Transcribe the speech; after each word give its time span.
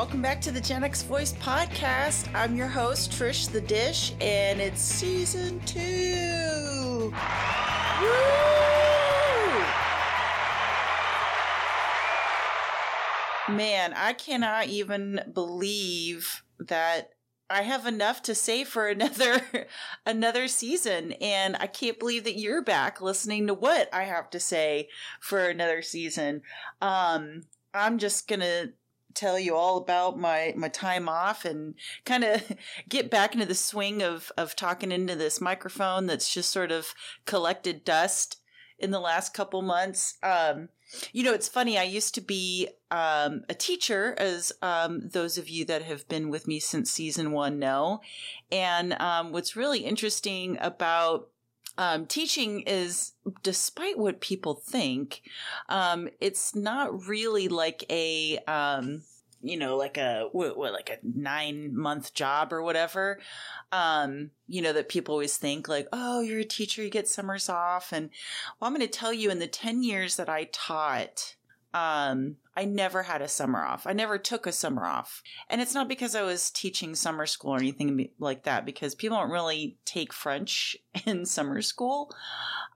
Welcome 0.00 0.22
back 0.22 0.40
to 0.40 0.50
the 0.50 0.62
Gen 0.62 0.82
X 0.82 1.02
Voice 1.02 1.34
podcast. 1.34 2.26
I'm 2.34 2.56
your 2.56 2.68
host, 2.68 3.10
Trish 3.10 3.52
the 3.52 3.60
Dish, 3.60 4.14
and 4.18 4.58
it's 4.58 4.80
season 4.80 5.60
two. 5.66 7.12
Woo! 8.00 8.14
Man, 13.54 13.92
I 13.94 14.14
cannot 14.16 14.68
even 14.68 15.20
believe 15.34 16.44
that 16.58 17.10
I 17.50 17.60
have 17.60 17.84
enough 17.84 18.22
to 18.22 18.34
say 18.34 18.64
for 18.64 18.88
another 18.88 19.42
another 20.06 20.48
season 20.48 21.12
and 21.20 21.56
I 21.60 21.66
can't 21.66 21.98
believe 21.98 22.24
that 22.24 22.38
you're 22.38 22.62
back 22.62 23.02
listening 23.02 23.48
to 23.48 23.54
what 23.54 23.92
I 23.92 24.04
have 24.04 24.30
to 24.30 24.40
say 24.40 24.88
for 25.20 25.46
another 25.46 25.82
season. 25.82 26.40
Um 26.80 27.42
I'm 27.72 27.98
just 27.98 28.26
going 28.26 28.40
to 28.40 28.72
tell 29.14 29.38
you 29.38 29.54
all 29.54 29.76
about 29.76 30.18
my 30.18 30.52
my 30.56 30.68
time 30.68 31.08
off 31.08 31.44
and 31.44 31.74
kind 32.04 32.24
of 32.24 32.52
get 32.88 33.10
back 33.10 33.34
into 33.34 33.46
the 33.46 33.54
swing 33.54 34.02
of 34.02 34.32
of 34.36 34.56
talking 34.56 34.92
into 34.92 35.16
this 35.16 35.40
microphone 35.40 36.06
that's 36.06 36.32
just 36.32 36.50
sort 36.50 36.72
of 36.72 36.94
collected 37.24 37.84
dust 37.84 38.38
in 38.78 38.90
the 38.90 39.00
last 39.00 39.34
couple 39.34 39.62
months. 39.62 40.18
Um 40.22 40.68
you 41.12 41.22
know, 41.22 41.32
it's 41.32 41.48
funny. 41.48 41.78
I 41.78 41.84
used 41.84 42.14
to 42.16 42.20
be 42.20 42.68
um, 42.90 43.44
a 43.48 43.54
teacher, 43.54 44.14
as 44.18 44.52
um, 44.60 45.08
those 45.10 45.38
of 45.38 45.48
you 45.48 45.64
that 45.66 45.82
have 45.82 46.08
been 46.08 46.30
with 46.30 46.48
me 46.48 46.58
since 46.58 46.90
season 46.90 47.32
one 47.32 47.58
know. 47.58 48.00
And 48.50 49.00
um, 49.00 49.32
what's 49.32 49.54
really 49.54 49.80
interesting 49.80 50.58
about 50.60 51.28
um, 51.80 52.04
teaching 52.04 52.60
is, 52.66 53.12
despite 53.42 53.96
what 53.96 54.20
people 54.20 54.52
think, 54.54 55.22
um, 55.70 56.10
it's 56.20 56.54
not 56.54 57.08
really 57.08 57.48
like 57.48 57.86
a 57.88 58.36
um, 58.46 59.00
you 59.40 59.56
know, 59.56 59.78
like 59.78 59.96
a 59.96 60.28
what, 60.32 60.58
what, 60.58 60.74
like 60.74 60.90
a 60.90 60.98
nine 61.02 61.74
month 61.74 62.12
job 62.12 62.52
or 62.52 62.62
whatever. 62.62 63.18
Um, 63.72 64.30
you 64.46 64.60
know, 64.60 64.74
that 64.74 64.90
people 64.90 65.14
always 65.14 65.38
think 65.38 65.68
like, 65.68 65.88
oh, 65.90 66.20
you're 66.20 66.40
a 66.40 66.44
teacher, 66.44 66.82
you 66.82 66.90
get 66.90 67.08
summers 67.08 67.48
off. 67.48 67.94
And 67.94 68.10
well, 68.60 68.68
I'm 68.68 68.76
going 68.76 68.86
to 68.86 68.98
tell 68.98 69.14
you 69.14 69.30
in 69.30 69.38
the 69.38 69.46
10 69.46 69.82
years 69.82 70.16
that 70.16 70.28
I 70.28 70.50
taught, 70.52 71.36
um, 71.72 72.36
I 72.56 72.64
never 72.64 73.04
had 73.04 73.22
a 73.22 73.28
summer 73.28 73.64
off. 73.64 73.86
I 73.86 73.92
never 73.92 74.18
took 74.18 74.46
a 74.46 74.52
summer 74.52 74.84
off. 74.84 75.22
And 75.48 75.60
it's 75.60 75.74
not 75.74 75.88
because 75.88 76.14
I 76.14 76.22
was 76.22 76.50
teaching 76.50 76.94
summer 76.94 77.26
school 77.26 77.54
or 77.54 77.58
anything 77.58 78.10
like 78.18 78.42
that, 78.44 78.66
because 78.66 78.94
people 78.94 79.18
don't 79.18 79.30
really 79.30 79.76
take 79.84 80.12
French 80.12 80.76
in 81.06 81.24
summer 81.24 81.62
school. 81.62 82.12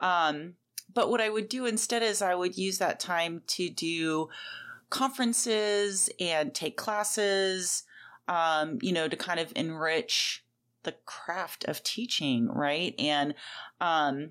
Um, 0.00 0.54
but 0.92 1.10
what 1.10 1.20
I 1.20 1.28
would 1.28 1.48
do 1.48 1.66
instead 1.66 2.02
is 2.02 2.22
I 2.22 2.34
would 2.34 2.56
use 2.56 2.78
that 2.78 3.00
time 3.00 3.42
to 3.48 3.68
do 3.68 4.28
conferences 4.90 6.08
and 6.20 6.54
take 6.54 6.76
classes, 6.76 7.82
um, 8.28 8.78
you 8.80 8.92
know, 8.92 9.08
to 9.08 9.16
kind 9.16 9.40
of 9.40 9.52
enrich 9.56 10.44
the 10.84 10.94
craft 11.04 11.64
of 11.64 11.82
teaching, 11.82 12.48
right? 12.48 12.94
And 12.98 13.34
um, 13.80 14.30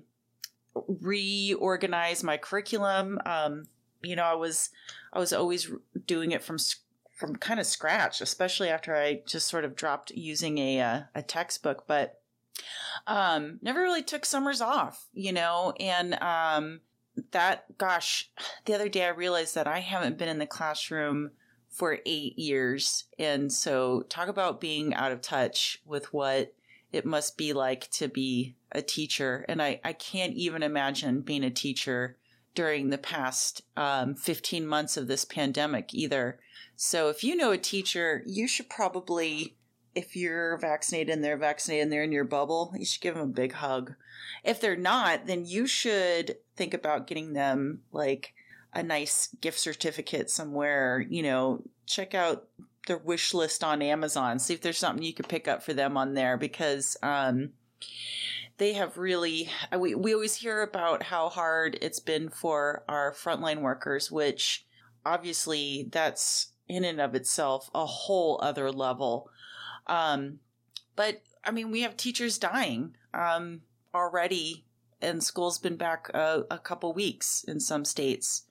reorganize 0.74 2.24
my 2.24 2.38
curriculum. 2.38 3.18
Um, 3.26 3.64
you 4.04 4.16
know, 4.16 4.24
I 4.24 4.34
was 4.34 4.70
I 5.12 5.18
was 5.18 5.32
always 5.32 5.70
doing 6.06 6.32
it 6.32 6.42
from 6.42 6.58
from 7.12 7.36
kind 7.36 7.60
of 7.60 7.66
scratch, 7.66 8.20
especially 8.20 8.68
after 8.68 8.94
I 8.94 9.22
just 9.26 9.46
sort 9.46 9.64
of 9.64 9.76
dropped 9.76 10.10
using 10.12 10.58
a 10.58 10.80
uh, 10.80 11.00
a 11.14 11.22
textbook, 11.22 11.86
but 11.86 12.20
um, 13.06 13.58
never 13.62 13.80
really 13.80 14.02
took 14.02 14.24
summers 14.24 14.60
off, 14.60 15.06
you 15.12 15.32
know, 15.32 15.72
and 15.78 16.14
um, 16.22 16.80
that 17.30 17.78
gosh, 17.78 18.30
the 18.64 18.74
other 18.74 18.88
day 18.88 19.04
I 19.04 19.10
realized 19.10 19.54
that 19.54 19.66
I 19.66 19.80
haven't 19.80 20.18
been 20.18 20.28
in 20.28 20.38
the 20.38 20.46
classroom 20.46 21.30
for 21.74 21.98
eight 22.06 22.38
years. 22.38 23.04
And 23.18 23.52
so 23.52 24.02
talk 24.08 24.28
about 24.28 24.60
being 24.60 24.94
out 24.94 25.10
of 25.10 25.20
touch 25.20 25.82
with 25.84 26.12
what 26.12 26.54
it 26.92 27.04
must 27.04 27.36
be 27.36 27.52
like 27.52 27.90
to 27.90 28.06
be 28.06 28.54
a 28.70 28.80
teacher. 28.80 29.44
And 29.48 29.60
I, 29.60 29.80
I 29.82 29.92
can't 29.92 30.34
even 30.34 30.62
imagine 30.62 31.22
being 31.22 31.42
a 31.42 31.50
teacher 31.50 32.16
during 32.54 32.90
the 32.90 32.98
past 32.98 33.62
um, 33.76 34.14
15 34.14 34.66
months 34.66 34.96
of 34.96 35.08
this 35.08 35.24
pandemic 35.24 35.92
either. 35.92 36.38
So 36.76 37.08
if 37.08 37.22
you 37.24 37.36
know 37.36 37.52
a 37.52 37.58
teacher, 37.58 38.22
you 38.26 38.48
should 38.48 38.68
probably, 38.68 39.56
if 39.94 40.16
you're 40.16 40.56
vaccinated 40.58 41.12
and 41.12 41.22
they're 41.22 41.36
vaccinated 41.36 41.84
and 41.84 41.92
they're 41.92 42.04
in 42.04 42.12
your 42.12 42.24
bubble, 42.24 42.72
you 42.76 42.84
should 42.84 43.02
give 43.02 43.14
them 43.14 43.24
a 43.24 43.32
big 43.32 43.52
hug. 43.52 43.94
If 44.42 44.60
they're 44.60 44.76
not, 44.76 45.26
then 45.26 45.44
you 45.44 45.66
should 45.66 46.36
think 46.56 46.74
about 46.74 47.06
getting 47.06 47.32
them 47.32 47.82
like 47.92 48.34
a 48.72 48.82
nice 48.82 49.28
gift 49.40 49.58
certificate 49.58 50.30
somewhere, 50.30 51.04
you 51.08 51.22
know, 51.22 51.62
check 51.86 52.14
out 52.14 52.48
their 52.86 52.98
wish 52.98 53.32
list 53.32 53.64
on 53.64 53.82
Amazon, 53.82 54.38
see 54.38 54.54
if 54.54 54.60
there's 54.60 54.78
something 54.78 55.02
you 55.02 55.14
could 55.14 55.28
pick 55.28 55.48
up 55.48 55.62
for 55.62 55.72
them 55.72 55.96
on 55.96 56.14
there 56.14 56.36
because 56.36 56.96
um, 57.02 57.50
they 58.58 58.74
have 58.74 58.96
really 58.96 59.48
uh, 59.72 59.78
we, 59.78 59.94
we 59.94 60.14
always 60.14 60.36
hear 60.36 60.62
about 60.62 61.04
how 61.04 61.28
hard 61.28 61.78
it's 61.82 62.00
been 62.00 62.28
for 62.28 62.84
our 62.88 63.12
frontline 63.12 63.60
workers, 63.60 64.10
which 64.10 64.66
obviously 65.04 65.88
that's 65.90 66.52
in 66.68 66.84
and 66.84 67.00
of 67.00 67.14
itself 67.14 67.70
a 67.74 67.84
whole 67.84 68.38
other 68.42 68.70
level. 68.70 69.28
Um, 69.86 70.38
but 70.96 71.22
I 71.44 71.50
mean, 71.50 71.70
we 71.70 71.82
have 71.82 71.96
teachers 71.96 72.38
dying 72.38 72.96
um, 73.12 73.62
already 73.94 74.64
and 75.04 75.22
school's 75.22 75.58
been 75.58 75.76
back 75.76 76.08
a, 76.14 76.44
a 76.50 76.58
couple 76.58 76.92
weeks 76.94 77.44
in 77.46 77.60
some 77.60 77.84
states. 77.84 78.46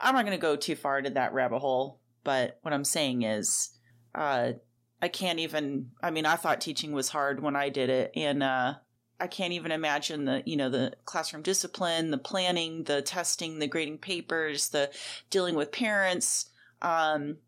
I'm 0.00 0.14
not 0.14 0.24
going 0.24 0.36
to 0.36 0.40
go 0.40 0.56
too 0.56 0.74
far 0.74 0.98
into 0.98 1.10
that 1.10 1.34
rabbit 1.34 1.58
hole, 1.58 2.00
but 2.24 2.58
what 2.62 2.74
I'm 2.74 2.84
saying 2.84 3.22
is, 3.22 3.70
uh, 4.14 4.52
I 5.02 5.08
can't 5.08 5.40
even. 5.40 5.90
I 6.00 6.12
mean, 6.12 6.24
I 6.24 6.36
thought 6.36 6.60
teaching 6.60 6.92
was 6.92 7.08
hard 7.08 7.42
when 7.42 7.56
I 7.56 7.68
did 7.68 7.90
it, 7.90 8.12
and 8.14 8.40
uh, 8.40 8.74
I 9.18 9.26
can't 9.26 9.52
even 9.52 9.72
imagine 9.72 10.24
the 10.26 10.44
you 10.46 10.56
know 10.56 10.70
the 10.70 10.94
classroom 11.04 11.42
discipline, 11.42 12.12
the 12.12 12.18
planning, 12.18 12.84
the 12.84 13.02
testing, 13.02 13.58
the 13.58 13.66
grading 13.66 13.98
papers, 13.98 14.68
the 14.68 14.90
dealing 15.28 15.56
with 15.56 15.72
parents 15.72 16.50
um, 16.82 17.38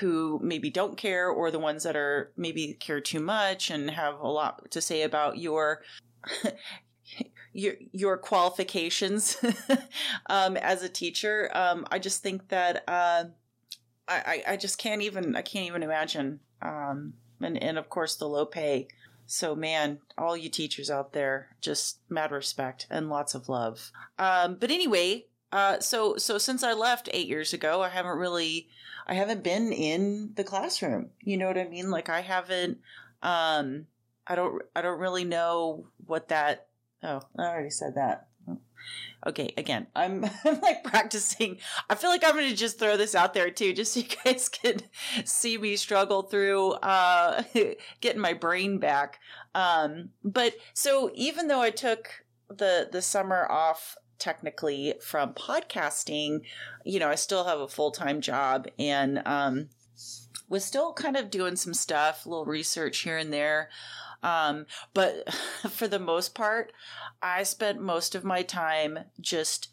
who 0.00 0.40
maybe 0.42 0.68
don't 0.68 0.96
care, 0.96 1.28
or 1.28 1.52
the 1.52 1.60
ones 1.60 1.84
that 1.84 1.94
are 1.94 2.32
maybe 2.36 2.74
care 2.74 3.00
too 3.00 3.20
much 3.20 3.70
and 3.70 3.88
have 3.88 4.18
a 4.18 4.28
lot 4.28 4.68
to 4.72 4.80
say 4.80 5.02
about 5.02 5.38
your 5.38 5.82
your 7.52 7.74
your 7.92 8.18
qualifications 8.18 9.36
um, 10.26 10.56
as 10.56 10.82
a 10.82 10.88
teacher. 10.88 11.50
Um, 11.54 11.86
I 11.92 12.00
just 12.00 12.24
think 12.24 12.48
that 12.48 12.82
uh, 12.88 13.26
I 14.08 14.42
I 14.46 14.56
just 14.56 14.78
can't 14.78 15.02
even 15.02 15.36
I 15.36 15.42
can't 15.42 15.66
even 15.66 15.84
imagine. 15.84 16.40
Um, 16.66 17.14
and 17.40 17.62
and 17.62 17.78
of 17.78 17.88
course 17.88 18.16
the 18.16 18.28
low 18.28 18.46
pay. 18.46 18.88
So 19.26 19.54
man, 19.54 20.00
all 20.16 20.36
you 20.36 20.48
teachers 20.48 20.90
out 20.90 21.12
there, 21.12 21.48
just 21.60 21.98
mad 22.08 22.30
respect 22.30 22.86
and 22.90 23.08
lots 23.08 23.34
of 23.34 23.48
love. 23.48 23.90
Um, 24.18 24.56
but 24.58 24.70
anyway, 24.70 25.26
uh, 25.52 25.80
so 25.80 26.16
so 26.16 26.38
since 26.38 26.62
I 26.62 26.72
left 26.72 27.08
eight 27.12 27.28
years 27.28 27.52
ago, 27.52 27.82
I 27.82 27.88
haven't 27.88 28.18
really 28.18 28.68
I 29.06 29.14
haven't 29.14 29.42
been 29.42 29.72
in 29.72 30.32
the 30.34 30.44
classroom. 30.44 31.10
You 31.20 31.36
know 31.36 31.46
what 31.46 31.58
I 31.58 31.68
mean? 31.68 31.90
Like 31.90 32.08
I 32.08 32.20
haven't. 32.20 32.78
Um, 33.22 33.86
I 34.26 34.34
don't 34.34 34.62
I 34.74 34.82
don't 34.82 35.00
really 35.00 35.24
know 35.24 35.86
what 36.04 36.28
that 36.28 36.66
Oh, 37.02 37.20
I 37.38 37.42
already 37.42 37.70
said 37.70 37.94
that. 37.94 38.25
Okay, 39.26 39.52
again, 39.56 39.86
I'm, 39.94 40.24
I'm 40.44 40.60
like 40.60 40.84
practicing. 40.84 41.58
I 41.90 41.94
feel 41.94 42.10
like 42.10 42.24
I'm 42.24 42.34
going 42.34 42.48
to 42.48 42.56
just 42.56 42.78
throw 42.78 42.96
this 42.96 43.14
out 43.14 43.34
there 43.34 43.50
too, 43.50 43.72
just 43.72 43.92
so 43.92 44.00
you 44.00 44.06
guys 44.24 44.48
can 44.48 44.80
see 45.24 45.58
me 45.58 45.76
struggle 45.76 46.22
through 46.22 46.72
uh, 46.72 47.42
getting 48.00 48.20
my 48.20 48.32
brain 48.32 48.78
back. 48.78 49.18
Um, 49.54 50.10
but 50.24 50.54
so 50.74 51.10
even 51.14 51.48
though 51.48 51.62
I 51.62 51.70
took 51.70 52.24
the 52.48 52.88
the 52.92 53.02
summer 53.02 53.50
off 53.50 53.96
technically 54.18 54.94
from 55.00 55.34
podcasting, 55.34 56.40
you 56.84 56.98
know, 56.98 57.08
I 57.08 57.16
still 57.16 57.44
have 57.44 57.60
a 57.60 57.68
full 57.68 57.90
time 57.90 58.20
job 58.20 58.68
and 58.78 59.22
um, 59.26 59.68
was 60.48 60.64
still 60.64 60.92
kind 60.92 61.16
of 61.16 61.30
doing 61.30 61.56
some 61.56 61.74
stuff, 61.74 62.24
a 62.24 62.28
little 62.28 62.44
research 62.44 62.98
here 62.98 63.16
and 63.16 63.32
there. 63.32 63.68
Um, 64.22 64.66
but 64.94 65.32
for 65.70 65.88
the 65.88 65.98
most 65.98 66.34
part, 66.34 66.72
I 67.22 67.42
spent 67.42 67.80
most 67.80 68.14
of 68.14 68.24
my 68.24 68.42
time 68.42 68.98
just 69.20 69.70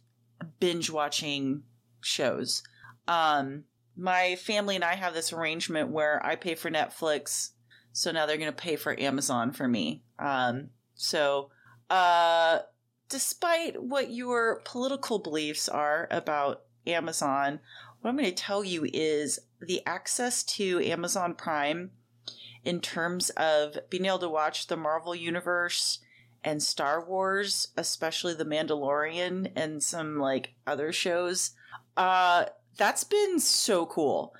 binge 0.60 0.90
watching 0.90 1.64
shows. 2.02 2.64
Um, 3.08 3.66
my 3.96 4.36
family 4.36 4.76
and 4.76 4.84
I 4.84 4.96
have 4.96 5.14
this 5.14 5.34
arrangement 5.34 5.90
where 5.90 6.24
I 6.26 6.36
pay 6.36 6.56
for 6.56 6.70
Netflix, 6.70 7.52
so 7.92 8.12
now 8.12 8.26
they're 8.26 8.38
going 8.38 8.52
to 8.52 8.56
pay 8.56 8.76
for 8.76 9.00
Amazon 9.00 9.52
for 9.52 9.68
me. 9.68 10.04
Um, 10.18 10.70
so, 10.96 11.50
uh, 11.90 12.60
despite 13.10 13.82
what 13.82 14.12
your 14.12 14.62
political 14.66 15.20
beliefs 15.20 15.70
are 15.70 16.08
about 16.10 16.64
Amazon, 16.88 17.60
what 18.02 18.10
I'm 18.10 18.18
going 18.18 18.30
to 18.30 18.36
tell 18.36 18.64
you 18.64 18.88
is 18.92 19.40
the 19.62 19.82
access 19.86 20.44
to 20.44 20.80
Amazon 20.80 21.36
Prime 21.36 21.92
in 22.66 22.80
terms 22.80 23.30
of 23.32 23.78
being 23.90 24.06
able 24.06 24.20
to 24.20 24.30
watch 24.30 24.68
the 24.68 24.78
Marvel 24.78 25.16
Universe 25.16 26.00
and 26.44 26.62
Star 26.62 27.04
Wars, 27.04 27.70
especially 27.78 28.34
The 28.34 28.46
Mandalorian 28.46 29.52
and 29.56 29.82
some 29.82 30.20
like 30.20 30.54
other 30.68 30.92
shows. 30.92 31.52
Uh, 31.96 32.46
that's 32.78 33.04
been 33.04 33.40
so 33.40 33.86
cool. 33.86 34.34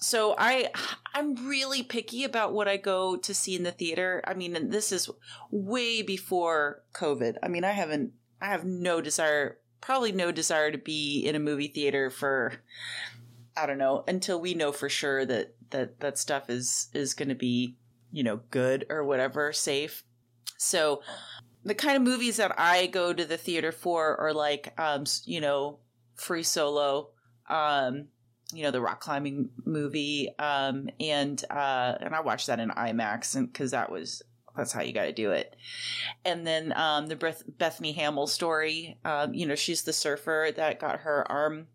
So 0.00 0.34
I 0.38 0.70
I'm 1.14 1.48
really 1.48 1.82
picky 1.82 2.24
about 2.24 2.52
what 2.52 2.68
I 2.68 2.76
go 2.76 3.16
to 3.16 3.34
see 3.34 3.56
in 3.56 3.62
the 3.62 3.72
theater. 3.72 4.22
I 4.26 4.34
mean, 4.34 4.54
and 4.56 4.70
this 4.72 4.92
is 4.92 5.10
way 5.50 6.02
before 6.02 6.82
COVID. 6.94 7.36
I 7.42 7.48
mean, 7.48 7.64
I 7.64 7.72
haven't 7.72 8.12
I 8.40 8.46
have 8.46 8.64
no 8.64 9.00
desire 9.00 9.58
probably 9.80 10.12
no 10.12 10.32
desire 10.32 10.70
to 10.70 10.78
be 10.78 11.20
in 11.20 11.34
a 11.34 11.40
movie 11.40 11.68
theater 11.68 12.10
for 12.10 12.54
I 13.58 13.66
don't 13.66 13.78
know 13.78 14.04
until 14.06 14.40
we 14.40 14.54
know 14.54 14.72
for 14.72 14.88
sure 14.88 15.24
that 15.26 15.54
that 15.70 16.00
that 16.00 16.18
stuff 16.18 16.48
is 16.48 16.88
is 16.94 17.14
going 17.14 17.28
to 17.28 17.34
be, 17.34 17.76
you 18.12 18.22
know, 18.22 18.40
good 18.50 18.86
or 18.88 19.04
whatever, 19.04 19.52
safe. 19.52 20.04
So 20.56 21.02
the 21.64 21.74
kind 21.74 21.96
of 21.96 22.02
movies 22.02 22.36
that 22.36 22.58
I 22.58 22.86
go 22.86 23.12
to 23.12 23.24
the 23.24 23.36
theater 23.36 23.72
for 23.72 24.18
are 24.20 24.32
like 24.32 24.72
um 24.78 25.04
you 25.24 25.40
know, 25.40 25.80
Free 26.14 26.42
Solo, 26.42 27.10
um 27.48 28.08
you 28.52 28.62
know 28.62 28.70
the 28.70 28.80
rock 28.80 29.00
climbing 29.00 29.50
movie 29.64 30.30
um 30.38 30.88
and 31.00 31.44
uh 31.50 31.94
and 32.00 32.14
i 32.14 32.20
watched 32.20 32.46
that 32.46 32.60
in 32.60 32.70
imax 32.70 33.36
and 33.36 33.52
because 33.52 33.72
that 33.72 33.90
was 33.90 34.22
that's 34.56 34.72
how 34.72 34.80
you 34.80 34.92
got 34.92 35.04
to 35.04 35.12
do 35.12 35.30
it 35.32 35.54
and 36.24 36.46
then 36.46 36.72
um 36.74 37.06
the 37.06 37.16
Beth- 37.16 37.42
bethany 37.58 37.92
hamill 37.92 38.26
story 38.26 38.98
um 39.04 39.34
you 39.34 39.46
know 39.46 39.54
she's 39.54 39.82
the 39.82 39.92
surfer 39.92 40.50
that 40.56 40.80
got 40.80 41.00
her 41.00 41.30
arm 41.30 41.66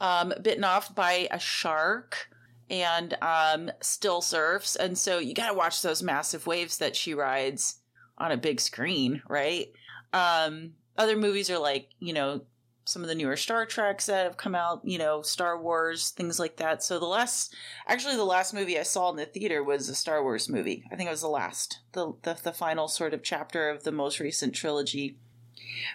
um 0.00 0.32
bitten 0.42 0.64
off 0.64 0.94
by 0.94 1.28
a 1.30 1.38
shark 1.38 2.28
and 2.70 3.16
um 3.22 3.70
still 3.80 4.20
surfs 4.20 4.76
and 4.76 4.96
so 4.96 5.18
you 5.18 5.34
got 5.34 5.48
to 5.48 5.54
watch 5.54 5.82
those 5.82 6.02
massive 6.02 6.46
waves 6.46 6.78
that 6.78 6.96
she 6.96 7.14
rides 7.14 7.80
on 8.18 8.32
a 8.32 8.36
big 8.36 8.60
screen 8.60 9.22
right 9.28 9.72
um 10.12 10.72
other 10.96 11.16
movies 11.16 11.50
are 11.50 11.58
like 11.58 11.88
you 11.98 12.12
know 12.12 12.42
some 12.84 13.02
of 13.02 13.08
the 13.08 13.14
newer 13.14 13.36
Star 13.36 13.64
Treks 13.64 14.06
that 14.06 14.24
have 14.24 14.36
come 14.36 14.54
out, 14.54 14.80
you 14.84 14.98
know, 14.98 15.22
Star 15.22 15.60
Wars, 15.60 16.10
things 16.10 16.38
like 16.38 16.56
that. 16.56 16.82
So 16.82 16.98
the 16.98 17.06
last, 17.06 17.54
actually, 17.86 18.16
the 18.16 18.24
last 18.24 18.52
movie 18.52 18.78
I 18.78 18.82
saw 18.82 19.10
in 19.10 19.16
the 19.16 19.24
theater 19.24 19.62
was 19.62 19.88
a 19.88 19.94
Star 19.94 20.22
Wars 20.22 20.48
movie. 20.48 20.84
I 20.90 20.96
think 20.96 21.06
it 21.06 21.12
was 21.12 21.20
the 21.20 21.28
last, 21.28 21.80
the 21.92 22.14
the, 22.22 22.36
the 22.42 22.52
final 22.52 22.88
sort 22.88 23.14
of 23.14 23.22
chapter 23.22 23.68
of 23.70 23.84
the 23.84 23.92
most 23.92 24.20
recent 24.20 24.54
trilogy. 24.54 25.16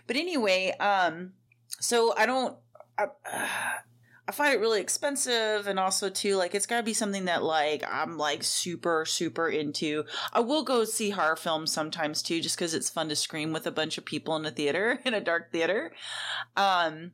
But 0.05 0.15
anyway, 0.15 0.73
um, 0.79 1.33
so 1.79 2.13
I 2.15 2.25
don't. 2.25 2.55
I, 2.97 3.07
I 4.29 4.33
find 4.33 4.53
it 4.53 4.59
really 4.59 4.81
expensive 4.81 5.67
and 5.67 5.79
also 5.79 6.09
too 6.09 6.35
like 6.35 6.53
it's 6.53 6.65
got 6.65 6.77
to 6.77 6.83
be 6.83 6.94
something 6.94 7.25
that 7.25 7.44
like 7.44 7.81
I'm 7.89 8.17
like 8.17 8.44
super 8.44 9.05
super 9.05 9.47
into. 9.47 10.03
I 10.33 10.41
will 10.41 10.63
go 10.63 10.83
see 10.83 11.11
horror 11.11 11.38
films 11.38 11.71
sometimes 11.71 12.21
too 12.21 12.41
just 12.41 12.57
cuz 12.57 12.73
it's 12.73 12.89
fun 12.89 13.07
to 13.07 13.15
scream 13.15 13.53
with 13.53 13.65
a 13.65 13.71
bunch 13.71 13.97
of 13.97 14.03
people 14.03 14.35
in 14.35 14.45
a 14.45 14.51
theater 14.51 14.99
in 15.05 15.13
a 15.13 15.21
dark 15.21 15.53
theater. 15.53 15.94
Um 16.57 17.13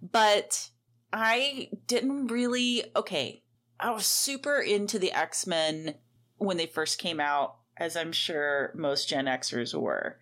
but 0.00 0.70
I 1.12 1.70
didn't 1.88 2.28
really 2.28 2.84
okay. 2.94 3.42
I 3.80 3.90
was 3.90 4.06
super 4.06 4.60
into 4.60 5.00
the 5.00 5.10
X-Men 5.10 5.96
when 6.36 6.58
they 6.58 6.66
first 6.66 6.98
came 6.98 7.18
out 7.18 7.56
as 7.76 7.96
I'm 7.96 8.12
sure 8.12 8.72
most 8.76 9.08
Gen 9.08 9.24
Xers 9.24 9.74
were. 9.74 10.18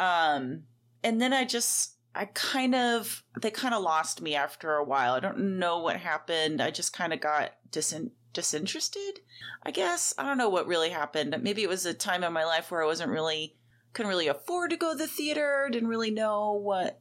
Um 0.00 0.64
and 1.04 1.22
then 1.22 1.32
I 1.32 1.44
just 1.44 1.98
I 2.14 2.26
kind 2.26 2.74
of 2.74 3.22
they 3.40 3.50
kind 3.50 3.74
of 3.74 3.82
lost 3.82 4.20
me 4.20 4.34
after 4.34 4.74
a 4.74 4.84
while. 4.84 5.14
I 5.14 5.20
don't 5.20 5.58
know 5.58 5.78
what 5.78 5.96
happened. 5.96 6.60
I 6.60 6.70
just 6.70 6.92
kind 6.92 7.12
of 7.12 7.20
got 7.20 7.52
disin- 7.70 8.10
disinterested. 8.32 9.20
I 9.62 9.70
guess 9.70 10.12
I 10.18 10.24
don't 10.24 10.38
know 10.38 10.48
what 10.48 10.66
really 10.66 10.90
happened. 10.90 11.36
Maybe 11.40 11.62
it 11.62 11.68
was 11.68 11.86
a 11.86 11.94
time 11.94 12.22
in 12.22 12.32
my 12.32 12.44
life 12.44 12.70
where 12.70 12.82
I 12.82 12.86
wasn't 12.86 13.10
really 13.10 13.56
couldn't 13.92 14.10
really 14.10 14.28
afford 14.28 14.70
to 14.70 14.76
go 14.76 14.92
to 14.92 14.98
the 14.98 15.06
theater. 15.06 15.68
Didn't 15.70 15.88
really 15.88 16.10
know 16.10 16.52
what. 16.52 17.00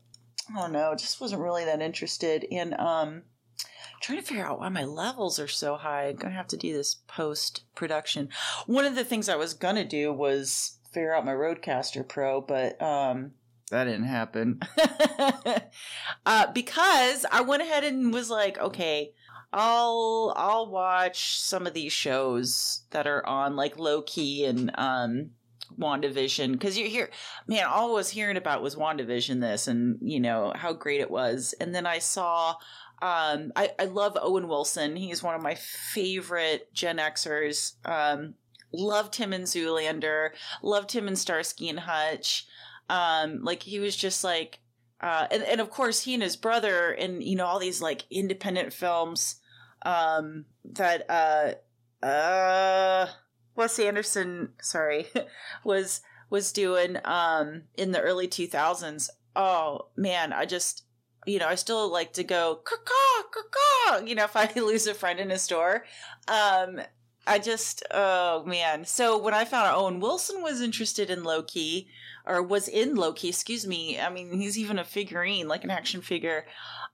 I 0.50 0.60
don't 0.60 0.74
know. 0.74 0.94
Just 0.96 1.22
wasn't 1.22 1.42
really 1.42 1.66
that 1.66 1.82
interested 1.82 2.44
in 2.44 2.74
um 2.80 3.24
trying 4.02 4.20
to 4.20 4.26
figure 4.26 4.46
out 4.46 4.60
why 4.60 4.70
my 4.70 4.84
levels 4.84 5.40
are 5.40 5.48
so 5.48 5.76
high. 5.76 6.08
I'm 6.08 6.16
gonna 6.16 6.34
have 6.34 6.48
to 6.48 6.58
do 6.58 6.74
this 6.74 6.96
post 7.08 7.64
production. 7.76 8.30
One 8.66 8.86
of 8.86 8.96
the 8.96 9.06
things 9.06 9.28
I 9.30 9.36
was 9.36 9.54
gonna 9.54 9.86
do 9.86 10.12
was 10.14 10.78
figure 10.94 11.14
out 11.14 11.26
my 11.26 11.34
Rodecaster 11.34 12.08
Pro, 12.08 12.42
but 12.42 12.82
um 12.82 13.34
that 13.72 13.86
didn't 13.86 14.06
happen. 14.06 14.60
Uh, 16.26 16.52
because 16.52 17.26
I 17.32 17.42
went 17.42 17.64
ahead 17.64 17.84
and 17.84 18.14
was 18.14 18.30
like, 18.30 18.58
okay, 18.60 19.14
I'll 19.54 20.34
I'll 20.36 20.70
watch 20.70 21.40
some 21.40 21.68
of 21.68 21.74
these 21.74 21.92
shows 21.92 22.84
that 22.92 23.08
are 23.08 23.26
on 23.26 23.56
like 23.56 23.78
Loki 23.78 24.46
and 24.46 24.72
um 24.76 25.32
WandaVision. 25.78 26.54
Because 26.54 26.78
you 26.78 26.88
hear 26.88 27.10
man 27.48 27.66
all 27.66 27.92
I 27.92 27.94
was 27.94 28.10
hearing 28.10 28.38
about 28.38 28.62
was 28.62 28.76
WandaVision 28.76 29.42
this 29.42 29.68
and 29.68 29.98
you 30.02 30.20
know 30.20 30.54
how 30.56 30.74
great 30.74 31.02
it 31.02 31.12
was. 31.12 31.54
And 31.60 31.74
then 31.74 31.86
I 31.86 32.00
saw 32.00 32.56
um 33.02 33.52
I, 33.56 33.72
I 33.80 33.86
love 33.86 34.18
Owen 34.22 34.48
Wilson. 34.48 34.96
He's 34.96 35.24
one 35.24 35.36
of 35.36 35.42
my 35.42 35.56
favorite 35.56 36.74
Gen 36.74 36.98
Xers. 36.98 37.74
Um 37.86 38.36
loved 38.72 39.16
him 39.16 39.34
in 39.34 39.44
Zoolander. 39.44 40.30
Loved 40.62 40.92
him 40.92 41.08
in 41.08 41.16
Starsky 41.16 41.68
and 41.68 41.80
Hutch 41.80 42.48
um, 42.90 43.44
like 43.44 43.64
he 43.64 43.80
was 43.80 43.96
just 43.96 44.24
like, 44.24 44.60
uh, 45.02 45.28
and, 45.32 45.44
and 45.44 45.62
of 45.62 45.70
course 45.70 46.04
he 46.04 46.14
and 46.14 46.24
his 46.24 46.36
brother 46.36 46.92
and, 46.92 47.24
you 47.24 47.36
know, 47.36 47.46
all 47.46 47.60
these 47.60 47.82
like 47.82 48.04
independent 48.12 48.74
films, 48.74 49.38
um, 49.84 50.46
that, 50.64 51.06
uh, 51.10 52.06
uh, 52.06 53.08
Wes 53.56 53.80
Anderson, 53.80 54.50
sorry, 54.62 55.08
was, 55.64 56.02
was 56.30 56.52
doing, 56.52 56.98
um, 57.06 57.64
in 57.76 57.92
the 57.92 58.02
early 58.02 58.28
2000s. 58.28 59.10
Oh 59.36 59.88
man, 59.96 60.34
I 60.34 60.46
just, 60.46 60.84
you 61.26 61.40
know, 61.40 61.48
I 61.48 61.56
still 61.56 61.92
like 61.92 62.14
to 62.14 62.24
go, 62.24 62.60
caw, 62.64 63.24
caw, 63.32 63.98
you 64.00 64.16
know, 64.16 64.26
if 64.26 64.36
I 64.36 64.52
lose 64.56 64.88
a 64.88 64.94
friend 64.94 65.20
in 65.20 65.32
a 65.32 65.40
store. 65.40 65.86
Um, 66.28 66.82
I 67.26 67.40
just, 67.40 67.84
oh 67.92 68.44
man. 68.46 68.86
So 68.86 69.18
when 69.18 69.34
I 69.34 69.46
found 69.46 69.68
out 69.68 69.78
Owen 69.78 70.00
Wilson 70.00 70.42
was 70.42 70.62
interested 70.62 71.10
in 71.10 71.24
Loki, 71.24 71.88
or 72.26 72.42
was 72.42 72.68
in 72.68 72.96
Loki, 72.96 73.30
excuse 73.30 73.66
me. 73.66 74.00
I 74.00 74.10
mean, 74.10 74.40
he's 74.40 74.58
even 74.58 74.80
a 74.80 74.84
figurine, 74.84 75.48
like 75.48 75.64
an 75.64 75.72
action 75.72 76.02
figure. 76.02 76.46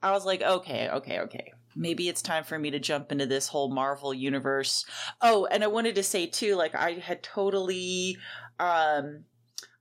I 0.02 0.12
was 0.12 0.26
like, 0.26 0.42
okay, 0.42 0.90
okay, 0.90 1.20
okay. 1.22 1.54
Maybe 1.76 2.10
it's 2.10 2.22
time 2.22 2.44
for 2.44 2.58
me 2.58 2.72
to 2.72 2.80
jump 2.80 3.12
into 3.12 3.26
this 3.26 3.48
whole 3.48 3.70
Marvel 3.70 4.14
universe. 4.14 4.86
Oh, 5.22 5.46
and 5.46 5.64
I 5.64 5.68
wanted 5.68 5.96
to 5.96 6.04
say 6.04 6.26
too, 6.26 6.56
like 6.56 6.76
I 6.76 6.94
had 6.94 7.24
totally 7.24 8.18
um 8.60 9.26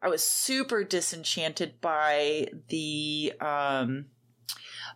I 0.02 0.08
was 0.08 0.22
super 0.22 0.84
disenchanted 0.84 1.80
by 1.80 2.48
the 2.68 3.32
um 3.40 4.06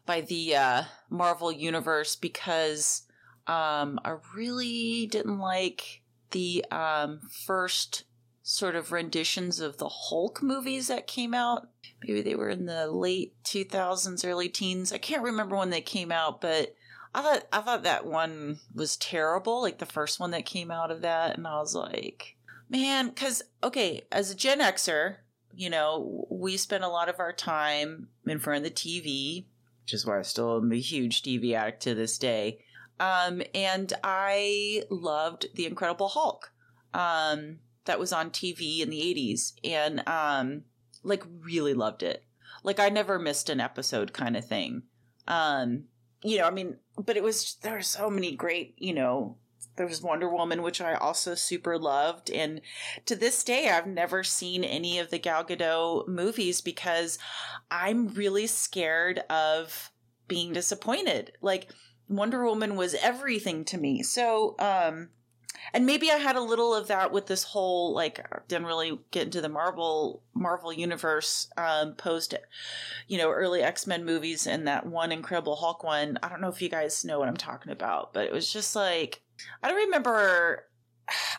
by 0.05 0.21
the 0.21 0.57
uh 0.57 0.83
Marvel 1.09 1.51
universe 1.51 2.17
because 2.17 3.03
um 3.51 3.99
I 4.05 4.17
really 4.35 5.07
didn't 5.07 5.39
like 5.39 6.03
the 6.31 6.65
um 6.71 7.21
first 7.47 8.05
sort 8.43 8.75
of 8.75 8.93
renditions 8.93 9.61
of 9.61 9.79
the 9.79 9.89
Hulk 9.89 10.43
movies 10.43 10.89
that 10.89 11.07
came 11.07 11.35
out. 11.35 11.69
Maybe 12.03 12.23
they 12.23 12.35
were 12.35 12.49
in 12.49 12.67
the 12.67 12.91
late 12.91 13.35
2000s, 13.45 14.27
early 14.27 14.49
teens. 14.49 14.93
I 14.93 14.99
can't 14.99 15.23
remember 15.23 15.57
when 15.57 15.71
they 15.71 15.81
came 15.81 16.11
out, 16.11 16.41
but 16.41 16.75
I 17.15 17.23
thought 17.23 17.47
I 17.53 17.61
thought 17.61 17.83
that 17.83 18.07
one 18.07 18.61
was 18.75 18.97
terrible, 18.97 19.61
like 19.63 19.79
the 19.79 19.87
first 19.87 20.21
one 20.21 20.31
that 20.31 20.47
came 20.47 20.71
out 20.71 20.91
of 20.91 21.03
that, 21.03 21.37
and 21.37 21.47
I 21.47 21.59
was 21.59 21.75
like, 21.75 22.37
man, 22.69 23.09
because 23.09 23.43
okay, 23.65 24.03
as 24.13 24.31
a 24.31 24.37
Gen 24.37 24.61
Xer, 24.61 25.17
you 25.53 25.71
know, 25.71 26.27
we 26.31 26.57
spend 26.57 26.85
a 26.85 26.89
lot 26.89 27.09
of 27.09 27.19
our 27.19 27.33
time 27.33 28.09
in 28.27 28.39
front 28.39 28.65
of 28.65 28.65
the 28.65 28.71
TV, 28.71 29.47
which 29.85 29.95
is 29.95 30.07
why 30.07 30.21
I 30.21 30.23
still 30.23 30.59
am 30.59 30.73
a 30.73 30.77
huge 30.77 31.23
TV 31.23 31.55
addict 31.55 31.83
to 31.83 31.95
this 31.95 32.17
day. 32.17 32.61
Um, 33.01 33.43
and 33.55 33.93
I 34.05 34.85
loved 34.91 35.47
the 35.55 35.67
Incredible 35.67 36.09
Hulk. 36.09 36.53
Um, 36.95 37.59
that 37.85 37.99
was 37.99 38.13
on 38.13 38.31
TV 38.31 38.81
in 38.81 38.91
the 38.91 39.01
80s 39.01 39.53
and 39.65 40.07
um 40.09 40.63
like 41.03 41.25
really 41.41 41.75
loved 41.75 42.03
it. 42.03 42.25
Like 42.63 42.79
I 42.79 42.89
never 42.89 43.19
missed 43.19 43.49
an 43.49 43.61
episode 43.61 44.13
kind 44.13 44.37
of 44.37 44.47
thing. 44.47 44.83
Um 45.27 45.85
you 46.23 46.39
know, 46.39 46.45
I 46.45 46.51
mean, 46.51 46.77
but 46.97 47.17
it 47.17 47.23
was 47.23 47.57
there 47.63 47.75
were 47.75 47.83
so 47.83 48.11
many 48.11 48.37
great, 48.37 48.75
you 48.77 48.93
know, 48.93 49.39
there 49.77 49.87
was 49.87 50.03
Wonder 50.03 50.29
Woman 50.29 50.63
which 50.63 50.81
I 50.81 50.95
also 50.95 51.35
super 51.35 51.79
loved 51.79 52.31
and 52.31 52.61
to 53.07 53.17
this 53.17 53.43
day 53.43 53.71
I've 53.71 53.87
never 53.87 54.23
seen 54.23 54.63
any 54.63 54.99
of 54.99 55.11
the 55.11 55.19
Gal 55.19 55.45
Gadot 55.45 56.07
movies 56.07 56.61
because 56.61 57.19
I'm 57.71 58.09
really 58.09 58.47
scared 58.47 59.21
of 59.31 59.91
being 60.29 60.53
disappointed. 60.53 61.33
Like 61.41 61.71
Wonder 62.11 62.45
Woman 62.45 62.77
was 62.77 62.95
everything 62.95 63.65
to 63.67 63.79
me. 63.79 64.03
So, 64.03 64.57
um 64.59 65.09
and 65.73 65.87
maybe 65.87 66.11
I 66.11 66.17
had 66.17 66.37
a 66.37 66.41
little 66.41 66.75
of 66.75 66.89
that 66.89 67.13
with 67.13 67.27
this 67.27 67.45
whole 67.45 67.95
like 67.95 68.27
didn't 68.49 68.67
really 68.67 68.99
get 69.11 69.25
into 69.25 69.41
the 69.41 69.49
Marvel 69.49 70.23
Marvel 70.35 70.73
universe 70.73 71.49
um, 71.57 71.95
post, 71.95 72.35
you 73.07 73.19
know, 73.19 73.31
early 73.31 73.63
X 73.63 73.87
Men 73.87 74.05
movies 74.05 74.47
and 74.47 74.67
that 74.67 74.87
one 74.87 75.13
Incredible 75.13 75.57
Hulk 75.57 75.85
one. 75.85 76.19
I 76.23 76.29
don't 76.29 76.41
know 76.41 76.49
if 76.49 76.63
you 76.63 76.69
guys 76.69 77.05
know 77.05 77.19
what 77.19 77.29
I'm 77.29 77.37
talking 77.37 77.73
about, 77.73 78.13
but 78.13 78.27
it 78.27 78.33
was 78.33 78.53
just 78.53 78.75
like 78.75 79.23
I 79.63 79.69
don't 79.69 79.77
remember. 79.77 80.67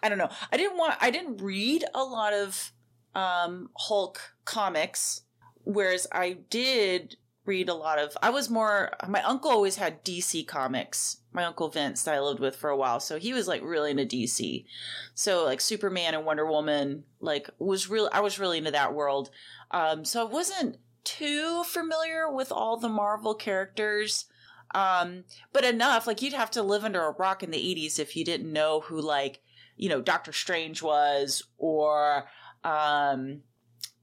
I 0.03 0.09
don't 0.09 0.17
know. 0.17 0.29
I 0.51 0.57
didn't 0.57 0.77
want. 0.77 0.95
I 1.01 1.11
didn't 1.11 1.41
read 1.41 1.85
a 1.93 2.03
lot 2.03 2.33
of 2.33 2.71
um, 3.15 3.69
Hulk 3.77 4.19
comics, 4.45 5.21
whereas 5.63 6.07
I 6.11 6.37
did 6.49 7.17
read 7.45 7.69
a 7.69 7.73
lot 7.73 7.99
of. 7.99 8.17
I 8.21 8.29
was 8.29 8.49
more. 8.49 8.91
My 9.07 9.21
uncle 9.23 9.51
always 9.51 9.77
had 9.77 10.03
DC 10.03 10.47
comics. 10.47 11.17
My 11.33 11.45
uncle 11.45 11.69
Vince 11.69 12.03
that 12.03 12.15
I 12.15 12.19
lived 12.19 12.39
with 12.39 12.55
for 12.55 12.69
a 12.69 12.77
while, 12.77 12.99
so 12.99 13.17
he 13.17 13.33
was 13.33 13.47
like 13.47 13.61
really 13.63 13.91
into 13.91 14.05
DC. 14.05 14.65
So 15.13 15.45
like 15.45 15.61
Superman 15.61 16.13
and 16.13 16.25
Wonder 16.25 16.45
Woman, 16.45 17.03
like 17.19 17.49
was 17.59 17.89
real. 17.89 18.09
I 18.11 18.19
was 18.19 18.39
really 18.39 18.57
into 18.57 18.71
that 18.71 18.93
world. 18.93 19.29
Um, 19.71 20.03
so 20.05 20.21
I 20.21 20.29
wasn't 20.29 20.77
too 21.03 21.63
familiar 21.63 22.31
with 22.31 22.51
all 22.51 22.77
the 22.77 22.89
Marvel 22.89 23.33
characters. 23.33 24.25
Um, 24.73 25.25
but 25.51 25.65
enough, 25.65 26.07
like 26.07 26.21
you'd 26.21 26.33
have 26.33 26.51
to 26.51 26.63
live 26.63 26.85
under 26.85 27.03
a 27.03 27.11
rock 27.11 27.43
in 27.43 27.51
the 27.51 27.57
80s 27.57 27.99
if 27.99 28.15
you 28.15 28.23
didn't 28.23 28.51
know 28.51 28.81
who 28.81 29.01
like, 29.01 29.41
you 29.75 29.89
know, 29.89 30.01
Doctor 30.01 30.31
Strange 30.31 30.81
was 30.81 31.43
or 31.57 32.25
um, 32.63 33.41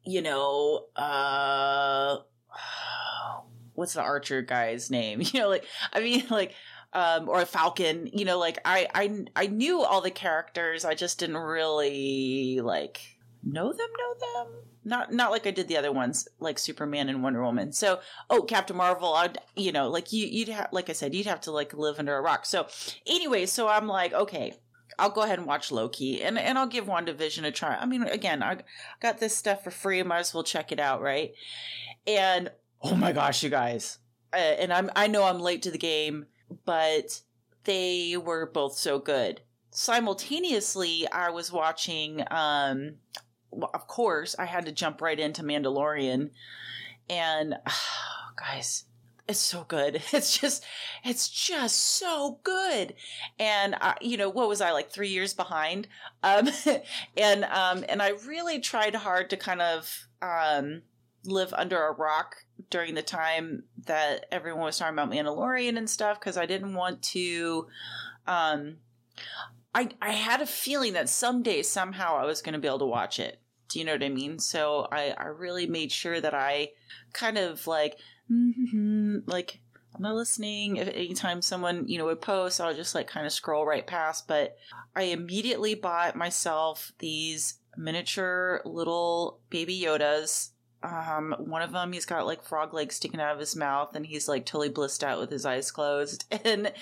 you 0.04 0.22
know, 0.22 0.86
uh 0.96 2.16
what's 3.78 3.94
the 3.94 4.02
archer 4.02 4.42
guy's 4.42 4.90
name? 4.90 5.22
You 5.32 5.40
know, 5.40 5.48
like 5.48 5.64
I 5.92 6.00
mean 6.00 6.24
like 6.30 6.54
um 6.92 7.28
or 7.28 7.44
falcon, 7.46 8.10
you 8.12 8.24
know, 8.24 8.38
like 8.38 8.58
I 8.64 8.88
I 8.94 9.24
I 9.36 9.46
knew 9.46 9.82
all 9.82 10.00
the 10.00 10.10
characters, 10.10 10.84
I 10.84 10.94
just 10.94 11.18
didn't 11.18 11.36
really 11.36 12.60
like 12.60 13.00
know 13.44 13.72
them 13.72 13.88
know 13.98 14.14
them 14.18 14.52
not 14.84 15.12
not 15.12 15.30
like 15.30 15.46
i 15.46 15.50
did 15.52 15.68
the 15.68 15.76
other 15.76 15.92
ones 15.92 16.26
like 16.40 16.58
superman 16.58 17.08
and 17.08 17.22
wonder 17.22 17.40
woman 17.40 17.72
so 17.72 18.00
oh 18.30 18.42
captain 18.42 18.76
marvel 18.76 19.14
i'd 19.14 19.38
you 19.54 19.70
know 19.70 19.88
like 19.88 20.12
you 20.12 20.26
you'd 20.26 20.48
have 20.48 20.68
like 20.72 20.90
i 20.90 20.92
said 20.92 21.14
you'd 21.14 21.24
have 21.24 21.40
to 21.40 21.52
like 21.52 21.72
live 21.72 22.00
under 22.00 22.16
a 22.16 22.20
rock 22.20 22.44
so 22.44 22.66
anyway 23.06 23.46
so 23.46 23.68
i'm 23.68 23.86
like 23.86 24.12
okay 24.12 24.52
I'll 24.98 25.10
go 25.10 25.22
ahead 25.22 25.38
and 25.38 25.46
watch 25.46 25.70
Loki 25.70 26.22
and, 26.22 26.38
and 26.38 26.58
I'll 26.58 26.66
give 26.66 26.86
WandaVision 26.86 27.44
a 27.44 27.52
try. 27.52 27.76
I 27.76 27.86
mean, 27.86 28.02
again, 28.02 28.42
I 28.42 28.58
got 29.00 29.18
this 29.18 29.36
stuff 29.36 29.62
for 29.62 29.70
free. 29.70 30.02
Might 30.02 30.18
as 30.18 30.34
well 30.34 30.42
check 30.42 30.72
it 30.72 30.80
out, 30.80 31.00
right? 31.00 31.34
And 32.06 32.50
oh 32.82 32.94
my 32.94 33.12
gosh, 33.12 33.42
you 33.42 33.50
guys. 33.50 33.98
Uh, 34.32 34.36
and 34.36 34.72
I'm, 34.72 34.90
I 34.94 35.06
know 35.06 35.24
I'm 35.24 35.40
late 35.40 35.62
to 35.62 35.70
the 35.70 35.78
game, 35.78 36.26
but 36.64 37.20
they 37.64 38.16
were 38.16 38.46
both 38.46 38.74
so 38.74 38.98
good. 38.98 39.40
Simultaneously, 39.70 41.06
I 41.10 41.30
was 41.30 41.52
watching, 41.52 42.22
um, 42.30 42.96
of 43.52 43.86
course, 43.86 44.34
I 44.38 44.44
had 44.44 44.66
to 44.66 44.72
jump 44.72 45.00
right 45.00 45.18
into 45.18 45.42
Mandalorian. 45.42 46.30
And 47.08 47.54
oh, 47.66 48.30
guys, 48.36 48.84
it's 49.28 49.38
so 49.38 49.64
good. 49.68 50.02
It's 50.12 50.38
just, 50.38 50.64
it's 51.04 51.28
just 51.28 51.76
so 51.76 52.40
good. 52.42 52.94
And 53.38 53.74
I, 53.80 53.96
you 54.00 54.16
know, 54.16 54.30
what 54.30 54.48
was 54.48 54.60
I 54.60 54.72
like 54.72 54.90
three 54.90 55.10
years 55.10 55.34
behind? 55.34 55.88
Um, 56.22 56.48
and, 57.16 57.44
um, 57.44 57.84
and 57.88 58.02
I 58.02 58.10
really 58.26 58.60
tried 58.60 58.94
hard 58.94 59.30
to 59.30 59.36
kind 59.36 59.60
of, 59.60 60.08
um, 60.22 60.82
live 61.24 61.52
under 61.54 61.86
a 61.86 61.92
rock 61.92 62.36
during 62.70 62.94
the 62.94 63.02
time 63.02 63.64
that 63.86 64.26
everyone 64.30 64.64
was 64.64 64.78
talking 64.78 64.94
about 64.94 65.10
Mandalorian 65.10 65.76
and 65.76 65.88
stuff. 65.88 66.20
Cause 66.20 66.36
I 66.36 66.46
didn't 66.46 66.74
want 66.74 67.02
to, 67.02 67.66
um, 68.26 68.76
I, 69.74 69.90
I 70.00 70.12
had 70.12 70.40
a 70.40 70.46
feeling 70.46 70.94
that 70.94 71.08
someday, 71.08 71.62
somehow 71.62 72.16
I 72.16 72.24
was 72.24 72.42
going 72.42 72.54
to 72.54 72.58
be 72.58 72.68
able 72.68 72.80
to 72.80 72.86
watch 72.86 73.18
it. 73.18 73.40
Do 73.68 73.78
you 73.78 73.84
know 73.84 73.92
what 73.92 74.02
I 74.02 74.08
mean? 74.08 74.38
So 74.38 74.88
I, 74.90 75.14
I 75.16 75.26
really 75.26 75.66
made 75.66 75.92
sure 75.92 76.20
that 76.20 76.34
I 76.34 76.70
kind 77.12 77.36
of 77.36 77.66
like, 77.66 77.98
mm-hmm, 78.30 79.18
like 79.26 79.60
I'm 79.94 80.02
not 80.02 80.14
listening. 80.14 80.76
If 80.76 80.88
anytime 80.88 81.42
someone, 81.42 81.86
you 81.88 81.98
know, 81.98 82.06
would 82.06 82.20
post, 82.20 82.60
I'll 82.60 82.74
just 82.74 82.94
like 82.94 83.08
kind 83.08 83.26
of 83.26 83.32
scroll 83.32 83.66
right 83.66 83.86
past. 83.86 84.28
But 84.28 84.56
I 84.94 85.02
immediately 85.04 85.74
bought 85.74 86.16
myself 86.16 86.92
these 86.98 87.58
miniature 87.76 88.62
little 88.64 89.40
baby 89.50 89.80
Yodas. 89.80 90.50
Um, 90.82 91.34
one 91.38 91.62
of 91.62 91.72
them, 91.72 91.92
he's 91.92 92.06
got 92.06 92.26
like 92.26 92.44
frog 92.44 92.72
legs 92.72 92.96
sticking 92.96 93.20
out 93.20 93.34
of 93.34 93.40
his 93.40 93.56
mouth 93.56 93.96
and 93.96 94.06
he's 94.06 94.28
like 94.28 94.46
totally 94.46 94.68
blissed 94.68 95.02
out 95.02 95.18
with 95.18 95.30
his 95.30 95.44
eyes 95.44 95.70
closed. 95.70 96.24
And, 96.44 96.72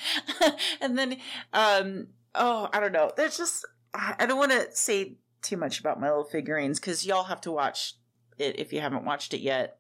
and 0.81 0.99
then, 0.99 1.17
um, 1.53 2.09
oh, 2.35 2.69
I 2.73 2.81
don't 2.81 2.93
know. 2.93 3.11
There's 3.17 3.39
just, 3.39 3.65
I 3.95 4.27
don't 4.27 4.39
want 4.39 4.53
to 4.53 4.69
say 4.75 5.17
too 5.43 5.57
much 5.57 5.81
about 5.81 6.01
my 6.01 6.09
little 6.09 6.25
figurines 6.25 6.79
because 6.79 7.07
y'all 7.07 7.25
have 7.25 7.41
to 7.43 7.53
watch 7.53 7.95
it 8.39 8.59
if 8.59 8.73
you 8.73 8.81
haven't 8.81 9.05
watched 9.05 9.33
it 9.33 9.41
yet. 9.41 9.79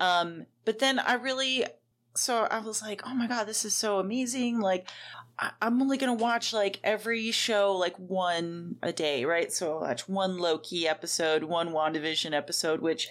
Um, 0.00 0.46
but 0.64 0.80
then 0.80 0.98
I 0.98 1.14
really, 1.14 1.64
so 2.14 2.44
I 2.50 2.58
was 2.58 2.82
like, 2.82 3.02
oh 3.06 3.14
my 3.14 3.26
God, 3.26 3.44
this 3.44 3.64
is 3.64 3.74
so 3.74 3.98
amazing. 4.00 4.60
Like, 4.60 4.88
I- 5.38 5.52
am 5.60 5.80
only 5.82 5.98
to 5.98 6.12
watch 6.12 6.52
like 6.52 6.80
every 6.82 7.30
show, 7.30 7.76
like 7.76 7.96
one 7.96 8.76
a 8.82 8.92
day, 8.92 9.24
right? 9.24 9.52
So 9.52 9.74
I'll 9.74 9.80
watch 9.80 10.08
one 10.08 10.38
Loki 10.38 10.88
episode, 10.88 11.44
one 11.44 11.70
WandaVision 11.70 12.32
episode, 12.32 12.80
which 12.80 13.08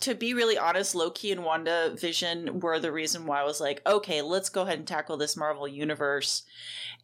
to 0.00 0.14
be 0.14 0.34
really 0.34 0.58
honest, 0.58 0.94
Loki 0.94 1.32
and 1.32 1.44
Wanda 1.44 1.94
Vision 1.98 2.60
were 2.60 2.78
the 2.78 2.92
reason 2.92 3.26
why 3.26 3.40
I 3.40 3.44
was 3.44 3.60
like, 3.60 3.82
okay, 3.86 4.22
let's 4.22 4.48
go 4.48 4.62
ahead 4.62 4.78
and 4.78 4.86
tackle 4.86 5.16
this 5.16 5.36
Marvel 5.36 5.68
universe. 5.68 6.42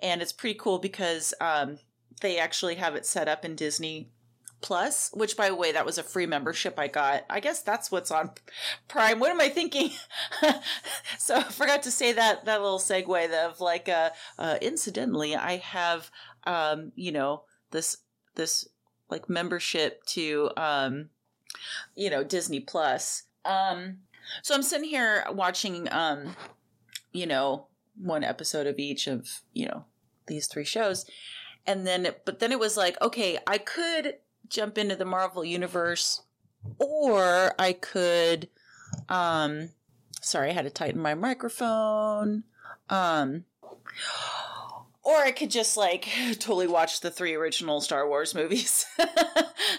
And 0.01 0.23
it's 0.23 0.33
pretty 0.33 0.59
cool 0.59 0.79
because 0.79 1.35
um, 1.41 1.79
they 2.21 2.39
actually 2.39 2.77
have 2.77 2.95
it 2.95 3.07
set 3.07 3.29
up 3.29 3.45
in 3.45 3.57
Disney 3.57 4.11
Plus, 4.61 5.11
which 5.15 5.37
by 5.37 5.49
the 5.49 5.55
way, 5.55 5.71
that 5.71 5.87
was 5.87 5.99
a 5.99 6.03
free 6.03 6.27
membership 6.27 6.79
I 6.79 6.89
got. 6.89 7.25
I 7.31 7.39
guess 7.39 7.63
that's 7.63 7.93
what's 7.93 8.11
on 8.11 8.31
Prime. 8.89 9.21
What 9.21 9.31
am 9.31 9.41
I 9.41 9.49
thinking? 9.49 9.91
so 11.19 11.37
I 11.37 11.45
forgot 11.45 11.85
to 11.85 11.93
say 11.93 12.13
that 12.13 12.45
that 12.45 12.61
little 12.61 12.81
segue 12.81 13.47
of 13.47 13.61
like, 13.61 13.89
uh, 13.89 14.11
uh 14.37 14.59
incidentally, 14.61 15.37
I 15.37 15.59
have, 15.59 16.11
um, 16.45 16.91
you 16.97 17.13
know, 17.13 17.45
this 17.71 17.99
this 18.35 18.69
like 19.09 19.29
membership 19.29 20.03
to, 20.07 20.51
um, 20.57 21.11
you 21.95 22.11
know, 22.11 22.25
Disney 22.25 22.61
Plus. 22.61 23.25
Um, 23.45 23.99
so 24.43 24.55
I'm 24.55 24.63
sitting 24.63 24.89
here 24.89 25.25
watching, 25.31 25.89
um, 25.91 26.37
you 27.13 27.27
know, 27.27 27.67
one 28.01 28.25
episode 28.25 28.67
of 28.67 28.79
each 28.79 29.07
of 29.07 29.29
you 29.53 29.67
know 29.67 29.85
these 30.27 30.47
three 30.47 30.65
shows, 30.65 31.05
and 31.67 31.87
then 31.87 32.09
but 32.25 32.39
then 32.39 32.53
it 32.53 32.59
was 32.59 32.77
like, 32.77 33.01
okay, 33.01 33.39
I 33.47 33.59
could 33.59 34.15
jump 34.49 34.79
into 34.79 34.97
the 34.97 35.05
Marvel 35.05 35.45
universe, 35.45 36.23
or 36.79 37.55
I 37.59 37.73
could, 37.73 38.49
um, 39.09 39.71
sorry, 40.21 40.51
I 40.51 40.53
had 40.53 40.65
to 40.65 40.71
tighten 40.71 41.01
my 41.01 41.15
microphone. 41.15 42.45
Um, 42.91 43.45
or 45.09 45.17
I 45.17 45.31
could 45.31 45.51
just 45.51 45.79
like 45.79 46.07
totally 46.33 46.67
watch 46.67 47.01
the 47.01 47.11
three 47.11 47.35
original 47.35 47.81
Star 47.81 48.07
Wars 48.07 48.35
movies, 48.35 48.85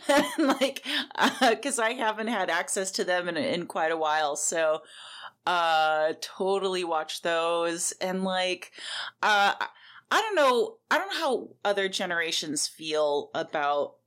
and, 0.07 0.47
like 0.59 0.83
because 1.51 1.77
uh, 1.77 1.83
I 1.83 1.93
haven't 1.93 2.27
had 2.27 2.49
access 2.49 2.89
to 2.91 3.03
them 3.03 3.29
in 3.29 3.37
in 3.37 3.67
quite 3.67 3.91
a 3.91 3.97
while, 3.97 4.35
so 4.35 4.81
uh 5.45 6.13
totally 6.19 6.83
watch 6.83 7.21
those. 7.21 7.93
And 8.01 8.23
like 8.23 8.71
uh 9.21 9.53
I 10.11 10.21
don't 10.21 10.35
know 10.35 10.77
I 10.89 10.97
don't 10.97 11.13
know 11.13 11.19
how 11.19 11.49
other 11.63 11.87
generations 11.87 12.67
feel 12.67 13.29
about 13.35 13.97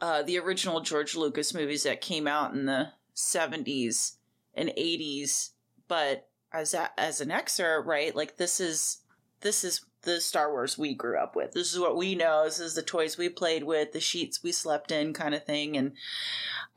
uh, 0.00 0.22
the 0.22 0.38
original 0.38 0.80
George 0.80 1.14
Lucas 1.14 1.54
movies 1.54 1.84
that 1.84 2.02
came 2.02 2.26
out 2.28 2.52
in 2.52 2.66
the 2.66 2.88
70s 3.14 4.16
and 4.54 4.68
80s, 4.76 5.52
but 5.88 6.28
as 6.52 6.74
a, 6.74 6.90
as 7.00 7.22
an 7.22 7.30
Xer, 7.30 7.82
right? 7.82 8.14
Like 8.14 8.36
this 8.36 8.60
is 8.60 8.98
this 9.40 9.64
is 9.64 9.86
the 10.06 10.20
Star 10.20 10.50
Wars 10.50 10.78
we 10.78 10.94
grew 10.94 11.18
up 11.18 11.36
with. 11.36 11.52
This 11.52 11.74
is 11.74 11.78
what 11.78 11.96
we 11.96 12.14
know. 12.14 12.44
This 12.44 12.58
is 12.58 12.74
the 12.74 12.82
toys 12.82 13.18
we 13.18 13.28
played 13.28 13.64
with, 13.64 13.92
the 13.92 14.00
sheets 14.00 14.42
we 14.42 14.52
slept 14.52 14.90
in, 14.90 15.12
kind 15.12 15.34
of 15.34 15.44
thing. 15.44 15.76
And 15.76 15.92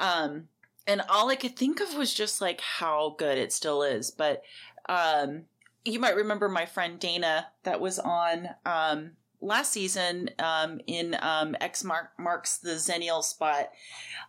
um, 0.01 0.49
and 0.85 1.01
all 1.07 1.29
I 1.29 1.35
could 1.35 1.55
think 1.55 1.79
of 1.79 1.93
was 1.93 2.13
just 2.13 2.41
like 2.41 2.59
how 2.59 3.15
good 3.17 3.37
it 3.37 3.53
still 3.53 3.83
is. 3.83 4.11
But 4.11 4.41
um, 4.89 5.43
you 5.85 5.99
might 5.99 6.15
remember 6.17 6.49
my 6.49 6.65
friend 6.65 6.99
Dana 6.99 7.47
that 7.63 7.79
was 7.79 7.99
on 7.99 8.49
um 8.65 9.11
last 9.41 9.71
season 9.71 10.29
um, 10.39 10.81
in 10.87 11.15
um, 11.21 11.55
X 11.61 11.83
Mark 11.83 12.11
marks 12.17 12.57
the 12.57 12.71
Zennial 12.71 13.23
spot. 13.23 13.69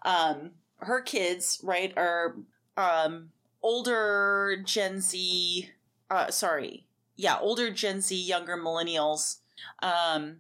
Um, 0.03 0.53
her 0.79 1.01
kids, 1.01 1.61
right, 1.63 1.93
are 1.97 2.37
um, 2.77 3.31
older 3.63 4.63
Gen 4.65 5.01
Z. 5.01 5.71
Uh, 6.11 6.31
sorry, 6.31 6.85
yeah, 7.21 7.39
older 7.39 7.71
Gen 7.71 8.01
Z, 8.01 8.17
younger 8.17 8.57
millennials, 8.57 9.41
um, 9.83 10.37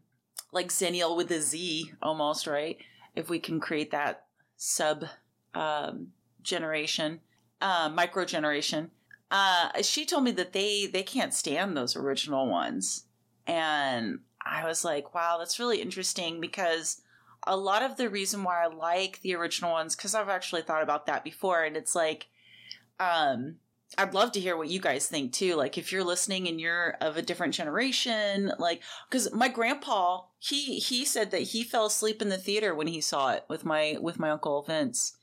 like 0.51 0.69
Zennial 0.69 1.15
with 1.15 1.31
a 1.31 1.41
Z, 1.41 1.93
almost 2.03 2.47
right. 2.47 2.79
If 3.15 3.29
we 3.29 3.39
can 3.39 3.61
create 3.61 3.91
that 3.91 4.25
sub 4.57 5.05
um, 5.55 6.09
generation, 6.43 7.21
uh, 7.61 7.91
micro 7.93 8.25
generation. 8.25 8.91
Uh, 9.31 9.83
she 9.83 10.07
told 10.07 10.25
me 10.25 10.31
that 10.33 10.55
they 10.55 10.87
they 10.87 11.03
can't 11.03 11.35
stand 11.35 11.77
those 11.77 11.97
original 11.97 12.49
ones, 12.49 13.05
and 13.47 14.21
I 14.45 14.67
was 14.67 14.83
like, 14.83 15.15
wow, 15.15 15.37
that's 15.39 15.61
really 15.61 15.83
interesting 15.83 16.41
because 16.41 17.03
a 17.47 17.57
lot 17.57 17.83
of 17.83 17.97
the 17.99 18.09
reason 18.09 18.43
why 18.43 18.65
I 18.65 18.69
like 18.69 19.21
the 19.21 19.35
original 19.35 19.73
ones, 19.73 19.95
because 19.95 20.15
I've 20.15 20.31
actually 20.31 20.63
thought 20.63 20.83
about 20.83 21.07
that 21.07 21.25
before, 21.25 21.63
and 21.63 21.77
it's 21.77 21.95
like, 21.95 22.29
um, 22.99 23.57
I'd 23.99 24.14
love 24.14 24.32
to 24.32 24.40
hear 24.40 24.56
what 24.56 24.68
you 24.68 24.80
guys 24.80 25.09
think 25.09 25.32
too. 25.32 25.56
Like, 25.56 25.76
if 25.76 25.90
you're 25.90 26.04
listening 26.04 26.49
and 26.49 26.61
you're 26.61 26.97
of 27.00 27.16
a 27.16 27.23
different 27.23 27.54
generation, 27.54 28.52
like, 28.59 28.82
because 29.09 29.32
my 29.32 29.49
grandpa, 29.49 30.23
he 30.38 30.78
he 30.78 31.04
said 31.04 31.30
that 31.32 31.42
he 31.42 31.64
fell 31.64 31.87
asleep 31.87 32.23
in 32.23 32.28
the 32.28 32.38
theater 32.38 32.75
when 32.75 32.87
he 32.87 33.00
saw 33.00 33.32
it 33.32 33.44
with 33.49 33.64
my 33.64 33.97
with 34.00 34.18
my 34.18 34.30
uncle 34.30 34.62
Vince. 34.62 35.16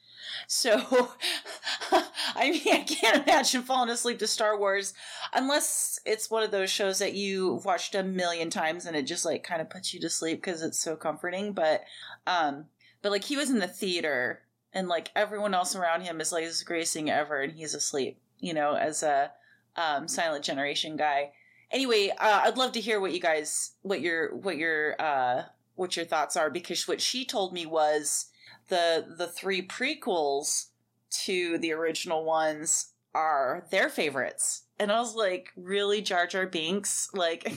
So, 0.48 0.78
I 2.36 2.52
mean, 2.52 2.74
I 2.74 2.84
can't 2.88 3.24
imagine 3.24 3.62
falling 3.64 3.90
asleep 3.90 4.20
to 4.20 4.28
Star 4.28 4.58
Wars 4.58 4.94
unless 5.34 6.00
it's 6.06 6.30
one 6.30 6.44
of 6.44 6.52
those 6.52 6.70
shows 6.70 7.00
that 7.00 7.14
you've 7.14 7.66
watched 7.66 7.96
a 7.96 8.04
million 8.04 8.50
times 8.50 8.86
and 8.86 8.96
it 8.96 9.04
just 9.04 9.26
like 9.26 9.44
kind 9.44 9.62
of 9.62 9.70
puts 9.70 9.94
you 9.94 10.00
to 10.02 10.10
sleep 10.10 10.40
because 10.40 10.62
it's 10.62 10.80
so 10.80 10.96
comforting. 10.96 11.54
But, 11.54 11.84
um, 12.26 12.66
but 13.02 13.12
like 13.12 13.24
he 13.24 13.38
was 13.38 13.50
in 13.50 13.60
the 13.60 13.68
theater 13.68 14.42
and 14.74 14.88
like 14.88 15.12
everyone 15.16 15.54
else 15.54 15.76
around 15.76 16.02
him 16.02 16.22
is 16.22 16.32
like 16.32 16.46
greatest 16.66 16.94
thing 16.94 17.10
ever 17.10 17.42
and 17.42 17.54
he's 17.54 17.74
asleep, 17.74 18.20
you 18.40 18.54
know, 18.54 18.76
as 18.76 19.04
a 19.04 19.32
um, 19.76 20.08
silent 20.08 20.44
generation 20.44 20.96
guy. 20.96 21.32
Anyway, 21.72 22.10
uh, 22.18 22.42
I'd 22.46 22.58
love 22.58 22.72
to 22.74 22.82
hear 22.82 23.00
what 23.00 23.14
you 23.14 23.20
guys, 23.20 23.72
what 23.82 24.02
your, 24.02 24.36
what 24.36 24.58
your, 24.58 24.96
uh, 25.00 25.44
what 25.76 25.96
your 25.96 26.06
thoughts 26.06 26.36
are 26.36 26.50
because 26.50 26.88
what 26.88 27.00
she 27.00 27.24
told 27.24 27.54
me 27.54 27.66
was 27.66 28.26
the 28.68 29.06
the 29.18 29.28
three 29.28 29.66
prequels 29.66 30.68
to 31.10 31.58
the 31.60 31.72
original 31.72 32.26
ones 32.26 32.94
are 33.16 33.66
their 33.72 33.90
favorites. 33.90 34.64
And 34.80 34.92
I 34.92 35.00
was 35.00 35.16
like, 35.16 35.52
really, 35.56 36.02
Jar 36.02 36.28
Jar 36.28 36.46
Binks? 36.46 37.10
Like, 37.14 37.52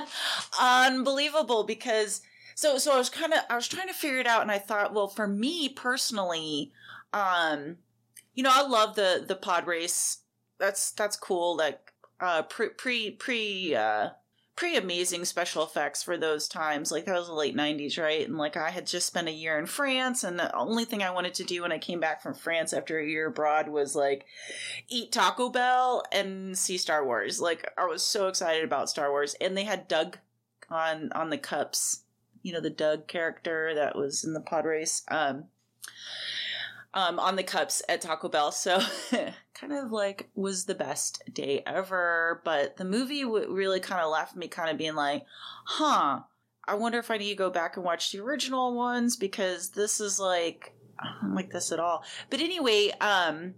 unbelievable 0.60 1.64
because 1.64 2.22
so 2.54 2.78
so 2.78 2.94
I 2.94 2.98
was 2.98 3.10
kind 3.10 3.32
of 3.32 3.40
I 3.50 3.56
was 3.56 3.68
trying 3.68 3.88
to 3.88 3.94
figure 3.94 4.18
it 4.18 4.26
out 4.26 4.42
and 4.42 4.50
I 4.50 4.58
thought, 4.58 4.94
well, 4.94 5.08
for 5.08 5.28
me 5.28 5.68
personally, 5.68 6.72
um, 7.12 7.76
you 8.36 8.42
know, 8.42 8.52
I 8.52 8.64
love 8.64 8.94
the 8.94 9.24
the 9.26 9.34
pod 9.34 9.66
race. 9.66 10.18
That's 10.58 10.92
that's 10.92 11.16
cool. 11.16 11.56
Like 11.56 11.92
uh 12.20 12.42
pre 12.42 12.68
pre 12.68 13.10
pre 13.10 13.74
uh 13.74 14.10
pretty 14.54 14.76
amazing 14.76 15.24
special 15.24 15.62
effects 15.62 16.02
for 16.02 16.16
those 16.16 16.48
times. 16.48 16.92
Like 16.92 17.06
that 17.06 17.18
was 17.18 17.28
the 17.28 17.34
late 17.34 17.56
'90s, 17.56 17.98
right? 17.98 18.26
And 18.26 18.36
like 18.36 18.56
I 18.56 18.70
had 18.70 18.86
just 18.86 19.06
spent 19.06 19.28
a 19.28 19.32
year 19.32 19.58
in 19.58 19.66
France, 19.66 20.22
and 20.22 20.38
the 20.38 20.54
only 20.54 20.84
thing 20.84 21.02
I 21.02 21.10
wanted 21.10 21.34
to 21.34 21.44
do 21.44 21.62
when 21.62 21.72
I 21.72 21.78
came 21.78 21.98
back 21.98 22.22
from 22.22 22.34
France 22.34 22.72
after 22.72 22.98
a 22.98 23.06
year 23.06 23.28
abroad 23.28 23.68
was 23.68 23.96
like 23.96 24.26
eat 24.88 25.12
Taco 25.12 25.48
Bell 25.48 26.04
and 26.12 26.56
see 26.56 26.76
Star 26.76 27.04
Wars. 27.04 27.40
Like 27.40 27.72
I 27.78 27.86
was 27.86 28.02
so 28.02 28.28
excited 28.28 28.64
about 28.64 28.90
Star 28.90 29.10
Wars, 29.10 29.34
and 29.40 29.56
they 29.56 29.64
had 29.64 29.88
Dug 29.88 30.18
on 30.70 31.10
on 31.12 31.30
the 31.30 31.38
cups. 31.38 32.02
You 32.42 32.52
know 32.52 32.60
the 32.60 32.70
Dug 32.70 33.08
character 33.08 33.74
that 33.74 33.96
was 33.96 34.24
in 34.24 34.34
the 34.34 34.40
pod 34.40 34.66
race. 34.66 35.02
Um, 35.08 35.44
um, 36.96 37.20
on 37.20 37.36
the 37.36 37.42
cups 37.42 37.82
at 37.90 38.00
Taco 38.00 38.28
Bell. 38.28 38.50
So 38.50 38.80
kind 39.54 39.72
of 39.72 39.92
like 39.92 40.30
was 40.34 40.64
the 40.64 40.74
best 40.74 41.22
day 41.32 41.62
ever. 41.66 42.40
But 42.42 42.78
the 42.78 42.86
movie 42.86 43.22
w- 43.22 43.52
really 43.52 43.80
kind 43.80 44.00
of 44.00 44.10
left 44.10 44.34
me 44.34 44.48
kind 44.48 44.70
of 44.70 44.78
being 44.78 44.94
like, 44.94 45.24
huh, 45.66 46.20
I 46.64 46.74
wonder 46.74 46.98
if 46.98 47.10
I 47.10 47.18
need 47.18 47.28
to 47.28 47.36
go 47.36 47.50
back 47.50 47.76
and 47.76 47.84
watch 47.84 48.10
the 48.10 48.20
original 48.20 48.74
ones 48.74 49.14
because 49.14 49.68
this 49.68 50.00
is 50.00 50.18
like, 50.18 50.74
I 50.98 51.14
don't 51.20 51.34
like 51.34 51.50
this 51.50 51.70
at 51.70 51.78
all. 51.78 52.02
But 52.30 52.40
anyway, 52.40 52.90
um, 53.02 53.54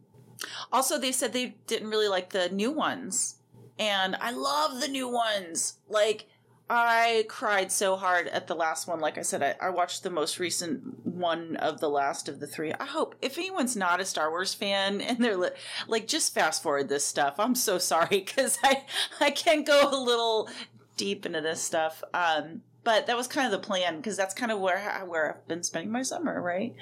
also 0.73 0.99
they 0.99 1.13
said 1.13 1.33
they 1.33 1.57
didn't 1.69 1.91
really 1.91 2.09
like 2.09 2.31
the 2.31 2.49
new 2.49 2.73
ones. 2.73 3.37
And 3.79 4.17
I 4.21 4.33
love 4.33 4.81
the 4.81 4.89
new 4.89 5.09
ones. 5.09 5.75
Like, 5.89 6.27
I 6.71 7.25
cried 7.29 7.73
so 7.73 7.97
hard 7.97 8.29
at 8.29 8.47
the 8.47 8.55
last 8.55 8.87
one. 8.87 9.01
Like 9.01 9.17
I 9.17 9.23
said, 9.23 9.43
I, 9.43 9.55
I, 9.61 9.71
watched 9.71 10.03
the 10.03 10.11
most 10.11 10.39
recent 10.39 11.07
one 11.07 11.57
of 11.57 11.81
the 11.81 11.89
last 11.89 12.29
of 12.29 12.41
the 12.41 12.47
three. 12.47 12.75
I 12.75 12.85
hope 12.85 13.15
if 13.23 13.39
anyone's 13.39 13.75
not 13.75 14.01
a 14.01 14.05
Star 14.05 14.31
Wars 14.31 14.53
fan 14.53 15.01
and 15.01 15.19
they're 15.19 15.37
li- 15.37 15.51
like, 15.87 16.07
just 16.07 16.35
fast 16.35 16.63
forward 16.63 16.89
this 16.89 17.05
stuff. 17.05 17.37
I'm 17.39 17.55
so 17.55 17.79
sorry 17.79 18.09
because 18.11 18.59
I 18.63 18.85
I 19.21 19.31
can 19.31 19.65
go 19.65 19.89
a 19.91 19.97
little 19.97 20.49
deep 20.97 21.25
into 21.25 21.41
this 21.41 21.63
stuff. 21.63 22.03
Um, 22.13 22.63
but 22.85 23.07
that 23.07 23.17
was 23.17 23.27
kind 23.27 23.47
of 23.47 23.53
the 23.53 23.67
plan 23.67 23.97
because 23.97 24.17
that's 24.17 24.35
kind 24.35 24.53
of 24.53 24.61
where 24.61 24.81
where 25.07 25.37
I've 25.37 25.49
been 25.49 25.63
spending 25.63 25.93
my 25.93 26.03
summer, 26.03 26.41
right? 26.41 26.75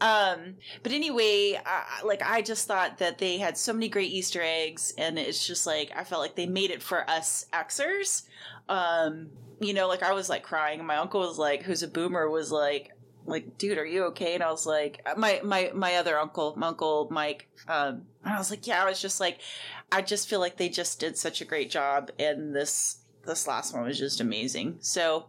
Um, 0.00 0.54
but 0.82 0.92
anyway, 0.92 1.60
I, 1.64 2.02
like 2.04 2.22
I 2.22 2.42
just 2.42 2.66
thought 2.66 2.98
that 2.98 3.18
they 3.18 3.38
had 3.38 3.58
so 3.58 3.72
many 3.72 3.88
great 3.88 4.10
Easter 4.10 4.40
eggs, 4.42 4.94
and 4.96 5.18
it's 5.18 5.46
just 5.46 5.66
like 5.66 5.92
I 5.94 6.04
felt 6.04 6.22
like 6.22 6.36
they 6.36 6.46
made 6.46 6.70
it 6.70 6.82
for 6.82 7.08
us 7.08 7.46
Xers 7.52 8.22
um, 8.68 9.30
you 9.60 9.74
know, 9.74 9.88
like 9.88 10.02
I 10.02 10.12
was 10.12 10.28
like 10.28 10.42
crying. 10.42 10.78
And 10.78 10.88
my 10.88 10.96
uncle 10.96 11.20
was 11.20 11.38
like, 11.38 11.62
who's 11.62 11.82
a 11.82 11.88
boomer, 11.88 12.28
was 12.28 12.50
like, 12.50 12.92
like, 13.24 13.56
dude, 13.58 13.78
are 13.78 13.86
you 13.86 14.04
okay? 14.06 14.34
And 14.34 14.42
I 14.42 14.50
was 14.50 14.66
like, 14.66 15.06
my 15.16 15.40
my 15.44 15.70
my 15.74 15.96
other 15.96 16.18
uncle, 16.18 16.54
my 16.56 16.68
uncle 16.68 17.08
Mike, 17.10 17.48
um, 17.68 18.02
and 18.24 18.34
I 18.34 18.38
was 18.38 18.50
like, 18.50 18.66
yeah. 18.66 18.82
I 18.82 18.88
was 18.88 19.00
just 19.00 19.20
like, 19.20 19.38
I 19.92 20.02
just 20.02 20.28
feel 20.28 20.40
like 20.40 20.56
they 20.56 20.68
just 20.68 20.98
did 20.98 21.16
such 21.16 21.40
a 21.40 21.44
great 21.44 21.70
job, 21.70 22.10
and 22.18 22.54
this 22.54 22.98
this 23.24 23.46
last 23.46 23.74
one 23.74 23.84
was 23.84 23.98
just 23.98 24.20
amazing. 24.20 24.78
So. 24.80 25.26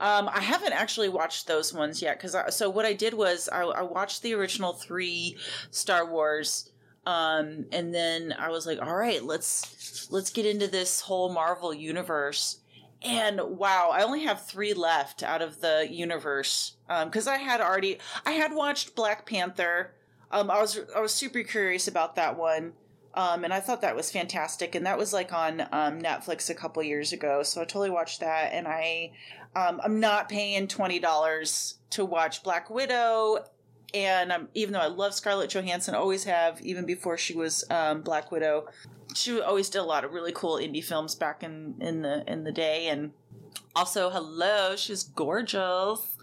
Um, 0.00 0.28
I 0.28 0.40
haven't 0.40 0.72
actually 0.72 1.08
watched 1.08 1.46
those 1.46 1.72
ones 1.72 2.00
yet 2.02 2.20
because 2.20 2.36
so 2.54 2.70
what 2.70 2.86
I 2.86 2.92
did 2.92 3.14
was 3.14 3.48
I, 3.48 3.62
I 3.62 3.82
watched 3.82 4.22
the 4.22 4.34
original 4.34 4.72
three 4.72 5.36
Star 5.70 6.06
Wars 6.06 6.70
um, 7.06 7.66
and 7.72 7.94
then 7.94 8.34
I 8.38 8.50
was 8.50 8.66
like, 8.66 8.80
all 8.80 8.94
right, 8.94 9.22
let's 9.24 10.08
let's 10.10 10.30
get 10.30 10.46
into 10.46 10.68
this 10.68 11.00
whole 11.00 11.32
Marvel 11.32 11.72
universe. 11.72 12.58
And 13.02 13.40
wow, 13.42 13.90
I 13.92 14.02
only 14.02 14.24
have 14.24 14.44
three 14.44 14.74
left 14.74 15.22
out 15.22 15.40
of 15.40 15.62
the 15.62 15.88
universe 15.90 16.76
because 17.04 17.26
um, 17.26 17.34
I 17.34 17.38
had 17.38 17.60
already 17.60 17.98
I 18.26 18.32
had 18.32 18.54
watched 18.54 18.94
Black 18.94 19.24
Panther. 19.26 19.94
Um, 20.30 20.50
I 20.50 20.60
was 20.60 20.78
I 20.94 21.00
was 21.00 21.14
super 21.14 21.42
curious 21.42 21.88
about 21.88 22.16
that 22.16 22.36
one, 22.36 22.74
um, 23.14 23.44
and 23.44 23.52
I 23.52 23.60
thought 23.60 23.80
that 23.82 23.96
was 23.96 24.10
fantastic. 24.10 24.74
And 24.74 24.86
that 24.86 24.98
was 24.98 25.12
like 25.12 25.32
on 25.32 25.62
um, 25.72 26.00
Netflix 26.00 26.50
a 26.50 26.54
couple 26.54 26.82
years 26.82 27.12
ago, 27.12 27.42
so 27.42 27.60
I 27.60 27.64
totally 27.64 27.90
watched 27.90 28.20
that. 28.20 28.52
And 28.52 28.68
I 28.68 29.12
um, 29.56 29.80
I'm 29.82 30.00
not 30.00 30.28
paying 30.28 30.68
twenty 30.68 30.98
dollars 30.98 31.78
to 31.90 32.04
watch 32.04 32.42
Black 32.42 32.70
Widow 32.70 33.44
and 33.92 34.30
um, 34.30 34.48
even 34.54 34.72
though 34.72 34.80
I 34.80 34.86
love 34.86 35.14
Scarlett 35.14 35.50
Johansson, 35.50 35.94
always 35.94 36.24
have, 36.24 36.60
even 36.62 36.86
before 36.86 37.18
she 37.18 37.34
was 37.34 37.64
um, 37.70 38.02
Black 38.02 38.30
Widow, 38.30 38.68
she 39.14 39.40
always 39.40 39.68
did 39.68 39.78
a 39.78 39.84
lot 39.84 40.04
of 40.04 40.12
really 40.12 40.32
cool 40.32 40.56
indie 40.56 40.84
films 40.84 41.14
back 41.14 41.42
in 41.42 41.74
in 41.80 42.02
the 42.02 42.24
in 42.30 42.44
the 42.44 42.52
day. 42.52 42.86
And 42.88 43.12
also, 43.74 44.10
hello, 44.10 44.76
she's 44.76 45.02
gorgeous. 45.02 46.16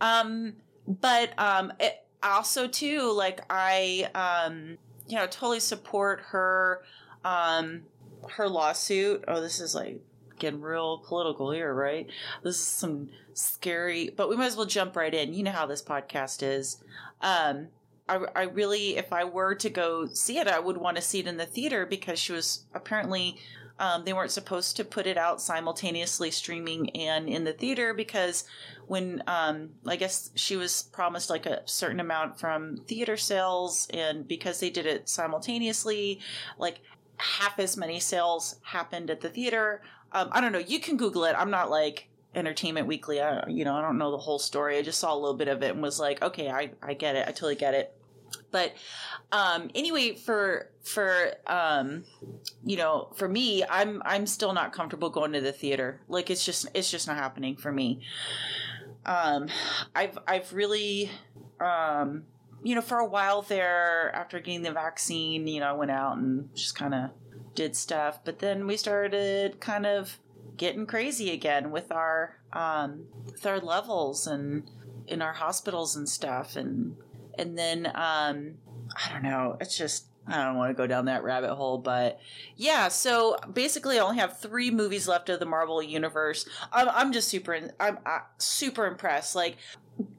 Um, 0.00 0.54
but 0.86 1.38
um, 1.38 1.72
it 1.80 2.04
also 2.22 2.66
too, 2.66 3.12
like 3.12 3.40
I, 3.48 4.08
um, 4.14 4.76
you 5.10 5.16
know, 5.16 5.26
totally 5.26 5.60
support 5.60 6.20
her, 6.28 6.82
um, 7.24 7.82
her 8.30 8.48
lawsuit. 8.48 9.24
Oh, 9.26 9.40
this 9.40 9.60
is 9.60 9.74
like 9.74 10.00
getting 10.38 10.60
real 10.60 10.98
political 10.98 11.50
here, 11.50 11.72
right? 11.74 12.08
This 12.42 12.56
is 12.56 12.66
some 12.66 13.10
scary, 13.34 14.10
but 14.16 14.28
we 14.28 14.36
might 14.36 14.46
as 14.46 14.56
well 14.56 14.66
jump 14.66 14.96
right 14.96 15.12
in. 15.12 15.34
You 15.34 15.42
know 15.42 15.50
how 15.50 15.66
this 15.66 15.82
podcast 15.82 16.42
is. 16.42 16.82
Um, 17.20 17.68
I, 18.08 18.18
I 18.34 18.42
really, 18.42 18.96
if 18.96 19.12
I 19.12 19.24
were 19.24 19.54
to 19.54 19.70
go 19.70 20.06
see 20.06 20.38
it, 20.38 20.48
I 20.48 20.58
would 20.58 20.76
want 20.76 20.96
to 20.96 21.02
see 21.02 21.20
it 21.20 21.26
in 21.26 21.36
the 21.36 21.46
theater 21.46 21.86
because 21.86 22.18
she 22.18 22.32
was 22.32 22.64
apparently 22.74 23.38
um, 23.80 24.04
they 24.04 24.12
weren't 24.12 24.30
supposed 24.30 24.76
to 24.76 24.84
put 24.84 25.06
it 25.06 25.16
out 25.16 25.40
simultaneously 25.40 26.30
streaming 26.30 26.90
and 26.90 27.28
in 27.28 27.44
the 27.44 27.52
theater 27.54 27.94
because 27.94 28.44
when 28.86 29.22
um, 29.26 29.70
I 29.86 29.96
guess 29.96 30.30
she 30.34 30.54
was 30.56 30.82
promised 30.82 31.30
like 31.30 31.46
a 31.46 31.62
certain 31.64 31.98
amount 31.98 32.38
from 32.38 32.76
theater 32.76 33.16
sales, 33.16 33.88
and 33.92 34.28
because 34.28 34.60
they 34.60 34.68
did 34.68 34.84
it 34.84 35.08
simultaneously, 35.08 36.20
like 36.58 36.80
half 37.16 37.58
as 37.58 37.76
many 37.76 38.00
sales 38.00 38.56
happened 38.62 39.10
at 39.10 39.22
the 39.22 39.30
theater. 39.30 39.80
Um, 40.12 40.28
I 40.32 40.40
don't 40.40 40.52
know. 40.52 40.58
You 40.58 40.78
can 40.80 40.96
Google 40.96 41.24
it. 41.24 41.34
I'm 41.38 41.50
not 41.50 41.70
like 41.70 42.08
Entertainment 42.34 42.86
Weekly. 42.86 43.20
I, 43.20 43.46
you 43.48 43.64
know, 43.64 43.74
I 43.76 43.80
don't 43.80 43.96
know 43.96 44.10
the 44.10 44.18
whole 44.18 44.38
story. 44.38 44.76
I 44.76 44.82
just 44.82 45.00
saw 45.00 45.14
a 45.14 45.16
little 45.16 45.36
bit 45.36 45.48
of 45.48 45.62
it 45.62 45.70
and 45.70 45.82
was 45.82 45.98
like, 45.98 46.22
okay, 46.22 46.50
I, 46.50 46.72
I 46.82 46.94
get 46.94 47.16
it. 47.16 47.26
I 47.26 47.30
totally 47.30 47.54
get 47.54 47.74
it. 47.74 47.96
But 48.50 48.74
um, 49.32 49.70
anyway, 49.74 50.16
for 50.16 50.70
for 50.82 51.32
um, 51.46 52.04
you 52.64 52.76
know, 52.76 53.10
for 53.14 53.28
me, 53.28 53.64
I'm 53.68 54.02
I'm 54.04 54.26
still 54.26 54.52
not 54.52 54.72
comfortable 54.72 55.10
going 55.10 55.32
to 55.32 55.40
the 55.40 55.52
theater. 55.52 56.00
Like 56.08 56.30
it's 56.30 56.44
just 56.44 56.66
it's 56.74 56.90
just 56.90 57.06
not 57.06 57.16
happening 57.16 57.56
for 57.56 57.72
me. 57.72 58.00
Um, 59.06 59.48
I've 59.94 60.18
I've 60.26 60.52
really 60.52 61.10
um, 61.60 62.24
you 62.62 62.74
know, 62.74 62.80
for 62.80 62.98
a 62.98 63.06
while 63.06 63.42
there 63.42 64.14
after 64.14 64.38
getting 64.40 64.62
the 64.62 64.72
vaccine, 64.72 65.46
you 65.46 65.60
know, 65.60 65.70
I 65.70 65.72
went 65.72 65.90
out 65.90 66.18
and 66.18 66.54
just 66.54 66.74
kind 66.74 66.94
of 66.94 67.10
did 67.54 67.76
stuff, 67.76 68.20
but 68.24 68.38
then 68.38 68.66
we 68.66 68.76
started 68.76 69.60
kind 69.60 69.86
of 69.86 70.18
getting 70.56 70.86
crazy 70.86 71.30
again 71.30 71.70
with 71.70 71.90
our 71.90 72.36
um, 72.52 73.06
with 73.24 73.46
our 73.46 73.60
levels 73.60 74.26
and 74.26 74.70
in 75.06 75.22
our 75.22 75.32
hospitals 75.32 75.96
and 75.96 76.08
stuff, 76.08 76.56
and 76.56 76.96
and 77.40 77.58
then 77.58 77.86
um, 77.86 78.54
I 78.94 79.12
don't 79.12 79.22
know. 79.22 79.56
It's 79.60 79.76
just 79.76 80.06
I 80.26 80.44
don't 80.44 80.56
want 80.56 80.70
to 80.70 80.74
go 80.74 80.86
down 80.86 81.06
that 81.06 81.24
rabbit 81.24 81.54
hole, 81.54 81.78
but 81.78 82.20
yeah. 82.56 82.88
So 82.88 83.36
basically, 83.52 83.98
I 83.98 84.02
only 84.02 84.18
have 84.18 84.38
three 84.38 84.70
movies 84.70 85.08
left 85.08 85.28
of 85.28 85.40
the 85.40 85.46
Marvel 85.46 85.82
universe. 85.82 86.46
I'm, 86.72 86.88
I'm 86.90 87.12
just 87.12 87.28
super, 87.28 87.58
I'm 87.80 87.98
uh, 88.06 88.20
super 88.38 88.86
impressed. 88.86 89.34
Like 89.34 89.56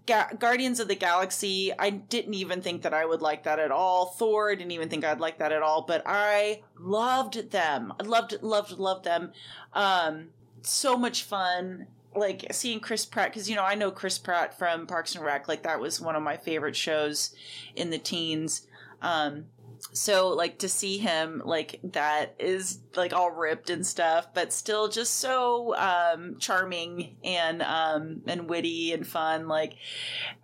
Ga- 0.06 0.34
Guardians 0.38 0.80
of 0.80 0.88
the 0.88 0.96
Galaxy, 0.96 1.72
I 1.78 1.92
didn't 1.92 2.34
even 2.34 2.62
think 2.62 2.82
that 2.82 2.94
I 2.94 3.06
would 3.06 3.22
like 3.22 3.44
that 3.44 3.60
at 3.60 3.72
all. 3.72 4.08
Thor, 4.08 4.52
I 4.52 4.56
didn't 4.56 4.72
even 4.72 4.90
think 4.90 5.06
I'd 5.06 5.20
like 5.20 5.38
that 5.40 5.52
at 5.52 5.62
all, 5.62 5.84
but 5.84 6.04
I 6.06 6.62
loved 6.78 7.52
them. 7.52 7.94
I 8.00 8.04
loved, 8.04 8.42
loved, 8.42 8.72
loved 8.72 9.06
them. 9.06 9.32
Um, 9.74 10.30
so 10.62 10.98
much 10.98 11.24
fun. 11.24 11.88
Like 12.16 12.46
seeing 12.52 12.80
Chris 12.80 13.06
Pratt 13.06 13.32
because 13.32 13.50
you 13.50 13.56
know 13.56 13.64
I 13.64 13.76
know 13.76 13.92
Chris 13.92 14.18
Pratt 14.18 14.58
from 14.58 14.88
Parks 14.88 15.16
and 15.16 15.24
Rec. 15.24 15.48
Like 15.48 15.64
that 15.64 15.80
was 15.80 16.02
one 16.02 16.16
of 16.16 16.24
my 16.24 16.38
favorite 16.38 16.76
shows 16.76 17.34
in 17.76 17.90
the 17.90 17.98
teens. 17.98 18.68
Um, 19.02 19.46
so 19.94 20.30
like 20.30 20.60
to 20.60 20.70
see 20.70 20.98
him 20.98 21.42
like 21.44 21.80
that 21.84 22.36
is 22.40 22.80
like 22.96 23.14
all 23.14 23.32
ripped 23.32 23.70
and 23.70 23.86
stuff 23.86 24.28
but 24.34 24.54
still 24.54 24.88
just 24.88 25.16
so 25.16 25.76
um 25.76 26.38
charming 26.40 27.16
and 27.24 27.62
um 27.62 28.22
and 28.28 28.48
witty 28.50 28.94
and 28.94 29.06
fun 29.06 29.48
like 29.48 29.74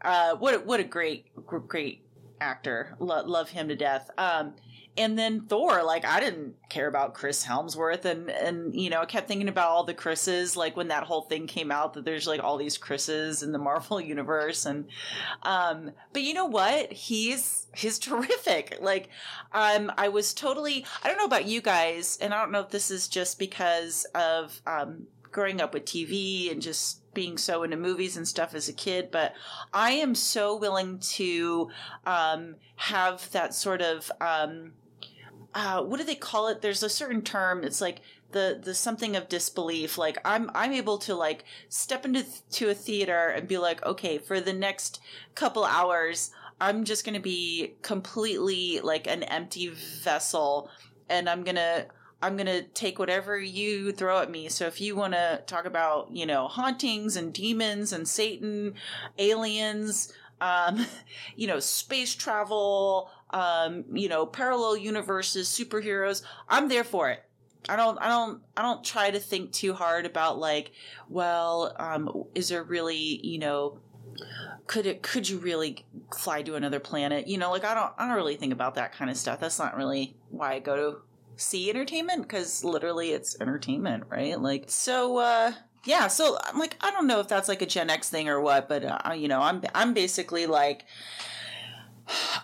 uh 0.04 0.36
what 0.36 0.56
a, 0.56 0.60
what 0.60 0.80
a 0.80 0.84
great 0.84 1.28
great 1.68 2.04
actor 2.42 2.96
Lo- 3.00 3.26
love 3.26 3.50
him 3.50 3.68
to 3.68 3.76
death 3.76 4.10
um 4.18 4.54
and 4.98 5.18
then 5.18 5.42
Thor, 5.42 5.84
like 5.84 6.06
I 6.06 6.20
didn't 6.20 6.56
care 6.70 6.88
about 6.88 7.14
Chris 7.14 7.46
Hemsworth, 7.46 8.06
and 8.06 8.30
and 8.30 8.76
you 8.76 8.90
know 8.90 9.02
I 9.02 9.06
kept 9.06 9.28
thinking 9.28 9.50
about 9.50 9.70
all 9.70 9.84
the 9.84 9.94
Chris's, 9.94 10.58
like 10.58 10.76
when 10.76 10.88
that 10.88 11.04
whole 11.04 11.22
thing 11.22 11.48
came 11.48 11.72
out 11.72 11.94
that 11.94 12.06
there's 12.06 12.28
like 12.28 12.44
all 12.44 12.58
these 12.58 12.78
Chris's 12.78 13.44
in 13.44 13.52
the 13.52 13.58
Marvel 13.68 14.02
universe, 14.02 14.66
and 14.66 14.88
um, 15.44 15.92
but 16.14 16.24
you 16.24 16.34
know 16.34 16.46
what? 16.46 16.92
He's 16.92 17.68
he's 17.76 18.00
terrific. 18.08 18.78
Like, 18.82 19.10
um, 19.52 19.92
I 19.98 20.10
was 20.10 20.34
totally 20.34 20.86
I 21.04 21.08
don't 21.08 21.18
know 21.18 21.26
about 21.26 21.46
you 21.46 21.62
guys, 21.62 22.18
and 22.22 22.34
I 22.34 22.42
don't 22.42 22.52
know 22.52 22.62
if 22.62 22.70
this 22.70 22.92
is 22.92 23.08
just 23.08 23.40
because 23.40 24.06
of 24.16 24.62
um 24.66 25.08
growing 25.32 25.62
up 25.62 25.74
with 25.74 25.86
TV 25.86 26.52
and 26.52 26.62
just 26.62 27.02
being 27.14 27.38
so 27.38 27.64
into 27.64 27.78
movies 27.78 28.16
and 28.18 28.28
stuff 28.28 28.54
as 28.54 28.70
a 28.70 28.74
kid, 28.74 29.10
but 29.12 29.34
I 29.74 29.92
am 29.92 30.16
so 30.16 30.56
willing 30.56 31.00
to 31.00 31.70
um, 32.06 32.56
have 32.76 33.32
that 33.32 33.54
sort 33.54 33.82
of 33.82 34.12
um, 34.22 34.74
uh, 35.54 35.84
what 35.84 35.98
do 35.98 36.04
they 36.04 36.16
call 36.16 36.48
it? 36.48 36.62
There's 36.62 36.84
a 36.84 36.90
certain 36.90 37.22
term. 37.22 37.64
It's 37.64 37.82
like 37.82 38.02
the 38.32 38.60
the 38.62 38.74
something 38.74 39.16
of 39.16 39.30
disbelief. 39.30 39.98
Like 39.98 40.18
I'm 40.26 40.52
I'm 40.54 40.74
able 40.74 40.98
to 41.00 41.16
like 41.16 41.46
step 41.70 42.06
into 42.06 42.26
to 42.52 42.70
a 42.70 42.74
theater 42.74 43.30
and 43.30 43.48
be 43.48 43.58
like, 43.58 43.86
okay, 43.86 44.18
for 44.18 44.40
the 44.40 44.54
next 44.54 45.00
couple 45.36 45.64
hours, 45.64 46.32
I'm 46.60 46.84
just 46.84 47.06
gonna 47.06 47.20
be 47.20 47.76
completely 47.82 48.80
like 48.82 49.08
an 49.08 49.24
empty 49.24 49.70
vessel, 49.70 50.70
and 51.10 51.30
I'm 51.30 51.44
gonna 51.44 51.88
I'm 52.22 52.36
going 52.36 52.48
to 52.48 52.64
take 52.64 52.98
whatever 52.98 53.38
you 53.40 53.92
throw 53.92 54.20
at 54.20 54.32
me. 54.32 54.50
So 54.50 54.66
if 54.66 54.82
you 54.82 54.96
want 54.96 55.14
to 55.14 55.44
talk 55.46 55.66
about, 55.66 56.12
you 56.12 56.26
know, 56.26 56.48
hauntings 56.48 57.16
and 57.16 57.32
demons 57.32 57.94
and 57.94 58.08
Satan, 58.08 58.74
aliens, 59.20 60.12
um, 60.42 60.86
you 61.36 61.48
know, 61.48 61.60
space 61.60 62.16
travel, 62.16 63.12
um, 63.32 63.86
you 63.94 64.10
know, 64.10 64.26
parallel 64.26 64.78
universes, 64.78 65.48
superheroes. 65.48 66.24
I'm 66.48 66.70
there 66.70 66.84
for 66.84 67.10
it. 67.10 67.24
I 67.70 67.76
don't, 67.76 67.98
I 67.98 68.08
don't, 68.08 68.42
I 68.56 68.62
don't 68.62 68.84
try 68.84 69.12
to 69.12 69.20
think 69.20 69.52
too 69.52 69.74
hard 69.74 70.06
about 70.06 70.40
like, 70.40 70.72
well, 71.10 71.76
um, 71.78 72.26
is 72.34 72.50
there 72.50 72.64
really, 72.64 73.20
you 73.26 73.40
know, 73.40 73.80
could 74.68 74.86
it, 74.86 75.02
could 75.02 75.28
you 75.28 75.38
really 75.38 75.86
fly 76.16 76.42
to 76.44 76.56
another 76.56 76.80
planet? 76.80 77.28
You 77.28 77.38
know, 77.38 77.52
like 77.52 77.66
I 77.66 77.74
don't, 77.74 77.92
I 77.98 78.08
don't 78.08 78.16
really 78.16 78.38
think 78.38 78.54
about 78.54 78.76
that 78.76 78.94
kind 78.94 79.12
of 79.12 79.18
stuff. 79.18 79.40
That's 79.40 79.60
not 79.60 79.76
really 79.76 80.16
why 80.30 80.54
I 80.54 80.60
go 80.60 80.76
to 80.76 81.02
see 81.36 81.70
entertainment 81.70 82.22
because 82.22 82.64
literally 82.64 83.12
it's 83.12 83.40
entertainment, 83.42 84.06
right? 84.10 84.40
Like, 84.40 84.66
so, 84.68 85.18
uh, 85.18 85.52
yeah, 85.84 86.08
so 86.08 86.38
I'm 86.44 86.60
like, 86.60 86.76
I 86.82 86.92
don't 86.92 87.08
know 87.08 87.20
if 87.20 87.28
that's 87.28 87.48
like 87.48 87.62
a 87.62 87.66
Gen 87.66 87.90
X 87.90 88.10
thing 88.10 88.28
or 88.28 88.42
what, 88.42 88.68
but 88.68 88.84
uh, 88.84 89.14
you 89.14 89.28
know, 89.28 89.42
I'm 89.42 89.62
I'm 89.74 89.94
basically 89.94 90.46
like, 90.46 90.84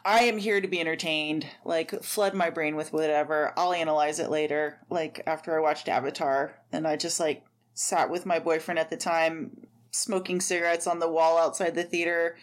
I 0.05 0.23
am 0.23 0.37
here 0.37 0.59
to 0.59 0.67
be 0.67 0.79
entertained. 0.79 1.45
Like, 1.63 2.03
flood 2.03 2.33
my 2.33 2.49
brain 2.49 2.75
with 2.75 2.93
whatever. 2.93 3.53
I'll 3.57 3.73
analyze 3.73 4.19
it 4.19 4.29
later. 4.29 4.79
Like, 4.89 5.21
after 5.25 5.57
I 5.57 5.61
watched 5.61 5.87
Avatar, 5.87 6.59
and 6.71 6.87
I 6.87 6.95
just 6.95 7.19
like 7.19 7.43
sat 7.73 8.09
with 8.09 8.25
my 8.25 8.39
boyfriend 8.39 8.79
at 8.79 8.89
the 8.89 8.97
time, 8.97 9.67
smoking 9.91 10.41
cigarettes 10.41 10.87
on 10.87 10.99
the 10.99 11.09
wall 11.09 11.37
outside 11.37 11.75
the 11.75 11.83
theater, 11.83 12.37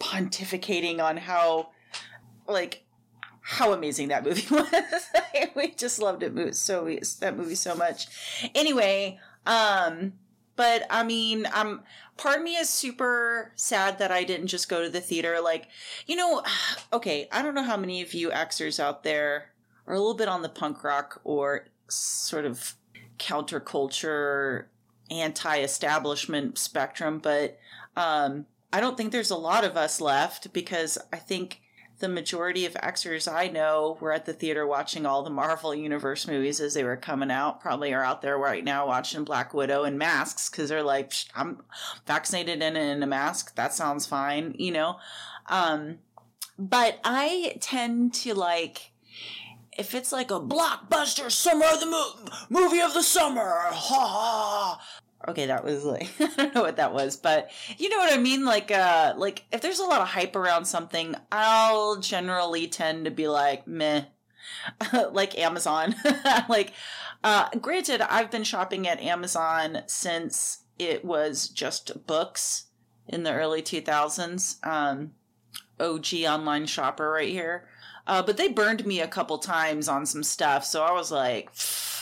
pontificating 0.00 1.00
on 1.00 1.16
how, 1.16 1.70
like, 2.46 2.84
how 3.40 3.72
amazing 3.72 4.08
that 4.08 4.24
movie 4.24 4.46
was. 4.54 5.10
we 5.54 5.72
just 5.72 5.98
loved 5.98 6.22
it 6.22 6.54
so 6.54 6.84
that 7.20 7.36
movie 7.36 7.54
so 7.54 7.74
much. 7.74 8.06
Anyway, 8.54 9.18
um, 9.46 10.12
but 10.58 10.88
I 10.90 11.04
mean, 11.04 11.46
um, 11.54 11.84
part 12.16 12.38
of 12.38 12.42
me 12.42 12.56
is 12.56 12.68
super 12.68 13.52
sad 13.54 14.00
that 14.00 14.10
I 14.10 14.24
didn't 14.24 14.48
just 14.48 14.68
go 14.68 14.82
to 14.82 14.90
the 14.90 15.00
theater. 15.00 15.40
Like, 15.40 15.68
you 16.08 16.16
know, 16.16 16.42
okay, 16.92 17.28
I 17.30 17.42
don't 17.42 17.54
know 17.54 17.62
how 17.62 17.76
many 17.76 18.02
of 18.02 18.12
you 18.12 18.30
Xers 18.30 18.80
out 18.80 19.04
there 19.04 19.52
are 19.86 19.94
a 19.94 19.98
little 19.98 20.14
bit 20.14 20.26
on 20.26 20.42
the 20.42 20.48
punk 20.48 20.82
rock 20.82 21.20
or 21.22 21.66
sort 21.86 22.44
of 22.44 22.74
counterculture, 23.20 24.64
anti-establishment 25.12 26.58
spectrum, 26.58 27.20
but 27.20 27.56
um, 27.96 28.44
I 28.72 28.80
don't 28.80 28.96
think 28.96 29.12
there's 29.12 29.30
a 29.30 29.36
lot 29.36 29.64
of 29.64 29.76
us 29.76 30.00
left 30.00 30.52
because 30.52 30.98
I 31.12 31.18
think 31.18 31.62
the 31.98 32.08
majority 32.08 32.64
of 32.64 32.74
Xers 32.74 33.32
I 33.32 33.48
know 33.48 33.98
were 34.00 34.12
at 34.12 34.24
the 34.24 34.32
theater 34.32 34.66
watching 34.66 35.04
all 35.04 35.22
the 35.22 35.30
Marvel 35.30 35.74
Universe 35.74 36.28
movies 36.28 36.60
as 36.60 36.74
they 36.74 36.84
were 36.84 36.96
coming 36.96 37.30
out. 37.30 37.60
Probably 37.60 37.92
are 37.92 38.04
out 38.04 38.22
there 38.22 38.38
right 38.38 38.62
now 38.62 38.86
watching 38.86 39.24
Black 39.24 39.52
Widow 39.52 39.82
and 39.82 39.98
masks 39.98 40.48
because 40.48 40.68
they're 40.68 40.82
like, 40.82 41.12
I'm 41.34 41.62
vaccinated 42.06 42.62
and 42.62 42.76
in 42.76 43.02
a 43.02 43.06
mask. 43.06 43.56
That 43.56 43.74
sounds 43.74 44.06
fine, 44.06 44.54
you 44.58 44.70
know? 44.70 44.98
Um, 45.46 45.98
but 46.56 47.00
I 47.02 47.56
tend 47.60 48.14
to 48.14 48.34
like, 48.34 48.92
if 49.76 49.94
it's 49.94 50.12
like 50.12 50.30
a 50.30 50.40
blockbuster 50.40 51.30
summer 51.30 51.66
of 51.66 51.80
the 51.80 51.86
mo- 51.86 52.14
movie 52.48 52.80
of 52.80 52.94
the 52.94 53.02
summer, 53.02 53.42
ha 53.42 54.06
ha, 54.06 54.80
okay 55.28 55.46
that 55.46 55.64
was 55.64 55.84
like 55.84 56.08
i 56.20 56.26
don't 56.36 56.54
know 56.54 56.62
what 56.62 56.76
that 56.76 56.94
was 56.94 57.16
but 57.16 57.50
you 57.76 57.88
know 57.88 57.98
what 57.98 58.12
i 58.12 58.16
mean? 58.16 58.44
Like 58.44 58.70
uh 58.70 59.14
like 59.16 59.44
if 59.52 59.60
there's 59.60 59.78
a 59.78 59.84
lot 59.84 60.00
of 60.00 60.08
hype 60.08 60.34
around 60.34 60.64
something 60.64 61.14
i'll 61.30 61.96
generally 61.96 62.66
tend 62.66 63.04
to 63.04 63.10
be 63.10 63.28
like 63.28 63.66
meh. 63.66 64.04
Like 65.12 65.38
amazon. 65.38 65.94
Like 66.48 66.72
uh 67.22 67.48
granted 67.60 68.00
i've 68.00 68.30
been 68.30 68.44
shopping 68.44 68.88
at 68.88 69.00
amazon 69.00 69.82
since 69.86 70.64
it 70.78 71.04
was 71.04 71.48
just 71.48 72.06
books 72.06 72.66
in 73.08 73.24
the 73.24 73.32
early 73.32 73.60
2000s 73.60 74.64
um 74.66 75.12
og 75.80 76.06
online 76.26 76.66
shopper 76.66 77.10
right 77.10 77.28
here. 77.28 77.68
Uh 78.06 78.22
but 78.22 78.36
they 78.36 78.48
burned 78.48 78.86
me 78.86 79.00
a 79.00 79.08
couple 79.08 79.38
times 79.38 79.88
on 79.88 80.06
some 80.06 80.22
stuff 80.22 80.64
so 80.64 80.82
i 80.82 80.92
was 80.92 81.10
like 81.12 81.50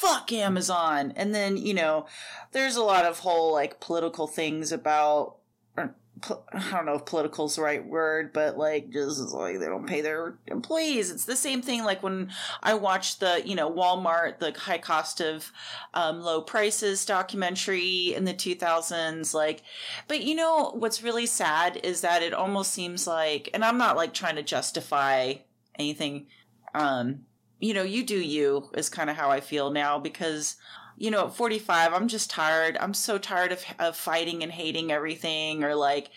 fuck 0.00 0.32
Amazon. 0.32 1.12
And 1.16 1.34
then, 1.34 1.56
you 1.56 1.74
know, 1.74 2.06
there's 2.52 2.76
a 2.76 2.82
lot 2.82 3.04
of 3.04 3.18
whole 3.18 3.52
like 3.52 3.80
political 3.80 4.28
things 4.28 4.70
about 4.70 5.36
I 5.76 6.70
don't 6.72 6.86
know 6.86 6.94
if 6.94 7.04
political 7.04 7.46
is 7.46 7.56
the 7.56 7.62
right 7.62 7.84
word, 7.84 8.32
but 8.32 8.58
like 8.58 8.90
just 8.90 9.20
like 9.32 9.58
they 9.58 9.66
don't 9.66 9.86
pay 9.86 10.00
their 10.00 10.38
employees. 10.46 11.10
It's 11.10 11.24
the 11.24 11.36
same 11.36 11.62
thing. 11.62 11.84
Like 11.84 12.02
when 12.02 12.30
I 12.62 12.74
watched 12.74 13.20
the 13.20 13.42
you 13.44 13.54
know 13.54 13.70
Walmart, 13.70 14.38
the 14.38 14.52
high 14.52 14.78
cost 14.78 15.20
of 15.20 15.52
um, 15.94 16.20
low 16.20 16.42
prices 16.42 17.04
documentary 17.04 18.14
in 18.14 18.24
the 18.24 18.34
2000s. 18.34 19.34
Like, 19.34 19.62
but 20.06 20.22
you 20.22 20.34
know 20.34 20.72
what's 20.76 21.02
really 21.02 21.26
sad 21.26 21.78
is 21.82 22.00
that 22.00 22.22
it 22.22 22.34
almost 22.34 22.72
seems 22.72 23.06
like, 23.06 23.50
and 23.54 23.64
I'm 23.64 23.78
not 23.78 23.96
like 23.96 24.14
trying 24.14 24.36
to 24.36 24.42
justify 24.42 25.34
anything. 25.78 26.26
Um, 26.74 27.26
you 27.60 27.74
know, 27.74 27.82
you 27.82 28.04
do 28.04 28.18
you 28.18 28.70
is 28.74 28.88
kind 28.88 29.10
of 29.10 29.16
how 29.16 29.30
I 29.30 29.40
feel 29.40 29.70
now 29.70 29.98
because 29.98 30.56
you 30.98 31.12
know, 31.12 31.26
at 31.26 31.34
45, 31.34 31.94
I'm 31.94 32.08
just 32.08 32.28
tired. 32.28 32.76
I'm 32.80 32.92
so 32.92 33.18
tired 33.18 33.52
of, 33.52 33.64
of 33.78 33.96
fighting 33.96 34.42
and 34.42 34.50
hating 34.50 34.90
everything 34.90 35.62
or 35.62 35.74
like, 35.74 36.10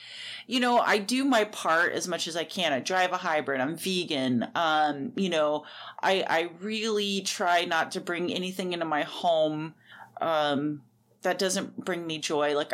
you 0.48 0.60
know, 0.60 0.80
I 0.80 0.98
do 0.98 1.24
my 1.24 1.44
part 1.44 1.94
as 1.94 2.08
much 2.08 2.28
as 2.28 2.36
I 2.36 2.44
can. 2.44 2.74
I 2.74 2.80
drive 2.80 3.14
a 3.14 3.18
hybrid. 3.18 3.62
I'm 3.62 3.78
vegan. 3.78 4.48
Um, 4.56 5.14
you 5.16 5.30
know, 5.30 5.66
I, 6.02 6.26
I 6.28 6.50
really 6.60 7.22
try 7.22 7.66
not 7.66 7.92
to 7.92 8.02
bring 8.02 8.34
anything 8.34 8.74
into 8.74 8.86
my 8.86 9.04
home, 9.04 9.76
um, 10.20 10.82
that 11.22 11.38
doesn't 11.38 11.86
bring 11.86 12.08
me 12.08 12.18
joy. 12.18 12.56
Like 12.56 12.74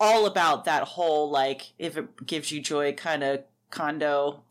all 0.00 0.26
about 0.26 0.64
that 0.64 0.82
whole, 0.82 1.30
like, 1.30 1.72
if 1.78 1.96
it 1.96 2.26
gives 2.26 2.50
you 2.50 2.60
joy 2.60 2.92
kind 2.92 3.22
of 3.22 3.44
condo 3.70 4.42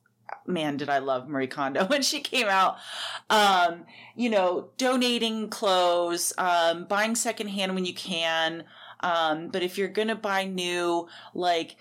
man, 0.47 0.77
did 0.77 0.89
I 0.89 0.99
love 0.99 1.27
Marie 1.27 1.47
Kondo 1.47 1.85
when 1.87 2.01
she 2.01 2.21
came 2.21 2.47
out. 2.47 2.77
Um, 3.29 3.85
you 4.15 4.29
know, 4.29 4.69
donating 4.77 5.49
clothes, 5.49 6.33
um, 6.37 6.85
buying 6.85 7.15
secondhand 7.15 7.75
when 7.75 7.85
you 7.85 7.93
can. 7.93 8.63
Um, 9.01 9.49
but 9.49 9.61
if 9.61 9.77
you're 9.77 9.87
going 9.87 10.07
to 10.07 10.15
buy 10.15 10.45
new, 10.45 11.07
like, 11.33 11.75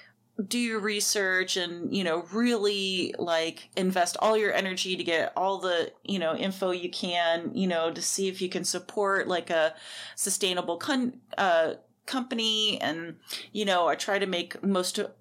do 0.48 0.58
your 0.58 0.80
research 0.80 1.56
and, 1.56 1.94
you 1.94 2.02
know, 2.02 2.24
really 2.32 3.14
like 3.18 3.68
invest 3.76 4.16
all 4.18 4.36
your 4.36 4.52
energy 4.52 4.96
to 4.96 5.04
get 5.04 5.32
all 5.36 5.58
the, 5.58 5.92
you 6.02 6.18
know, 6.18 6.34
info 6.34 6.72
you 6.72 6.90
can, 6.90 7.52
you 7.54 7.68
know, 7.68 7.92
to 7.92 8.02
see 8.02 8.26
if 8.26 8.42
you 8.42 8.48
can 8.48 8.64
support 8.64 9.28
like 9.28 9.48
a 9.48 9.74
sustainable 10.16 10.76
con- 10.76 11.20
uh, 11.38 11.74
company. 12.06 12.80
And, 12.80 13.16
you 13.52 13.64
know, 13.64 13.86
I 13.86 13.94
try 13.94 14.18
to 14.18 14.26
make 14.26 14.60
most 14.62 14.98
of, 14.98 15.12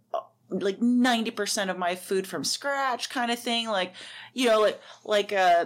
like 0.61 0.79
90% 0.79 1.69
of 1.69 1.77
my 1.77 1.95
food 1.95 2.27
from 2.27 2.43
scratch 2.43 3.09
kind 3.09 3.31
of 3.31 3.39
thing 3.39 3.67
like 3.67 3.93
you 4.33 4.47
know 4.47 4.61
like 4.61 4.79
like 5.03 5.33
uh 5.33 5.65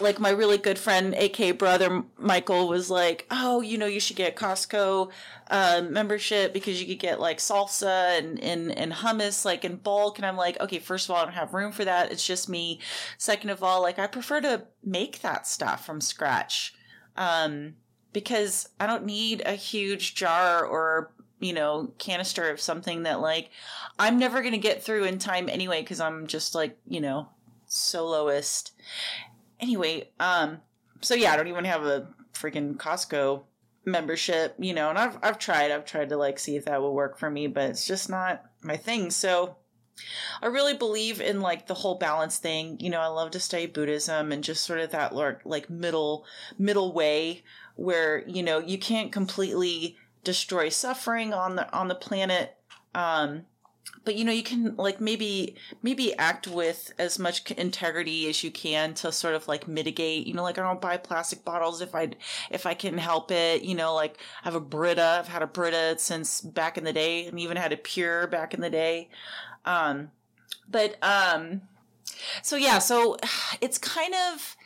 like 0.00 0.18
my 0.18 0.30
really 0.30 0.58
good 0.58 0.78
friend, 0.78 1.14
AK 1.14 1.58
brother 1.58 2.04
Michael, 2.18 2.68
was 2.68 2.90
like, 2.90 3.26
"Oh, 3.30 3.60
you 3.60 3.78
know, 3.78 3.86
you 3.86 4.00
should 4.00 4.16
get 4.16 4.36
Costco 4.36 5.10
uh, 5.50 5.82
membership 5.88 6.52
because 6.52 6.80
you 6.80 6.86
could 6.86 6.98
get 6.98 7.20
like 7.20 7.38
salsa 7.38 8.18
and, 8.18 8.38
and 8.40 8.76
and 8.76 8.92
hummus 8.92 9.44
like 9.44 9.64
in 9.64 9.76
bulk." 9.76 10.18
And 10.18 10.26
I'm 10.26 10.36
like, 10.36 10.60
"Okay, 10.60 10.78
first 10.78 11.08
of 11.08 11.14
all, 11.14 11.22
I 11.22 11.24
don't 11.24 11.34
have 11.34 11.54
room 11.54 11.72
for 11.72 11.84
that. 11.84 12.12
It's 12.12 12.26
just 12.26 12.48
me. 12.48 12.80
Second 13.18 13.50
of 13.50 13.62
all, 13.62 13.82
like 13.82 13.98
I 13.98 14.06
prefer 14.06 14.40
to 14.42 14.66
make 14.84 15.20
that 15.22 15.46
stuff 15.46 15.86
from 15.86 16.00
scratch, 16.00 16.74
um, 17.16 17.74
because 18.12 18.68
I 18.78 18.86
don't 18.86 19.06
need 19.06 19.42
a 19.46 19.52
huge 19.52 20.14
jar 20.14 20.64
or 20.64 21.12
you 21.40 21.52
know 21.52 21.92
canister 21.98 22.50
of 22.50 22.60
something 22.60 23.02
that 23.04 23.20
like 23.20 23.50
I'm 23.98 24.18
never 24.18 24.42
gonna 24.42 24.58
get 24.58 24.82
through 24.82 25.04
in 25.04 25.18
time 25.18 25.48
anyway 25.48 25.82
because 25.82 26.00
I'm 26.00 26.26
just 26.26 26.54
like 26.54 26.78
you 26.86 27.00
know 27.00 27.28
soloist." 27.66 28.72
anyway, 29.60 30.10
um, 30.20 30.60
so 31.00 31.14
yeah, 31.14 31.32
I 31.32 31.36
don't 31.36 31.48
even 31.48 31.64
have 31.64 31.84
a 31.84 32.08
freaking 32.32 32.76
Costco 32.76 33.42
membership, 33.84 34.54
you 34.58 34.74
know, 34.74 34.90
and 34.90 34.98
I've 34.98 35.18
I've 35.22 35.38
tried, 35.38 35.70
I've 35.70 35.84
tried 35.84 36.08
to 36.10 36.16
like 36.16 36.38
see 36.38 36.56
if 36.56 36.64
that 36.66 36.80
will 36.80 36.94
work 36.94 37.18
for 37.18 37.30
me, 37.30 37.46
but 37.46 37.70
it's 37.70 37.86
just 37.86 38.08
not 38.08 38.44
my 38.62 38.76
thing. 38.76 39.10
So 39.10 39.56
I 40.42 40.46
really 40.46 40.74
believe 40.74 41.20
in 41.20 41.40
like 41.40 41.66
the 41.66 41.74
whole 41.74 41.96
balance 41.96 42.38
thing. 42.38 42.78
You 42.80 42.90
know, 42.90 43.00
I 43.00 43.06
love 43.06 43.30
to 43.32 43.40
study 43.40 43.66
Buddhism 43.66 44.32
and 44.32 44.44
just 44.44 44.64
sort 44.64 44.80
of 44.80 44.90
that 44.90 45.14
like 45.14 45.70
middle 45.70 46.24
middle 46.58 46.92
way 46.92 47.42
where, 47.76 48.26
you 48.26 48.42
know, 48.42 48.58
you 48.58 48.78
can't 48.78 49.12
completely 49.12 49.96
destroy 50.26 50.68
suffering 50.68 51.32
on 51.32 51.56
the 51.56 51.72
on 51.72 51.88
the 51.88 51.94
planet. 51.94 52.56
Um 52.94 53.46
but 54.04 54.14
you 54.14 54.24
know 54.24 54.32
you 54.32 54.42
can 54.42 54.74
like 54.76 55.00
maybe 55.00 55.56
maybe 55.82 56.16
act 56.16 56.46
with 56.46 56.92
as 56.98 57.18
much 57.18 57.50
integrity 57.52 58.28
as 58.28 58.42
you 58.42 58.50
can 58.50 58.94
to 58.94 59.10
sort 59.12 59.34
of 59.34 59.46
like 59.48 59.66
mitigate 59.68 60.26
you 60.26 60.34
know 60.34 60.42
like 60.42 60.58
i 60.58 60.62
don't 60.62 60.80
buy 60.80 60.96
plastic 60.96 61.44
bottles 61.44 61.80
if 61.80 61.94
i 61.94 62.08
if 62.50 62.66
i 62.66 62.74
can 62.74 62.98
help 62.98 63.30
it 63.30 63.62
you 63.62 63.74
know 63.74 63.94
like 63.94 64.18
i 64.42 64.44
have 64.44 64.54
a 64.54 64.60
brita 64.60 65.18
i've 65.18 65.28
had 65.28 65.42
a 65.42 65.46
brita 65.46 65.96
since 65.98 66.40
back 66.40 66.78
in 66.78 66.84
the 66.84 66.92
day 66.92 67.26
and 67.26 67.38
even 67.38 67.56
had 67.56 67.72
a 67.72 67.76
PUR 67.76 68.26
back 68.26 68.54
in 68.54 68.60
the 68.60 68.70
day. 68.70 69.08
Um 69.64 70.10
but 70.70 70.96
um 71.02 71.62
so 72.42 72.56
yeah 72.56 72.78
so 72.78 73.16
it's 73.60 73.78
kind 73.78 74.14
of 74.14 74.56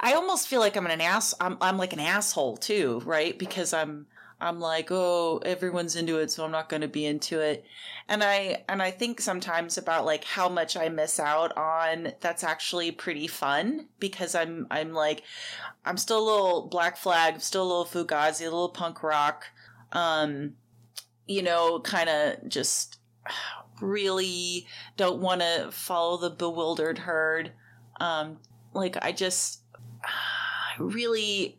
i 0.00 0.12
almost 0.12 0.48
feel 0.48 0.60
like 0.60 0.76
i'm 0.76 0.86
an 0.86 1.00
ass 1.00 1.34
i'm, 1.40 1.56
I'm 1.60 1.78
like 1.78 1.92
an 1.92 2.00
asshole 2.00 2.56
too 2.56 3.00
right? 3.04 3.38
Because 3.38 3.72
i'm 3.72 4.06
I'm 4.40 4.60
like, 4.60 4.88
oh, 4.90 5.38
everyone's 5.38 5.96
into 5.96 6.18
it, 6.18 6.30
so 6.30 6.44
I'm 6.44 6.50
not 6.50 6.68
going 6.68 6.82
to 6.82 6.88
be 6.88 7.06
into 7.06 7.40
it. 7.40 7.64
And 8.08 8.22
I 8.22 8.64
and 8.68 8.82
I 8.82 8.90
think 8.90 9.20
sometimes 9.20 9.78
about 9.78 10.04
like 10.04 10.24
how 10.24 10.48
much 10.48 10.76
I 10.76 10.88
miss 10.90 11.18
out 11.18 11.56
on 11.56 12.12
that's 12.20 12.44
actually 12.44 12.92
pretty 12.92 13.26
fun 13.26 13.88
because 13.98 14.34
I'm 14.34 14.66
I'm 14.70 14.92
like 14.92 15.22
I'm 15.84 15.96
still 15.96 16.18
a 16.18 16.26
little 16.26 16.68
Black 16.68 16.96
Flag, 16.96 17.40
still 17.40 17.62
a 17.62 17.68
little 17.68 17.84
Fugazi, 17.86 18.42
a 18.42 18.44
little 18.44 18.68
punk 18.68 19.02
rock. 19.02 19.46
Um, 19.92 20.54
you 21.26 21.42
know, 21.42 21.80
kind 21.80 22.08
of 22.08 22.48
just 22.48 22.98
really 23.80 24.66
don't 24.96 25.20
want 25.20 25.40
to 25.40 25.70
follow 25.70 26.18
the 26.18 26.30
bewildered 26.30 26.98
herd. 26.98 27.52
Um, 28.00 28.38
like 28.74 28.96
I 29.02 29.12
just 29.12 29.62
I 30.04 30.74
really 30.78 31.58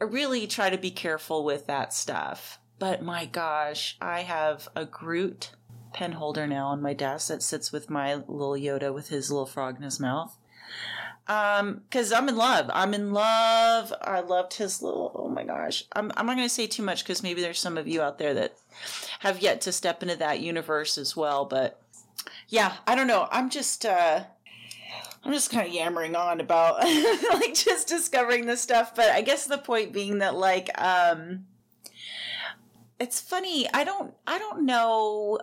I 0.00 0.04
really 0.04 0.46
try 0.46 0.70
to 0.70 0.78
be 0.78 0.90
careful 0.90 1.44
with 1.44 1.66
that 1.66 1.92
stuff. 1.92 2.58
But 2.78 3.02
my 3.02 3.26
gosh, 3.26 3.96
I 4.00 4.20
have 4.20 4.68
a 4.74 4.86
Groot 4.86 5.50
pen 5.92 6.12
holder 6.12 6.46
now 6.46 6.68
on 6.68 6.80
my 6.80 6.94
desk 6.94 7.28
that 7.28 7.42
sits 7.42 7.70
with 7.72 7.90
my 7.90 8.14
little 8.14 8.52
Yoda 8.52 8.94
with 8.94 9.08
his 9.08 9.30
little 9.30 9.46
frog 9.46 9.76
in 9.76 9.82
his 9.82 10.00
mouth. 10.00 10.36
Um, 11.28 11.82
cause 11.90 12.12
I'm 12.12 12.28
in 12.28 12.36
love. 12.36 12.70
I'm 12.72 12.94
in 12.94 13.12
love. 13.12 13.92
I 14.00 14.20
loved 14.20 14.54
his 14.54 14.82
little, 14.82 15.12
oh 15.14 15.28
my 15.28 15.44
gosh. 15.44 15.84
I'm, 15.92 16.10
I'm 16.16 16.26
not 16.26 16.36
going 16.36 16.48
to 16.48 16.54
say 16.54 16.66
too 16.66 16.82
much 16.82 17.04
cause 17.04 17.22
maybe 17.22 17.42
there's 17.42 17.58
some 17.58 17.76
of 17.76 17.86
you 17.86 18.00
out 18.00 18.18
there 18.18 18.34
that 18.34 18.54
have 19.20 19.40
yet 19.40 19.60
to 19.62 19.72
step 19.72 20.02
into 20.02 20.16
that 20.16 20.40
universe 20.40 20.96
as 20.96 21.14
well. 21.14 21.44
But 21.44 21.80
yeah, 22.48 22.76
I 22.86 22.94
don't 22.94 23.06
know. 23.06 23.28
I'm 23.30 23.50
just, 23.50 23.84
uh, 23.84 24.24
I'm 25.22 25.32
just 25.32 25.50
kind 25.50 25.66
of 25.66 25.74
yammering 25.74 26.16
on 26.16 26.40
about 26.40 26.82
like 27.34 27.54
just 27.54 27.88
discovering 27.88 28.46
this 28.46 28.62
stuff, 28.62 28.94
but 28.94 29.10
I 29.10 29.20
guess 29.20 29.46
the 29.46 29.58
point 29.58 29.92
being 29.92 30.18
that 30.18 30.34
like 30.34 30.70
um 30.80 31.46
it's 32.98 33.20
funny. 33.20 33.68
I 33.72 33.84
don't 33.84 34.14
I 34.26 34.38
don't 34.38 34.64
know 34.64 35.38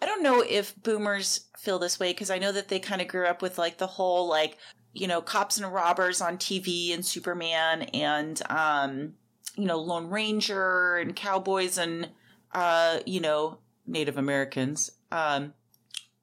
I 0.00 0.06
don't 0.06 0.22
know 0.22 0.42
if 0.46 0.80
boomers 0.82 1.48
feel 1.58 1.78
this 1.78 1.98
way 1.98 2.12
because 2.12 2.30
I 2.30 2.38
know 2.38 2.52
that 2.52 2.68
they 2.68 2.78
kind 2.78 3.02
of 3.02 3.08
grew 3.08 3.26
up 3.26 3.42
with 3.42 3.58
like 3.58 3.78
the 3.78 3.86
whole 3.86 4.28
like 4.28 4.56
you 4.92 5.06
know 5.06 5.20
cops 5.20 5.58
and 5.58 5.72
robbers 5.72 6.20
on 6.20 6.38
TV 6.38 6.94
and 6.94 7.04
Superman 7.04 7.82
and 7.82 8.40
um 8.48 9.14
you 9.56 9.66
know 9.66 9.78
Lone 9.80 10.08
Ranger 10.08 10.96
and 10.96 11.14
cowboys 11.14 11.76
and 11.76 12.08
uh 12.52 13.00
you 13.04 13.20
know 13.20 13.58
Native 13.86 14.16
Americans 14.16 14.92
um 15.12 15.52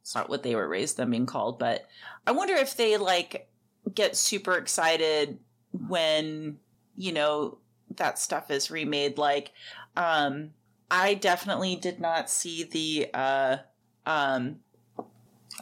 it's 0.02 0.16
not 0.16 0.30
what 0.30 0.44
they 0.44 0.56
were 0.56 0.68
raised 0.68 0.98
them 0.98 1.12
being 1.12 1.26
called, 1.26 1.60
but 1.60 1.88
I 2.26 2.32
wonder 2.32 2.54
if 2.54 2.76
they 2.76 2.98
like 2.98 3.50
get 3.94 4.16
super 4.16 4.54
excited 4.58 5.40
when, 5.72 6.58
you 6.96 7.12
know, 7.12 7.58
that 7.98 8.20
stuff 8.20 8.52
is 8.52 8.72
remade. 8.72 9.18
Like, 9.18 9.52
um, 9.96 10.52
I 10.90 11.14
definitely 11.14 11.76
did 11.76 12.00
not 12.00 12.30
see 12.30 12.64
the, 12.64 13.10
uh, 13.14 13.58
um, 14.06 14.60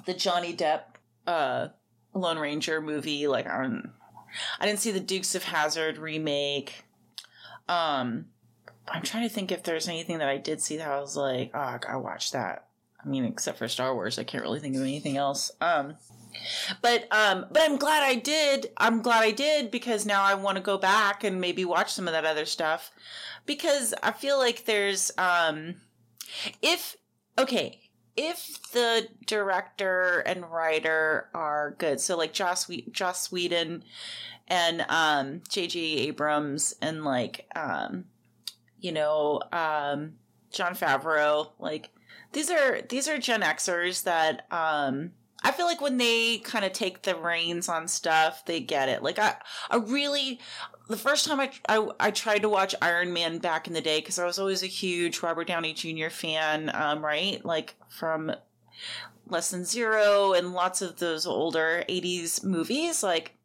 the 0.05 0.13
Johnny 0.13 0.55
Depp, 0.55 0.81
uh, 1.27 1.69
Lone 2.13 2.39
Ranger 2.39 2.81
movie. 2.81 3.27
Like, 3.27 3.47
I 3.47 3.61
don't, 3.61 3.91
I 4.59 4.65
didn't 4.65 4.79
see 4.79 4.91
the 4.91 4.99
Dukes 4.99 5.35
of 5.35 5.43
Hazzard 5.43 5.97
remake. 5.97 6.83
Um, 7.67 8.25
I'm 8.87 9.03
trying 9.03 9.27
to 9.27 9.33
think 9.33 9.51
if 9.51 9.63
there's 9.63 9.87
anything 9.87 10.17
that 10.19 10.29
I 10.29 10.37
did 10.37 10.61
see 10.61 10.77
that 10.77 10.89
I 10.89 10.99
was 10.99 11.15
like, 11.15 11.51
oh, 11.53 11.79
I 11.87 11.95
watched 11.97 12.33
that. 12.33 12.67
I 13.03 13.07
mean, 13.07 13.25
except 13.25 13.57
for 13.57 13.67
Star 13.67 13.93
Wars, 13.93 14.19
I 14.19 14.23
can't 14.23 14.43
really 14.43 14.59
think 14.59 14.75
of 14.75 14.81
anything 14.81 15.17
else. 15.17 15.51
Um, 15.61 15.95
but 16.81 17.07
um, 17.11 17.45
but 17.51 17.61
I'm 17.63 17.77
glad 17.77 18.03
I 18.03 18.15
did. 18.15 18.71
I'm 18.77 19.01
glad 19.01 19.23
I 19.23 19.31
did 19.31 19.71
because 19.71 20.05
now 20.05 20.23
I 20.23 20.33
want 20.35 20.57
to 20.57 20.63
go 20.63 20.77
back 20.77 21.23
and 21.23 21.41
maybe 21.41 21.65
watch 21.65 21.93
some 21.93 22.07
of 22.07 22.13
that 22.13 22.25
other 22.25 22.45
stuff 22.45 22.91
because 23.45 23.93
I 24.03 24.11
feel 24.11 24.37
like 24.37 24.65
there's 24.65 25.11
um, 25.17 25.75
if 26.61 26.95
okay 27.37 27.79
if 28.15 28.71
the 28.73 29.07
director 29.25 30.19
and 30.25 30.45
writer 30.51 31.29
are 31.33 31.75
good, 31.77 32.01
so 32.01 32.17
like 32.17 32.33
Joss 32.33 32.69
Joss 32.91 33.31
Whedon 33.31 33.83
and 34.47 34.85
um, 34.89 35.41
J.J. 35.47 35.79
Abrams 35.79 36.75
and 36.81 37.05
like 37.05 37.47
um, 37.55 38.05
you 38.79 38.91
know 38.91 39.41
um, 39.51 40.13
Jon 40.51 40.75
Favreau, 40.75 41.51
like 41.59 41.91
these 42.33 42.49
are 42.51 42.81
these 42.81 43.07
are 43.07 43.17
Gen 43.17 43.41
Xers 43.41 44.03
that 44.03 44.45
um 44.51 45.11
I 45.43 45.51
feel 45.51 45.65
like 45.65 45.81
when 45.81 45.97
they 45.97 46.39
kind 46.39 46.65
of 46.65 46.73
take 46.73 47.03
the 47.03 47.15
reins 47.15 47.69
on 47.69 47.87
stuff, 47.87 48.45
they 48.45 48.59
get 48.59 48.89
it. 48.89 49.01
Like 49.01 49.19
I, 49.19 49.35
I 49.69 49.77
really, 49.77 50.39
the 50.87 50.97
first 50.97 51.25
time 51.25 51.39
I, 51.39 51.51
I, 51.67 51.87
I 51.99 52.11
tried 52.11 52.41
to 52.41 52.49
watch 52.49 52.75
Iron 52.81 53.13
Man 53.13 53.37
back 53.37 53.67
in 53.67 53.73
the 53.73 53.81
day 53.81 53.99
because 53.99 54.19
I 54.19 54.25
was 54.25 54.39
always 54.39 54.63
a 54.63 54.67
huge 54.67 55.21
Robert 55.21 55.47
Downey 55.47 55.73
Jr. 55.73 56.09
fan, 56.09 56.71
um, 56.73 57.03
right? 57.03 57.43
Like 57.45 57.75
from 57.87 58.33
Less 59.27 59.51
Than 59.51 59.63
Zero 59.63 60.33
and 60.33 60.53
lots 60.53 60.81
of 60.81 60.97
those 60.97 61.25
older 61.25 61.83
'80s 61.87 62.43
movies. 62.43 63.01
Like 63.01 63.35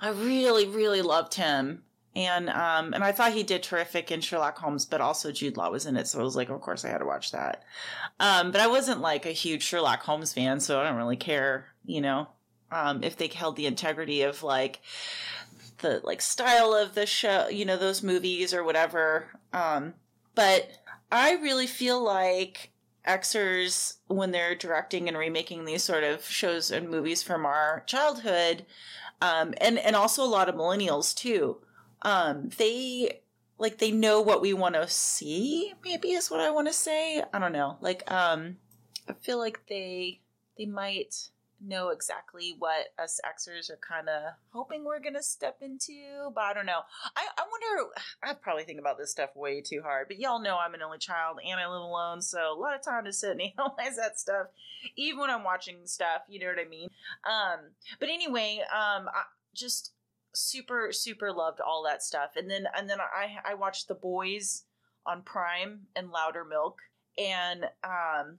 I 0.00 0.10
really, 0.10 0.66
really 0.66 1.02
loved 1.02 1.34
him, 1.34 1.82
and 2.16 2.48
um 2.50 2.92
and 2.92 3.04
I 3.04 3.12
thought 3.12 3.32
he 3.32 3.42
did 3.42 3.62
terrific 3.62 4.10
in 4.10 4.20
Sherlock 4.20 4.58
Holmes, 4.58 4.84
but 4.84 5.00
also 5.00 5.32
Jude 5.32 5.56
Law 5.56 5.70
was 5.70 5.86
in 5.86 5.96
it, 5.96 6.06
so 6.08 6.20
I 6.20 6.22
was 6.22 6.36
like, 6.36 6.48
of 6.48 6.60
course 6.60 6.84
I 6.84 6.88
had 6.88 6.98
to 6.98 7.06
watch 7.06 7.32
that. 7.32 7.62
Um, 8.18 8.50
but 8.50 8.60
I 8.60 8.66
wasn't 8.66 9.00
like 9.00 9.26
a 9.26 9.30
huge 9.30 9.62
Sherlock 9.62 10.02
Holmes 10.02 10.32
fan, 10.32 10.60
so 10.60 10.80
I 10.80 10.84
don't 10.84 10.96
really 10.96 11.16
care, 11.16 11.66
you 11.84 12.00
know, 12.00 12.28
um, 12.72 13.02
if 13.04 13.16
they 13.16 13.28
held 13.28 13.56
the 13.56 13.66
integrity 13.66 14.22
of 14.22 14.42
like 14.42 14.80
the 15.78 16.00
like 16.04 16.20
style 16.20 16.74
of 16.74 16.94
the 16.94 17.06
show, 17.06 17.48
you 17.48 17.64
know, 17.64 17.76
those 17.76 18.02
movies 18.02 18.52
or 18.52 18.64
whatever. 18.64 19.28
Um, 19.52 19.94
but 20.34 20.68
I 21.12 21.34
really 21.34 21.66
feel 21.66 22.02
like 22.02 22.70
Xers 23.06 23.96
when 24.08 24.30
they're 24.30 24.54
directing 24.54 25.08
and 25.08 25.16
remaking 25.16 25.64
these 25.64 25.82
sort 25.82 26.04
of 26.04 26.24
shows 26.24 26.70
and 26.70 26.88
movies 26.88 27.22
from 27.22 27.46
our 27.46 27.82
childhood, 27.86 28.66
um, 29.22 29.54
and 29.60 29.78
and 29.78 29.96
also 29.96 30.24
a 30.24 30.26
lot 30.26 30.48
of 30.48 30.54
millennials 30.54 31.14
too 31.14 31.58
um 32.02 32.50
they 32.56 33.20
like 33.58 33.78
they 33.78 33.90
know 33.90 34.20
what 34.20 34.40
we 34.40 34.52
want 34.52 34.74
to 34.74 34.88
see 34.88 35.72
maybe 35.84 36.12
is 36.12 36.30
what 36.30 36.40
i 36.40 36.50
want 36.50 36.66
to 36.66 36.72
say 36.72 37.22
i 37.32 37.38
don't 37.38 37.52
know 37.52 37.76
like 37.80 38.10
um 38.10 38.56
i 39.08 39.12
feel 39.12 39.38
like 39.38 39.60
they 39.68 40.20
they 40.56 40.66
might 40.66 41.30
know 41.60 41.90
exactly 41.90 42.56
what 42.58 42.88
us 42.98 43.20
Xers 43.24 43.70
are 43.70 43.78
kind 43.86 44.08
of 44.08 44.32
hoping 44.50 44.84
we're 44.84 45.00
gonna 45.00 45.22
step 45.22 45.58
into, 45.60 46.30
but 46.34 46.42
I 46.42 46.54
don't 46.54 46.66
know. 46.66 46.80
I, 47.16 47.26
I 47.36 47.42
wonder. 47.50 47.90
I 48.22 48.34
probably 48.34 48.64
think 48.64 48.80
about 48.80 48.98
this 48.98 49.10
stuff 49.10 49.30
way 49.36 49.60
too 49.60 49.82
hard, 49.82 50.08
but 50.08 50.18
y'all 50.18 50.40
know 50.40 50.56
I'm 50.56 50.74
an 50.74 50.82
only 50.82 50.98
child 50.98 51.38
and 51.44 51.60
I 51.60 51.68
live 51.68 51.82
alone, 51.82 52.22
so 52.22 52.52
a 52.52 52.58
lot 52.58 52.74
of 52.74 52.82
time 52.82 53.04
to 53.04 53.12
sit 53.12 53.32
and 53.32 53.40
analyze 53.58 53.96
that 53.96 54.18
stuff, 54.18 54.46
even 54.96 55.20
when 55.20 55.30
I'm 55.30 55.44
watching 55.44 55.78
stuff. 55.84 56.22
You 56.28 56.40
know 56.40 56.46
what 56.46 56.64
I 56.64 56.68
mean? 56.68 56.88
Um, 57.24 57.60
but 57.98 58.08
anyway, 58.08 58.60
um, 58.72 59.08
I, 59.08 59.24
just 59.54 59.92
super 60.34 60.92
super 60.92 61.32
loved 61.32 61.60
all 61.60 61.84
that 61.84 62.02
stuff. 62.02 62.30
And 62.36 62.50
then 62.50 62.66
and 62.76 62.88
then 62.88 63.00
I 63.00 63.36
I 63.44 63.54
watched 63.54 63.88
The 63.88 63.94
Boys 63.94 64.64
on 65.06 65.22
Prime 65.22 65.86
and 65.96 66.08
Loudermilk 66.08 66.74
and 67.18 67.64
um 67.84 68.38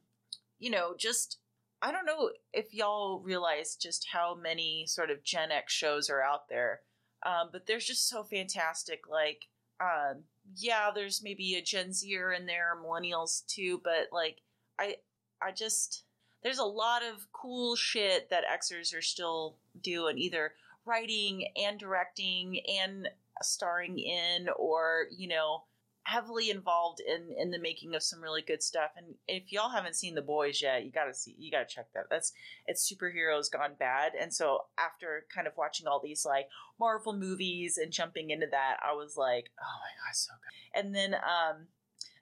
you 0.60 0.70
know, 0.70 0.94
just 0.98 1.40
I 1.82 1.92
don't 1.92 2.06
know 2.06 2.30
if 2.54 2.74
y'all 2.74 3.20
realize 3.20 3.76
just 3.76 4.08
how 4.14 4.36
many 4.36 4.86
sort 4.88 5.10
of 5.10 5.24
Gen 5.24 5.52
X 5.52 5.74
shows 5.74 6.10
are 6.10 6.22
out 6.22 6.48
there. 6.48 6.82
Um, 7.24 7.50
but 7.52 7.66
there's 7.66 7.86
just 7.86 8.08
so 8.08 8.24
fantastic. 8.24 9.04
Like, 9.10 9.48
um, 9.80 10.24
yeah, 10.56 10.92
there's 10.94 11.24
maybe 11.24 11.56
a 11.56 11.62
Gen 11.62 11.92
Zer 11.92 12.32
in 12.32 12.46
there, 12.46 12.78
millennials 12.80 13.46
too, 13.48 13.82
but 13.84 14.10
like, 14.12 14.38
I, 14.80 14.98
I 15.42 15.52
just, 15.52 16.04
there's 16.44 16.60
a 16.60 16.64
lot 16.64 17.02
of 17.04 17.32
cool 17.32 17.76
shit 17.76 18.30
that 18.30 18.44
Xers 18.46 18.96
are 18.96 19.02
still 19.02 19.58
doing, 19.82 20.20
either 20.20 20.54
writing 20.86 21.48
and 21.56 21.80
directing 21.80 22.62
and 22.82 23.10
starring 23.42 24.00
in, 24.00 24.50
or, 24.58 25.08
you 25.16 25.28
know, 25.28 25.64
heavily 26.04 26.50
involved 26.50 27.00
in 27.00 27.30
in 27.38 27.52
the 27.52 27.60
making 27.60 27.94
of 27.96 28.02
some 28.02 28.22
really 28.22 28.42
good 28.42 28.64
stuff. 28.64 28.92
And 28.98 29.16
if 29.28 29.52
y'all 29.52 29.70
haven't 29.70 29.96
seen 29.96 30.16
the 30.16 30.22
boys 30.22 30.62
yet 30.62 30.84
you 30.84 30.92
gotta 30.92 31.14
see 31.14 31.36
you 31.38 31.52
gotta 31.52 31.66
check 31.66 31.88
that. 31.94 32.06
That's 32.10 32.34
it's 32.66 32.92
superheroes 32.92 33.52
gone 33.52 33.74
bad. 33.78 34.14
And 34.20 34.34
so 34.34 34.66
after 34.78 35.26
kind 35.34 35.48
of 35.48 35.54
watching 35.58 35.88
all 35.88 36.02
these 36.04 36.26
like 36.26 36.48
marvel 36.80 37.14
movies 37.14 37.78
and 37.78 37.92
jumping 37.92 38.32
into 38.32 38.48
that 38.50 38.78
i 38.84 38.94
was 38.94 39.16
like 39.16 39.52
oh 39.60 39.80
my 39.80 40.08
god 40.08 40.16
so 40.16 40.32
good. 40.42 40.80
And 40.80 40.96
then 40.96 41.14
um 41.14 41.68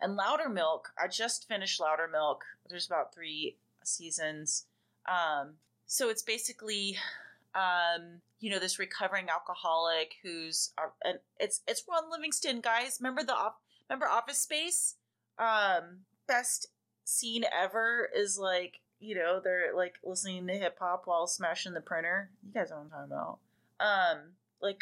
and 0.01 0.17
loudermilk 0.19 0.81
i 1.01 1.07
just 1.07 1.47
finished 1.47 1.79
loudermilk 1.79 2.39
there's 2.69 2.87
about 2.87 3.13
three 3.13 3.57
seasons. 3.83 4.65
Um 5.07 5.53
so 5.85 6.09
it's 6.09 6.23
basically 6.23 6.97
um 7.55 8.21
you 8.39 8.49
know 8.49 8.59
this 8.59 8.79
recovering 8.79 9.27
alcoholic 9.29 10.15
who's 10.23 10.71
uh, 10.77 10.89
and 11.03 11.19
it's 11.39 11.61
it's 11.67 11.83
ron 11.89 12.09
livingston 12.11 12.61
guys 12.61 12.99
remember 13.01 13.23
the 13.23 13.35
op- 13.35 13.61
remember 13.89 14.07
Office 14.07 14.37
Space? 14.37 14.95
Um, 15.37 15.99
best 16.27 16.67
scene 17.05 17.43
ever 17.51 18.09
is 18.15 18.37
like 18.37 18.79
you 18.99 19.15
know 19.15 19.39
they're 19.43 19.75
like 19.75 19.95
listening 20.03 20.45
to 20.47 20.53
hip 20.53 20.77
hop 20.79 21.03
while 21.05 21.27
smashing 21.27 21.73
the 21.73 21.81
printer. 21.81 22.29
You 22.45 22.53
guys 22.53 22.69
know 22.69 22.77
what 22.77 22.83
I'm 22.83 22.89
talking 22.89 23.11
about. 23.11 23.39
Um, 23.79 24.17
like 24.61 24.81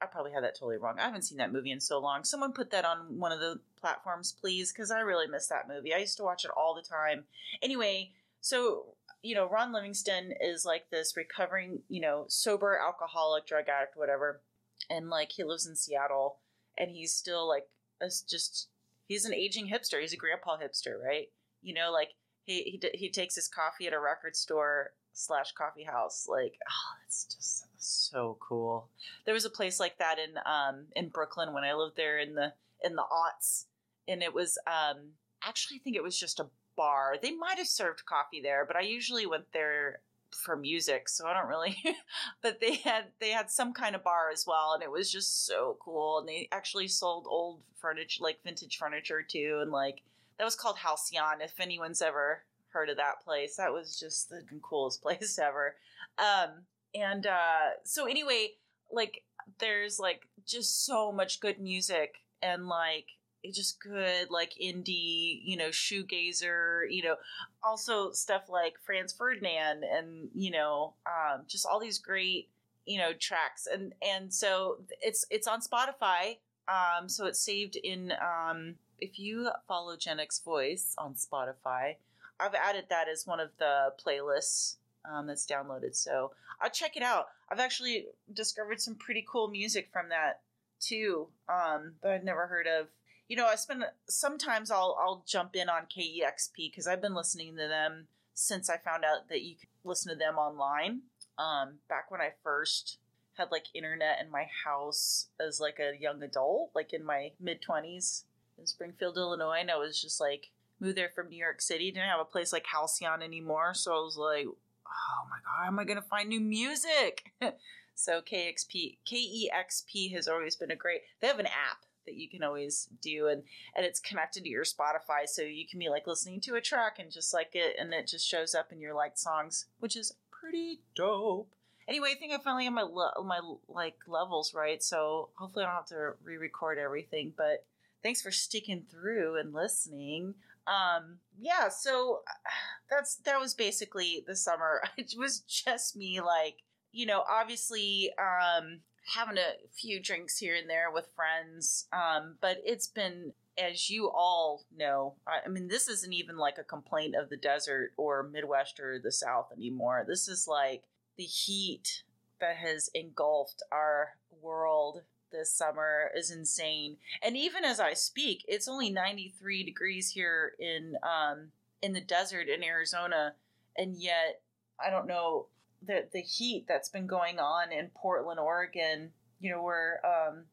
I 0.00 0.06
probably 0.06 0.32
had 0.32 0.44
that 0.44 0.54
totally 0.54 0.76
wrong. 0.76 0.96
I 0.98 1.04
haven't 1.04 1.22
seen 1.22 1.38
that 1.38 1.52
movie 1.52 1.72
in 1.72 1.80
so 1.80 1.98
long. 1.98 2.24
Someone 2.24 2.52
put 2.52 2.70
that 2.70 2.84
on 2.84 3.18
one 3.18 3.32
of 3.32 3.40
the 3.40 3.60
platforms, 3.80 4.32
please, 4.32 4.72
because 4.72 4.90
I 4.90 5.00
really 5.00 5.26
miss 5.26 5.46
that 5.48 5.68
movie. 5.68 5.94
I 5.94 5.98
used 5.98 6.16
to 6.18 6.22
watch 6.22 6.44
it 6.44 6.50
all 6.56 6.74
the 6.74 6.82
time. 6.82 7.24
Anyway, 7.62 8.12
so 8.46 8.84
you 9.22 9.34
know, 9.34 9.48
Ron 9.48 9.72
Livingston 9.72 10.32
is 10.40 10.64
like 10.64 10.88
this 10.90 11.16
recovering, 11.16 11.80
you 11.88 12.00
know, 12.00 12.26
sober 12.28 12.78
alcoholic, 12.78 13.44
drug 13.44 13.64
addict, 13.68 13.96
whatever, 13.96 14.40
and 14.88 15.10
like 15.10 15.32
he 15.32 15.42
lives 15.42 15.66
in 15.66 15.74
Seattle, 15.74 16.38
and 16.78 16.92
he's 16.92 17.12
still 17.12 17.48
like 17.48 17.64
as 18.00 18.20
just 18.20 18.68
he's 19.08 19.24
an 19.24 19.34
aging 19.34 19.68
hipster. 19.68 20.00
He's 20.00 20.12
a 20.12 20.16
grandpa 20.16 20.58
hipster, 20.58 21.02
right? 21.04 21.26
You 21.60 21.74
know, 21.74 21.90
like 21.90 22.10
he 22.44 22.78
he 22.80 22.90
he 22.94 23.10
takes 23.10 23.34
his 23.34 23.48
coffee 23.48 23.88
at 23.88 23.92
a 23.92 23.98
record 23.98 24.36
store 24.36 24.92
slash 25.12 25.50
coffee 25.52 25.82
house. 25.82 26.28
Like, 26.28 26.54
oh, 26.70 26.94
that's 27.02 27.24
just 27.24 27.66
so 27.78 28.38
cool. 28.40 28.90
There 29.24 29.34
was 29.34 29.44
a 29.44 29.50
place 29.50 29.80
like 29.80 29.98
that 29.98 30.18
in 30.20 30.36
um 30.46 30.86
in 30.94 31.08
Brooklyn 31.08 31.52
when 31.52 31.64
I 31.64 31.74
lived 31.74 31.96
there 31.96 32.20
in 32.20 32.36
the 32.36 32.52
in 32.84 32.94
the 32.94 33.02
aughts, 33.02 33.64
and 34.06 34.22
it 34.22 34.32
was 34.32 34.56
um 34.68 35.14
actually 35.42 35.78
I 35.78 35.82
think 35.82 35.96
it 35.96 36.04
was 36.04 36.16
just 36.16 36.38
a 36.38 36.46
bar. 36.76 37.16
They 37.20 37.32
might 37.32 37.58
have 37.58 37.68
served 37.68 38.06
coffee 38.06 38.40
there, 38.40 38.64
but 38.64 38.76
I 38.76 38.82
usually 38.82 39.26
went 39.26 39.52
there 39.52 40.00
for 40.30 40.56
music, 40.56 41.08
so 41.08 41.26
I 41.26 41.34
don't 41.34 41.48
really. 41.48 41.76
but 42.42 42.60
they 42.60 42.76
had 42.76 43.04
they 43.20 43.30
had 43.30 43.50
some 43.50 43.72
kind 43.72 43.94
of 43.94 44.04
bar 44.04 44.30
as 44.32 44.44
well, 44.46 44.72
and 44.74 44.82
it 44.82 44.90
was 44.90 45.10
just 45.10 45.46
so 45.46 45.76
cool. 45.80 46.18
And 46.18 46.28
they 46.28 46.48
actually 46.52 46.88
sold 46.88 47.26
old 47.28 47.60
furniture, 47.76 48.22
like 48.22 48.42
vintage 48.44 48.76
furniture 48.76 49.22
too, 49.22 49.58
and 49.62 49.70
like 49.70 50.02
that 50.38 50.44
was 50.44 50.56
called 50.56 50.78
Halcyon. 50.78 51.40
If 51.40 51.58
anyone's 51.60 52.02
ever 52.02 52.42
heard 52.70 52.90
of 52.90 52.96
that 52.98 53.22
place, 53.24 53.56
that 53.56 53.72
was 53.72 53.98
just 53.98 54.28
the 54.28 54.42
coolest 54.62 55.02
place 55.02 55.38
ever. 55.38 55.76
Um, 56.18 56.64
and 56.94 57.26
uh, 57.26 57.70
so 57.84 58.06
anyway, 58.06 58.52
like 58.90 59.22
there's 59.58 59.98
like 59.98 60.22
just 60.46 60.84
so 60.84 61.12
much 61.12 61.40
good 61.40 61.60
music 61.60 62.16
and 62.42 62.66
like 62.68 63.06
just 63.52 63.80
good 63.80 64.30
like 64.30 64.54
indie 64.62 65.40
you 65.44 65.56
know 65.56 65.68
shoegazer 65.68 66.82
you 66.90 67.02
know 67.02 67.16
also 67.62 68.10
stuff 68.10 68.48
like 68.48 68.74
franz 68.84 69.12
ferdinand 69.12 69.84
and 69.84 70.28
you 70.34 70.50
know 70.50 70.94
um, 71.06 71.42
just 71.46 71.66
all 71.66 71.78
these 71.80 71.98
great 71.98 72.48
you 72.86 72.98
know 72.98 73.12
tracks. 73.12 73.66
And 73.72 73.94
and 74.02 74.32
so 74.32 74.78
it's 75.00 75.26
it's 75.30 75.46
on 75.46 75.60
spotify 75.60 76.38
um, 76.68 77.08
so 77.08 77.26
it's 77.26 77.40
saved 77.40 77.76
in 77.76 78.12
um, 78.20 78.74
if 78.98 79.18
you 79.18 79.50
follow 79.68 79.96
gen 79.96 80.20
x 80.20 80.40
voice 80.40 80.94
on 80.98 81.14
spotify 81.14 81.96
i've 82.40 82.54
added 82.54 82.86
that 82.90 83.08
as 83.08 83.26
one 83.26 83.40
of 83.40 83.50
the 83.58 83.92
playlists 84.04 84.76
um, 85.08 85.26
that's 85.26 85.46
downloaded. 85.46 85.94
So 85.94 86.32
i'll 86.60 86.70
check 86.70 86.96
it 86.96 87.02
out. 87.02 87.28
I've 87.48 87.60
actually 87.60 88.06
discovered 88.32 88.80
some 88.80 88.96
pretty 88.96 89.24
cool 89.28 89.48
music 89.48 89.88
from 89.92 90.08
that 90.08 90.40
too 90.80 91.26
um, 91.48 91.94
that 92.02 92.12
i'd 92.12 92.24
never 92.24 92.46
heard 92.46 92.66
of 92.66 92.88
you 93.28 93.36
know, 93.36 93.46
I 93.46 93.56
spend 93.56 93.84
sometimes 94.08 94.70
I'll 94.70 94.96
I'll 95.00 95.24
jump 95.26 95.56
in 95.56 95.68
on 95.68 95.82
KEXP 95.82 96.70
because 96.70 96.86
I've 96.86 97.02
been 97.02 97.14
listening 97.14 97.56
to 97.56 97.68
them 97.68 98.06
since 98.34 98.70
I 98.70 98.76
found 98.76 99.04
out 99.04 99.28
that 99.28 99.42
you 99.42 99.56
could 99.56 99.68
listen 99.84 100.12
to 100.12 100.18
them 100.18 100.36
online. 100.36 101.02
Um, 101.38 101.78
back 101.88 102.10
when 102.10 102.20
I 102.20 102.30
first 102.42 102.98
had 103.34 103.50
like 103.50 103.66
internet 103.74 104.18
in 104.24 104.30
my 104.30 104.46
house 104.64 105.26
as 105.40 105.60
like 105.60 105.78
a 105.78 106.00
young 106.00 106.22
adult, 106.22 106.70
like 106.74 106.92
in 106.92 107.04
my 107.04 107.32
mid 107.40 107.60
twenties 107.62 108.24
in 108.58 108.66
Springfield, 108.66 109.16
Illinois, 109.16 109.58
and 109.60 109.70
I 109.70 109.76
was 109.76 110.00
just 110.00 110.20
like 110.20 110.50
moved 110.78 110.96
there 110.96 111.10
from 111.14 111.28
New 111.28 111.36
York 111.36 111.60
City, 111.60 111.90
didn't 111.90 112.08
have 112.08 112.20
a 112.20 112.24
place 112.24 112.52
like 112.52 112.66
Halcyon 112.66 113.22
anymore, 113.22 113.74
so 113.74 113.92
I 113.92 114.00
was 114.00 114.16
like, 114.16 114.46
oh 114.46 115.26
my 115.28 115.38
god, 115.44 115.62
how 115.62 115.66
am 115.66 115.78
I 115.78 115.84
gonna 115.84 116.02
find 116.02 116.28
new 116.28 116.40
music? 116.40 117.32
so 117.94 118.20
KXP 118.20 118.98
KEXP 119.10 120.12
has 120.14 120.28
always 120.28 120.54
been 120.54 120.70
a 120.70 120.76
great. 120.76 121.02
They 121.20 121.26
have 121.26 121.40
an 121.40 121.46
app 121.46 121.84
that 122.06 122.16
you 122.16 122.28
can 122.28 122.42
always 122.42 122.88
do 123.00 123.28
and 123.28 123.42
and 123.74 123.84
it's 123.84 124.00
connected 124.00 124.44
to 124.44 124.48
your 124.48 124.64
spotify 124.64 125.26
so 125.26 125.42
you 125.42 125.66
can 125.68 125.78
be 125.78 125.88
like 125.88 126.06
listening 126.06 126.40
to 126.40 126.54
a 126.54 126.60
track 126.60 126.98
and 126.98 127.10
just 127.10 127.34
like 127.34 127.50
it 127.54 127.76
and 127.78 127.92
it 127.92 128.06
just 128.06 128.26
shows 128.26 128.54
up 128.54 128.72
in 128.72 128.80
your 128.80 128.94
liked 128.94 129.18
songs 129.18 129.66
which 129.80 129.96
is 129.96 130.14
pretty 130.30 130.80
dope. 130.94 131.52
Anyway 131.88 132.12
i 132.14 132.18
think 132.18 132.32
i 132.32 132.38
finally 132.38 132.64
have 132.64 132.72
my 132.72 132.86
my 133.24 133.40
like 133.68 133.96
levels 134.06 134.54
right 134.54 134.82
so 134.82 135.28
hopefully 135.34 135.64
i 135.64 135.68
don't 135.68 135.76
have 135.76 135.86
to 135.86 136.12
re-record 136.24 136.78
everything 136.78 137.32
but 137.36 137.64
thanks 138.02 138.22
for 138.22 138.30
sticking 138.30 138.84
through 138.88 139.38
and 139.38 139.52
listening. 139.52 140.34
Um 140.66 141.18
yeah 141.38 141.68
so 141.68 142.20
that's 142.90 143.16
that 143.24 143.40
was 143.40 143.54
basically 143.54 144.24
the 144.26 144.36
summer. 144.36 144.82
It 144.96 145.14
was 145.18 145.40
just 145.40 145.96
me 145.96 146.20
like 146.20 146.62
you 146.92 147.06
know 147.06 147.24
obviously 147.28 148.12
um 148.18 148.80
having 149.06 149.38
a 149.38 149.68
few 149.72 150.00
drinks 150.00 150.38
here 150.38 150.54
and 150.54 150.68
there 150.68 150.90
with 150.90 151.08
friends. 151.14 151.86
Um, 151.92 152.36
but 152.40 152.58
it's 152.64 152.88
been, 152.88 153.32
as 153.56 153.88
you 153.88 154.10
all 154.10 154.64
know, 154.76 155.14
I, 155.26 155.48
mean, 155.48 155.68
this 155.68 155.88
isn't 155.88 156.12
even 156.12 156.36
like 156.36 156.58
a 156.58 156.64
complaint 156.64 157.14
of 157.14 157.30
the 157.30 157.36
desert 157.36 157.92
or 157.96 158.22
Midwest 158.22 158.80
or 158.80 158.98
the 158.98 159.12
South 159.12 159.52
anymore. 159.56 160.04
This 160.06 160.28
is 160.28 160.46
like 160.48 160.82
the 161.16 161.24
heat 161.24 162.02
that 162.40 162.56
has 162.56 162.90
engulfed 162.94 163.62
our 163.72 164.10
world 164.42 165.02
this 165.32 165.52
summer 165.52 166.10
is 166.14 166.30
insane. 166.30 166.96
And 167.22 167.36
even 167.36 167.64
as 167.64 167.80
I 167.80 167.94
speak, 167.94 168.44
it's 168.48 168.68
only 168.68 168.90
93 168.90 169.64
degrees 169.64 170.10
here 170.10 170.52
in 170.58 170.96
um 171.02 171.48
in 171.82 171.92
the 171.92 172.00
desert 172.00 172.48
in 172.48 172.64
Arizona 172.64 173.34
and 173.76 173.96
yet 173.96 174.40
I 174.84 174.90
don't 174.90 175.06
know 175.06 175.46
the 175.86 176.06
the 176.12 176.20
heat 176.20 176.66
that's 176.68 176.88
been 176.88 177.06
going 177.06 177.38
on 177.38 177.72
in 177.72 177.90
Portland, 177.94 178.40
Oregon, 178.40 179.10
you 179.40 179.50
know, 179.50 179.62
where 179.62 180.00
um 180.04 180.44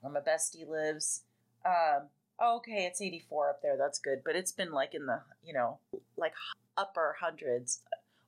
where 0.00 0.12
my 0.12 0.20
bestie 0.20 0.68
lives. 0.68 1.22
Um 1.64 2.08
okay, 2.40 2.84
it's 2.86 3.02
84 3.02 3.50
up 3.50 3.62
there. 3.62 3.76
That's 3.76 3.98
good, 3.98 4.22
but 4.24 4.36
it's 4.36 4.52
been 4.52 4.72
like 4.72 4.94
in 4.94 5.06
the, 5.06 5.20
you 5.44 5.52
know, 5.52 5.78
like 6.16 6.34
upper 6.76 7.16
hundreds. 7.20 7.82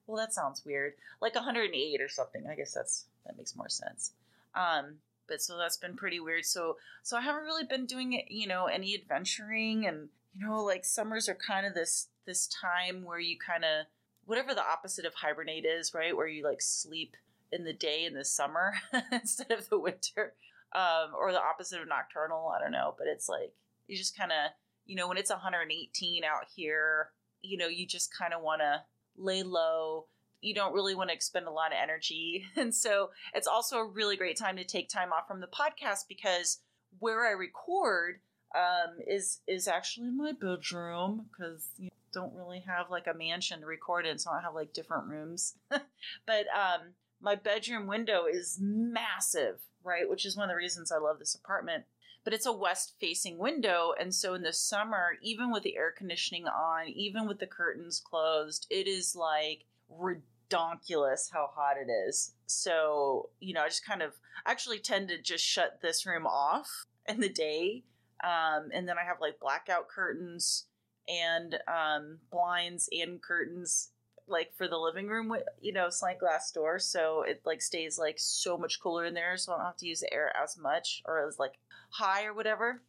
Well, 0.07 0.17
that 0.17 0.35
sounds 0.35 0.65
weird. 0.65 0.95
Like 1.21 1.37
108 1.37 2.01
or 2.01 2.09
something. 2.09 2.45
I 2.51 2.57
guess 2.57 2.75
that's 2.75 3.07
that 3.27 3.37
makes 3.37 3.57
more 3.57 3.69
sense. 3.69 4.13
Um 4.55 4.97
but 5.29 5.41
so 5.41 5.57
that's 5.57 5.77
been 5.77 5.97
pretty 5.97 6.21
weird. 6.21 6.45
So 6.45 6.77
so 7.03 7.17
I 7.17 7.21
haven't 7.21 7.45
really 7.45 7.65
been 7.65 7.87
doing 7.87 8.13
it. 8.13 8.31
you 8.31 8.47
know, 8.47 8.67
any 8.67 8.95
adventuring 8.95 9.87
and 9.87 10.09
you 10.37 10.47
know, 10.47 10.63
like 10.63 10.85
summers 10.85 11.29
are 11.29 11.35
kind 11.35 11.67
of 11.67 11.75
this 11.75 12.09
this 12.27 12.49
time 12.49 13.05
where 13.05 13.19
you 13.19 13.37
kind 13.39 13.65
of 13.65 13.87
whatever 14.31 14.55
the 14.55 14.65
opposite 14.65 15.05
of 15.05 15.13
hibernate 15.13 15.65
is, 15.65 15.93
right? 15.93 16.17
Where 16.17 16.29
you 16.29 16.45
like 16.45 16.63
sleep 16.63 17.17
in 17.51 17.65
the 17.65 17.73
day 17.73 18.05
in 18.05 18.15
the 18.15 18.25
summer 18.25 18.75
instead 19.13 19.51
of 19.51 19.69
the 19.69 19.79
winter, 19.79 20.35
um, 20.73 21.11
or 21.19 21.33
the 21.33 21.43
opposite 21.43 21.81
of 21.81 21.89
nocturnal. 21.89 22.53
I 22.57 22.63
don't 22.63 22.71
know, 22.71 22.95
but 22.97 23.09
it's 23.09 23.29
like 23.29 23.53
you 23.89 23.97
just 23.97 24.17
kind 24.17 24.31
of, 24.31 24.53
you 24.87 24.95
know, 24.95 25.09
when 25.09 25.19
it's 25.19 25.31
118 25.31 26.23
out 26.23 26.47
here, 26.55 27.11
you 27.43 27.59
know, 27.59 27.67
you 27.67 27.89
just 27.89 28.17
kind 28.17 28.33
of 28.33 28.41
want 28.41 28.61
to 28.61 28.83
lay 29.17 29.43
low, 29.43 30.07
you 30.41 30.55
don't 30.55 30.75
really 30.75 30.95
want 30.95 31.11
to 31.11 31.15
expend 31.15 31.49
a 31.49 31.51
lot 31.51 31.73
of 31.73 31.79
energy. 31.83 32.45
And 32.57 32.73
so 32.73 33.11
it's 33.35 33.49
also 33.49 33.79
a 33.79 33.85
really 33.85 34.17
great 34.17 34.39
time 34.39 34.57
to 34.59 34.65
take 34.65 34.89
time 34.89 35.13
off 35.13 35.27
from 35.27 35.41
the 35.41 35.49
podcast 35.49 36.07
because 36.09 36.61
where 37.01 37.27
I 37.27 37.33
record 37.33 38.21
um, 38.55 38.99
is 39.09 39.41
is 39.49 39.67
actually 39.67 40.07
in 40.07 40.17
my 40.17 40.31
bedroom 40.31 41.27
because 41.33 41.67
you 41.79 41.87
know, 41.87 42.00
don't 42.13 42.35
really 42.35 42.65
have 42.67 42.91
like 42.91 43.07
a 43.07 43.15
mansion 43.15 43.61
to 43.61 43.67
record 43.67 44.07
in, 44.07 44.19
so 44.19 44.31
I 44.31 44.41
have 44.41 44.55
like 44.55 44.73
different 44.73 45.09
rooms. 45.09 45.55
but 45.71 46.47
um, 46.55 46.95
my 47.21 47.35
bedroom 47.35 47.87
window 47.87 48.25
is 48.31 48.59
massive, 48.61 49.61
right? 49.85 50.09
Which 50.09 50.25
is 50.25 50.37
one 50.37 50.49
of 50.49 50.53
the 50.53 50.57
reasons 50.57 50.91
I 50.91 50.99
love 50.99 51.19
this 51.19 51.35
apartment. 51.35 51.85
But 52.23 52.35
it's 52.35 52.47
a 52.47 52.53
west 52.53 52.95
facing 53.01 53.39
window. 53.39 53.95
And 53.99 54.15
so 54.15 54.35
in 54.35 54.43
the 54.43 54.53
summer, 54.53 55.13
even 55.23 55.51
with 55.51 55.63
the 55.63 55.77
air 55.77 55.91
conditioning 55.97 56.47
on, 56.47 56.89
even 56.89 57.27
with 57.27 57.39
the 57.39 57.47
curtains 57.47 58.01
closed, 58.05 58.67
it 58.69 58.87
is 58.87 59.17
like 59.17 59.65
redonkulous 59.91 61.33
how 61.33 61.51
hot 61.55 61.77
it 61.79 61.91
is. 61.91 62.35
So, 62.47 63.31
you 63.41 63.55
know, 63.55 63.63
I 63.63 63.69
just 63.69 63.87
kind 63.87 64.03
of 64.03 64.13
actually 64.47 64.81
tend 64.81 65.09
to 65.09 65.21
just 65.21 65.45
shut 65.45 65.81
this 65.81 66.05
room 66.05 66.27
off 66.27 66.87
in 67.09 67.21
the 67.21 67.29
day. 67.29 67.85
Um, 68.23 68.69
and 68.75 68.87
then 68.87 68.97
I 68.99 69.05
have 69.05 69.21
like 69.23 69.41
blackout 69.41 69.89
curtains 69.89 70.67
and 71.11 71.59
um, 71.67 72.19
blinds 72.31 72.89
and 72.93 73.21
curtains 73.21 73.91
like 74.27 74.53
for 74.57 74.69
the 74.69 74.79
living 74.79 75.09
room 75.09 75.29
with 75.29 75.43
you 75.61 75.73
know 75.73 75.91
slant 75.91 76.21
glass 76.21 76.53
door 76.53 76.79
so 76.79 77.23
it 77.27 77.43
like 77.45 77.61
stays 77.61 77.99
like 77.99 78.15
so 78.17 78.57
much 78.57 78.81
cooler 78.81 79.05
in 79.05 79.13
there 79.13 79.37
so 79.37 79.53
i 79.53 79.57
don't 79.57 79.67
have 79.67 79.77
to 79.77 79.87
use 79.87 80.01
the 80.01 80.15
air 80.15 80.33
as 80.41 80.57
much 80.57 81.03
or 81.05 81.27
as 81.27 81.39
like 81.39 81.55
high 81.91 82.25
or 82.25 82.33
whatever. 82.33 82.83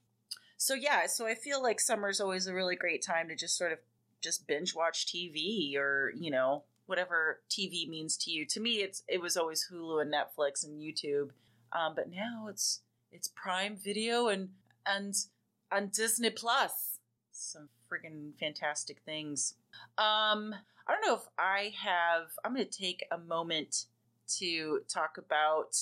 So 0.58 0.76
yeah 0.76 1.08
so 1.08 1.26
i 1.26 1.34
feel 1.34 1.62
like 1.62 1.80
summer's 1.80 2.22
always 2.22 2.46
a 2.46 2.54
really 2.54 2.76
great 2.76 3.04
time 3.04 3.28
to 3.30 3.36
just 3.36 3.58
sort 3.58 3.72
of 3.72 3.80
just 4.22 4.46
binge 4.46 4.76
watch 4.76 5.08
tv 5.08 5.76
or 5.76 6.14
you 6.16 6.30
know 6.30 6.64
whatever 6.86 7.42
tv 7.50 7.90
means 7.90 8.16
to 8.18 8.32
you. 8.32 8.46
To 8.46 8.60
me 8.60 8.76
it's 8.84 9.02
it 9.08 9.20
was 9.20 9.36
always 9.36 9.68
hulu 9.72 10.02
and 10.02 10.14
netflix 10.14 10.64
and 10.64 10.80
youtube 10.80 11.32
um, 11.74 11.94
but 11.96 12.12
now 12.12 12.48
it's 12.48 12.82
it's 13.12 13.30
prime 13.30 13.76
video 13.76 14.28
and 14.28 14.50
and 14.86 15.16
and 15.72 15.92
disney 15.92 16.30
plus. 16.30 17.00
Some 17.32 17.70
friggin' 17.92 18.32
fantastic 18.40 19.02
things 19.06 19.56
um 19.98 20.56
I 20.88 20.94
don't 20.94 21.08
know 21.08 21.16
if 21.16 21.28
I 21.38 21.74
have. 21.84 22.32
I'm 22.44 22.54
going 22.54 22.68
to 22.68 22.78
take 22.78 23.06
a 23.12 23.18
moment 23.18 23.86
to 24.40 24.82
talk 24.88 25.18
about 25.18 25.78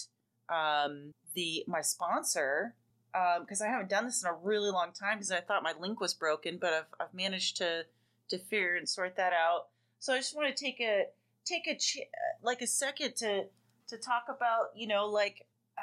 um, 0.50 1.12
the 1.36 1.64
my 1.68 1.82
sponsor 1.82 2.76
because 3.40 3.62
um, 3.62 3.68
I 3.68 3.72
haven't 3.72 3.90
done 3.90 4.06
this 4.06 4.24
in 4.24 4.30
a 4.30 4.34
really 4.34 4.70
long 4.70 4.92
time 4.92 5.18
because 5.18 5.32
I 5.32 5.42
thought 5.42 5.64
my 5.64 5.74
link 5.80 6.00
was 6.00 6.14
broken, 6.14 6.58
but 6.60 6.74
I've, 6.74 6.86
I've 7.00 7.14
managed 7.14 7.58
to 7.58 7.86
to 8.30 8.38
figure 8.38 8.76
and 8.76 8.88
sort 8.88 9.16
that 9.16 9.34
out. 9.34 9.68
So 10.00 10.14
I 10.14 10.18
just 10.18 10.36
want 10.36 10.56
to 10.56 10.64
take 10.64 10.80
a 10.80 11.06
take 11.46 11.68
a 11.68 11.76
ch- 11.76 12.08
like 12.44 12.62
a 12.62 12.68
second 12.68 13.16
to 13.18 13.46
to 13.88 13.98
talk 13.98 14.26
about 14.30 14.68
you 14.76 14.88
know 14.88 15.08
like 15.08 15.48
uh, 15.78 15.82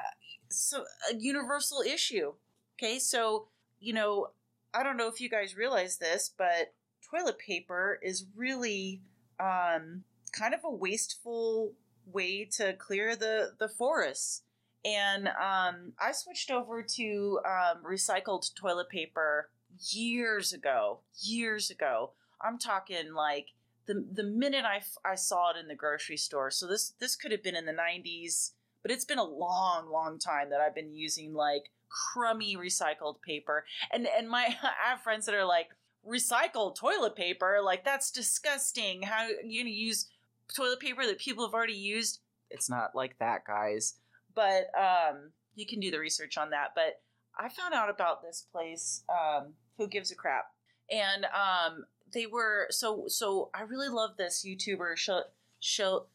so 0.51 0.85
a 1.11 1.17
universal 1.17 1.81
issue. 1.81 2.33
Okay, 2.79 2.99
so 2.99 3.49
you 3.81 3.93
know 3.93 4.29
I 4.75 4.83
don't 4.83 4.97
know 4.97 5.09
if 5.09 5.21
you 5.21 5.29
guys 5.29 5.57
realize 5.57 5.97
this, 5.97 6.31
but 6.37 6.75
toilet 7.11 7.39
paper 7.39 7.99
is 8.03 8.27
really 8.35 9.01
um, 9.41 10.05
kind 10.33 10.55
of 10.55 10.61
a 10.65 10.71
wasteful 10.71 11.73
way 12.07 12.45
to 12.45 12.75
clear 12.75 13.17
the 13.17 13.53
the 13.59 13.69
forests. 13.69 14.43
And 14.85 15.29
um, 15.29 15.95
I 15.99 16.13
switched 16.13 16.51
over 16.51 16.83
to 16.83 17.41
um, 17.45 17.83
recycled 17.85 18.55
toilet 18.55 18.89
paper 18.89 19.51
years 19.91 20.53
ago. 20.53 21.01
Years 21.21 21.71
ago, 21.71 22.13
I'm 22.41 22.59
talking 22.59 23.13
like 23.15 23.49
the 23.87 24.05
the 24.13 24.23
minute 24.23 24.65
I, 24.65 24.83
I 25.09 25.15
saw 25.15 25.51
it 25.51 25.57
in 25.57 25.69
the 25.69 25.75
grocery 25.75 26.17
store. 26.17 26.51
So 26.51 26.67
this 26.67 26.93
this 27.01 27.17
could 27.17 27.33
have 27.33 27.43
been 27.43 27.57
in 27.57 27.67
the 27.67 27.73
90s, 27.73 28.53
but 28.83 28.91
it's 28.91 29.05
been 29.05 29.19
a 29.19 29.25
long, 29.25 29.91
long 29.91 30.19
time 30.19 30.51
that 30.51 30.61
I've 30.61 30.75
been 30.75 30.95
using 30.95 31.35
like 31.35 31.71
crummy 31.89 32.57
recycled 32.57 33.21
paper. 33.23 33.65
And 33.93 34.07
and 34.07 34.29
my 34.29 34.55
I 34.63 34.91
have 34.91 35.01
friends 35.03 35.27
that 35.27 35.35
are 35.35 35.45
like, 35.45 35.69
recycled 36.09 36.77
toilet 36.77 37.17
paper. 37.17 37.61
Like 37.63 37.85
that's 37.85 38.11
disgusting. 38.11 39.03
How 39.03 39.29
you 39.45 39.63
gonna 39.63 39.71
use 39.71 40.09
toilet 40.55 40.81
paper 40.81 41.05
that 41.07 41.19
people 41.19 41.45
have 41.45 41.55
already 41.55 41.75
used? 41.75 42.21
It's 42.51 42.71
not 42.71 42.95
like 42.95 43.19
that, 43.19 43.45
guys. 43.45 43.95
But 44.35 44.71
um, 44.79 45.33
you 45.55 45.67
can 45.67 45.81
do 45.81 45.91
the 45.91 45.99
research 45.99 46.39
on 46.39 46.51
that. 46.51 46.73
But 46.75 47.01
I 47.39 47.49
found 47.49 47.75
out 47.75 47.91
about 47.91 48.23
this 48.23 48.47
place. 48.53 49.03
Um, 49.09 49.55
who 49.79 49.89
gives 49.89 50.11
a 50.11 50.15
crap? 50.15 50.47
And 50.91 51.27
um, 51.27 51.85
they 52.13 52.27
were 52.27 52.69
so 52.71 53.05
so. 53.09 53.51
I 53.55 53.63
really 53.63 53.89
love 53.89 54.17
this 54.17 54.45
YouTuber. 54.47 54.97
Shell 54.97 55.25
Shell 55.61 56.07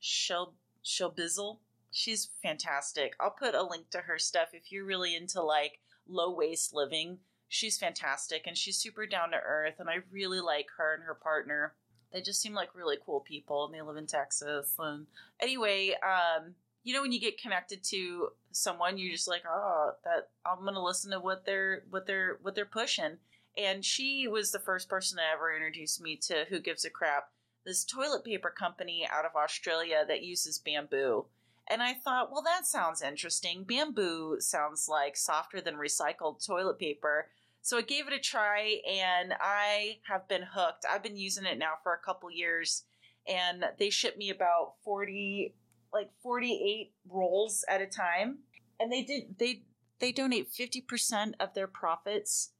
Shell 0.00 0.54
Shelbizleee. 0.84 1.58
She's 1.98 2.30
fantastic. 2.42 3.14
I'll 3.20 3.30
put 3.30 3.54
a 3.54 3.62
link 3.62 3.90
to 3.90 3.98
her 3.98 4.18
stuff 4.18 4.48
if 4.52 4.70
you're 4.70 4.84
really 4.84 5.14
into 5.16 5.42
like 5.42 5.80
low 6.06 6.30
waste 6.30 6.74
living 6.74 7.18
she's 7.48 7.78
fantastic 7.78 8.46
and 8.46 8.56
she's 8.56 8.76
super 8.76 9.06
down 9.06 9.30
to 9.30 9.36
earth 9.36 9.76
and 9.78 9.88
I 9.88 9.96
really 10.12 10.40
like 10.40 10.66
her 10.76 10.94
and 10.94 11.02
her 11.02 11.14
partner. 11.14 11.74
They 12.12 12.20
just 12.20 12.40
seem 12.40 12.54
like 12.54 12.74
really 12.74 12.96
cool 13.04 13.20
people 13.20 13.64
and 13.64 13.74
they 13.74 13.82
live 13.82 13.96
in 13.96 14.06
Texas. 14.06 14.74
And 14.78 15.06
anyway, 15.40 15.94
um, 16.02 16.54
you 16.84 16.94
know 16.94 17.02
when 17.02 17.12
you 17.12 17.20
get 17.20 17.40
connected 17.40 17.82
to 17.84 18.28
someone, 18.52 18.96
you're 18.96 19.12
just 19.12 19.28
like, 19.28 19.42
oh, 19.48 19.92
that 20.04 20.28
I'm 20.46 20.64
gonna 20.64 20.82
listen 20.82 21.10
to 21.10 21.20
what 21.20 21.44
they're 21.44 21.82
what 21.90 22.06
they're 22.06 22.38
what 22.42 22.54
they're 22.54 22.64
pushing. 22.64 23.18
And 23.56 23.84
she 23.84 24.28
was 24.28 24.52
the 24.52 24.60
first 24.60 24.88
person 24.88 25.18
to 25.18 25.24
ever 25.34 25.54
introduce 25.54 26.00
me 26.00 26.16
to 26.28 26.44
Who 26.48 26.60
Gives 26.60 26.84
a 26.84 26.90
Crap, 26.90 27.30
this 27.66 27.84
toilet 27.84 28.24
paper 28.24 28.54
company 28.56 29.06
out 29.10 29.24
of 29.24 29.34
Australia 29.34 30.04
that 30.06 30.22
uses 30.22 30.58
bamboo. 30.58 31.26
And 31.70 31.82
I 31.82 31.92
thought, 31.92 32.32
well, 32.32 32.42
that 32.42 32.66
sounds 32.66 33.02
interesting. 33.02 33.64
Bamboo 33.64 34.36
sounds 34.40 34.88
like 34.88 35.16
softer 35.16 35.60
than 35.60 35.74
recycled 35.74 36.44
toilet 36.44 36.78
paper. 36.78 37.28
So 37.60 37.76
I 37.76 37.82
gave 37.82 38.06
it 38.06 38.14
a 38.14 38.18
try 38.18 38.80
and 38.90 39.34
I 39.38 39.98
have 40.08 40.26
been 40.28 40.44
hooked. 40.54 40.86
I've 40.90 41.02
been 41.02 41.16
using 41.16 41.44
it 41.44 41.58
now 41.58 41.74
for 41.82 41.92
a 41.92 41.98
couple 41.98 42.30
years 42.30 42.84
and 43.28 43.64
they 43.78 43.90
ship 43.90 44.16
me 44.16 44.30
about 44.30 44.74
40 44.84 45.54
like 45.92 46.10
48 46.22 46.92
rolls 47.08 47.64
at 47.68 47.80
a 47.80 47.86
time 47.86 48.38
and 48.80 48.92
they 48.92 49.02
did 49.02 49.38
they 49.38 49.62
they 50.00 50.12
donate 50.12 50.52
50% 50.52 51.32
of 51.40 51.54
their 51.54 51.66
profits 51.66 52.52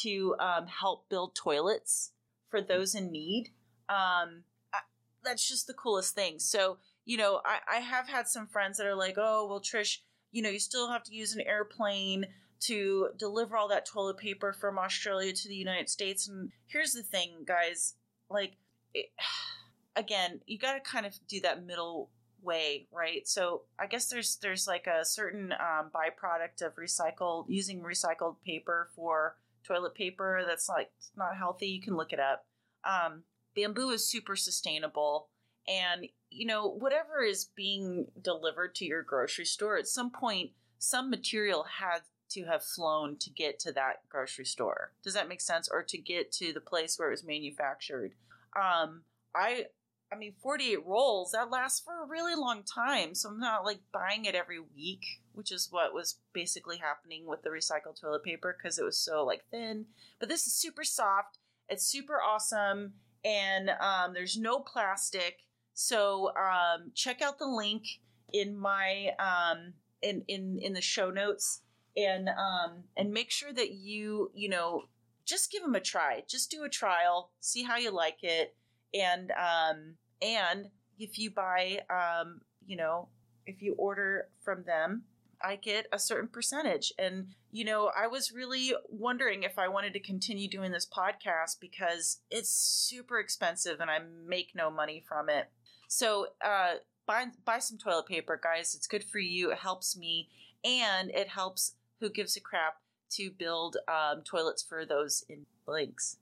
to 0.00 0.34
um, 0.40 0.66
help 0.66 1.08
build 1.10 1.34
toilets 1.34 2.12
for 2.48 2.62
those 2.62 2.94
in 2.94 3.12
need 3.12 3.50
um, 3.88 4.44
I, 4.72 4.80
that's 5.24 5.46
just 5.46 5.66
the 5.66 5.74
coolest 5.74 6.14
thing 6.14 6.38
so 6.38 6.78
you 7.06 7.16
know 7.16 7.40
I, 7.44 7.76
I 7.76 7.80
have 7.80 8.08
had 8.08 8.28
some 8.28 8.46
friends 8.46 8.76
that 8.76 8.86
are 8.86 8.94
like 8.94 9.14
oh 9.16 9.46
well 9.48 9.60
trish 9.60 9.98
you 10.32 10.42
know 10.42 10.50
you 10.50 10.58
still 10.58 10.90
have 10.90 11.02
to 11.04 11.14
use 11.14 11.34
an 11.34 11.40
airplane 11.40 12.26
to 12.58 13.08
deliver 13.18 13.56
all 13.56 13.68
that 13.68 13.86
toilet 13.86 14.16
paper 14.16 14.52
from 14.52 14.78
Australia 14.78 15.32
to 15.32 15.48
the 15.48 15.54
United 15.54 15.88
States. 15.88 16.28
And 16.28 16.50
here's 16.66 16.92
the 16.92 17.02
thing, 17.02 17.44
guys 17.46 17.94
like, 18.30 18.56
it, 18.94 19.06
again, 19.96 20.40
you 20.46 20.58
got 20.58 20.74
to 20.74 20.80
kind 20.80 21.06
of 21.06 21.14
do 21.28 21.40
that 21.40 21.64
middle 21.64 22.10
way, 22.42 22.86
right? 22.92 23.26
So 23.26 23.62
I 23.78 23.86
guess 23.86 24.08
there's 24.08 24.36
there's 24.36 24.66
like 24.66 24.86
a 24.86 25.04
certain 25.04 25.52
um, 25.52 25.90
byproduct 25.94 26.64
of 26.64 26.76
recycled 26.76 27.46
using 27.48 27.80
recycled 27.80 28.36
paper 28.44 28.90
for 28.94 29.36
toilet 29.66 29.94
paper 29.94 30.42
that's 30.46 30.68
like 30.68 30.90
not 31.16 31.36
healthy. 31.36 31.68
You 31.68 31.82
can 31.82 31.96
look 31.96 32.12
it 32.12 32.20
up. 32.20 32.46
Um, 32.84 33.22
bamboo 33.54 33.90
is 33.90 34.08
super 34.08 34.36
sustainable, 34.36 35.28
and 35.66 36.06
you 36.36 36.46
know 36.46 36.68
whatever 36.68 37.22
is 37.22 37.46
being 37.56 38.06
delivered 38.22 38.74
to 38.76 38.84
your 38.84 39.02
grocery 39.02 39.44
store 39.44 39.76
at 39.76 39.86
some 39.86 40.10
point, 40.10 40.50
some 40.78 41.10
material 41.10 41.64
had 41.78 42.00
to 42.28 42.44
have 42.44 42.62
flown 42.62 43.16
to 43.18 43.30
get 43.30 43.58
to 43.60 43.72
that 43.72 44.00
grocery 44.08 44.44
store. 44.44 44.92
Does 45.02 45.14
that 45.14 45.28
make 45.28 45.40
sense? 45.40 45.68
Or 45.70 45.82
to 45.82 45.98
get 45.98 46.32
to 46.32 46.52
the 46.52 46.60
place 46.60 46.98
where 46.98 47.08
it 47.08 47.12
was 47.12 47.24
manufactured. 47.24 48.12
Um, 48.56 49.02
I 49.34 49.66
I 50.12 50.16
mean, 50.16 50.34
48 50.40 50.86
rolls, 50.86 51.32
that 51.32 51.50
lasts 51.50 51.80
for 51.80 52.02
a 52.02 52.06
really 52.06 52.36
long 52.36 52.62
time. 52.62 53.14
So 53.14 53.28
I'm 53.28 53.40
not 53.40 53.64
like 53.64 53.80
buying 53.92 54.24
it 54.24 54.36
every 54.36 54.60
week, 54.60 55.04
which 55.32 55.50
is 55.50 55.68
what 55.70 55.92
was 55.92 56.18
basically 56.32 56.76
happening 56.78 57.26
with 57.26 57.42
the 57.42 57.50
recycled 57.50 58.00
toilet 58.00 58.22
paper 58.22 58.56
because 58.56 58.78
it 58.78 58.84
was 58.84 58.96
so 58.96 59.24
like 59.24 59.42
thin. 59.50 59.86
But 60.20 60.28
this 60.28 60.46
is 60.46 60.52
super 60.52 60.84
soft. 60.84 61.38
It's 61.68 61.84
super 61.84 62.20
awesome. 62.22 62.94
And 63.24 63.70
um, 63.80 64.14
there's 64.14 64.38
no 64.38 64.60
plastic. 64.60 65.38
So 65.78 66.32
um, 66.34 66.90
check 66.94 67.20
out 67.20 67.38
the 67.38 67.46
link 67.46 67.84
in 68.32 68.56
my 68.56 69.10
um, 69.18 69.74
in, 70.00 70.24
in 70.26 70.58
in 70.60 70.72
the 70.72 70.80
show 70.80 71.10
notes 71.10 71.60
and 71.96 72.28
um 72.28 72.84
and 72.96 73.12
make 73.12 73.30
sure 73.30 73.52
that 73.52 73.72
you 73.72 74.30
you 74.34 74.48
know 74.48 74.82
just 75.24 75.50
give 75.50 75.62
them 75.62 75.74
a 75.74 75.80
try 75.80 76.22
just 76.28 76.50
do 76.50 76.64
a 76.64 76.68
trial 76.68 77.30
see 77.40 77.62
how 77.62 77.76
you 77.76 77.90
like 77.90 78.18
it 78.22 78.54
and 78.92 79.30
um 79.32 79.94
and 80.20 80.66
if 80.98 81.18
you 81.18 81.30
buy 81.30 81.80
um 81.88 82.40
you 82.66 82.76
know 82.76 83.08
if 83.46 83.62
you 83.62 83.74
order 83.78 84.28
from 84.44 84.64
them 84.64 85.04
I 85.42 85.56
get 85.56 85.86
a 85.92 85.98
certain 85.98 86.28
percentage. 86.28 86.92
And, 86.98 87.28
you 87.50 87.64
know, 87.64 87.90
I 87.96 88.06
was 88.06 88.32
really 88.32 88.74
wondering 88.88 89.42
if 89.42 89.58
I 89.58 89.68
wanted 89.68 89.92
to 89.94 90.00
continue 90.00 90.48
doing 90.48 90.72
this 90.72 90.86
podcast 90.86 91.60
because 91.60 92.20
it's 92.30 92.50
super 92.50 93.18
expensive 93.18 93.80
and 93.80 93.90
I 93.90 93.98
make 94.26 94.52
no 94.54 94.70
money 94.70 95.04
from 95.06 95.28
it. 95.28 95.50
So 95.86 96.28
uh, 96.44 96.74
buy 97.06 97.26
buy 97.44 97.58
some 97.58 97.78
toilet 97.78 98.06
paper, 98.06 98.38
guys. 98.42 98.74
It's 98.74 98.86
good 98.86 99.04
for 99.04 99.18
you. 99.18 99.52
It 99.52 99.58
helps 99.58 99.96
me, 99.96 100.28
and 100.64 101.10
it 101.10 101.28
helps 101.28 101.74
who 102.00 102.10
gives 102.10 102.36
a 102.36 102.40
crap 102.40 102.74
to 103.10 103.30
build 103.30 103.76
um, 103.88 104.22
toilets 104.24 104.62
for 104.62 104.84
those 104.84 105.24
in 105.28 105.46
blinks. 105.64 106.18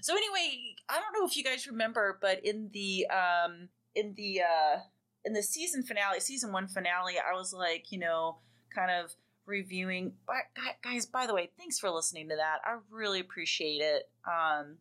So 0.00 0.14
anyway, 0.14 0.76
I 0.88 1.00
don't 1.00 1.12
know 1.12 1.26
if 1.26 1.36
you 1.36 1.44
guys 1.44 1.66
remember, 1.66 2.18
but 2.20 2.44
in 2.44 2.70
the 2.72 3.06
um, 3.08 3.68
in 3.94 4.14
the 4.14 4.42
uh, 4.42 4.78
in 5.24 5.32
the 5.32 5.42
season 5.42 5.82
finale, 5.82 6.20
season 6.20 6.52
one 6.52 6.68
finale, 6.68 7.14
I 7.18 7.34
was 7.34 7.52
like, 7.52 7.90
you 7.90 7.98
know, 7.98 8.38
kind 8.74 8.90
of 8.90 9.14
reviewing. 9.46 10.12
But 10.26 10.62
guys, 10.82 11.06
by 11.06 11.26
the 11.26 11.34
way, 11.34 11.50
thanks 11.58 11.78
for 11.78 11.90
listening 11.90 12.28
to 12.28 12.36
that. 12.36 12.58
I 12.64 12.78
really 12.90 13.20
appreciate 13.20 13.80
it. 13.80 14.08
Um, 14.26 14.76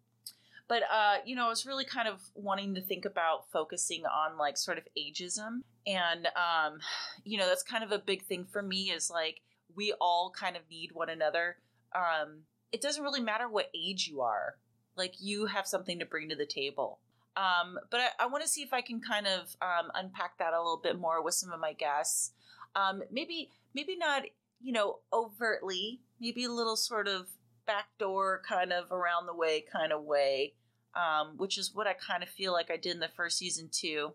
but 0.72 0.84
uh, 0.84 1.18
you 1.26 1.36
know, 1.36 1.48
I 1.48 1.50
was 1.50 1.66
really 1.66 1.84
kind 1.84 2.08
of 2.08 2.22
wanting 2.34 2.76
to 2.76 2.82
think 2.82 3.04
about 3.04 3.52
focusing 3.52 4.04
on 4.06 4.38
like 4.38 4.58
sort 4.58 4.78
of 4.78 4.86
ageism, 4.98 5.64
and 5.86 6.28
um, 6.28 6.80
you 7.26 7.38
know, 7.38 7.46
that's 7.46 7.62
kind 7.62 7.84
of 7.84 7.92
a 7.92 8.00
big 8.00 8.24
thing 8.24 8.46
for 8.50 8.62
me. 8.62 8.90
Is 8.90 9.12
like 9.12 9.42
we 9.76 9.94
all 10.00 10.32
kind 10.34 10.56
of 10.56 10.62
need 10.72 10.92
one 10.94 11.10
another. 11.10 11.58
Um, 11.94 12.44
it 12.72 12.80
doesn't 12.80 13.04
really 13.04 13.20
matter 13.20 13.50
what 13.50 13.70
age 13.76 14.08
you 14.08 14.22
are. 14.22 14.56
Like 14.96 15.16
you 15.20 15.48
have 15.48 15.68
something 15.68 16.00
to 16.00 16.06
bring 16.06 16.30
to 16.30 16.38
the 16.38 16.46
table. 16.46 17.00
Um, 17.36 17.78
but 17.90 18.00
I, 18.00 18.08
I 18.22 18.28
want 18.28 18.46
to 18.46 18.50
see 18.50 18.62
if 18.62 18.72
I 18.72 18.80
can 18.80 19.02
kind 19.02 19.28
of 19.28 19.54
um, 19.62 19.92
unpack 19.94 20.38
that 20.38 20.54
a 20.54 20.58
little 20.58 20.80
bit 20.82 20.98
more 20.98 21.22
with 21.22 21.34
some 21.34 21.52
of 21.52 21.60
my 21.60 21.74
guests. 21.74 22.32
Um, 22.78 23.04
maybe, 23.12 23.50
maybe 23.76 23.98
not, 23.98 24.22
you 24.62 24.72
know, 24.72 25.00
overtly. 25.12 26.00
Maybe 26.22 26.46
a 26.46 26.52
little 26.52 26.78
sort 26.78 27.10
of 27.10 27.28
backdoor 27.66 28.42
kind 28.48 28.72
of 28.72 28.90
around 28.90 29.26
the 29.28 29.36
way 29.36 29.66
kind 29.70 29.92
of 29.92 30.04
way 30.04 30.54
um, 30.96 31.38
which 31.38 31.58
is 31.58 31.72
what 31.74 31.88
I 31.88 31.94
kind 31.94 32.24
of 32.24 32.30
feel 32.30 32.54
like 32.54 32.72
I 32.72 32.78
did 32.78 32.94
in 32.94 33.00
the 33.00 33.08
first 33.08 33.38
season 33.38 33.70
too. 33.72 34.14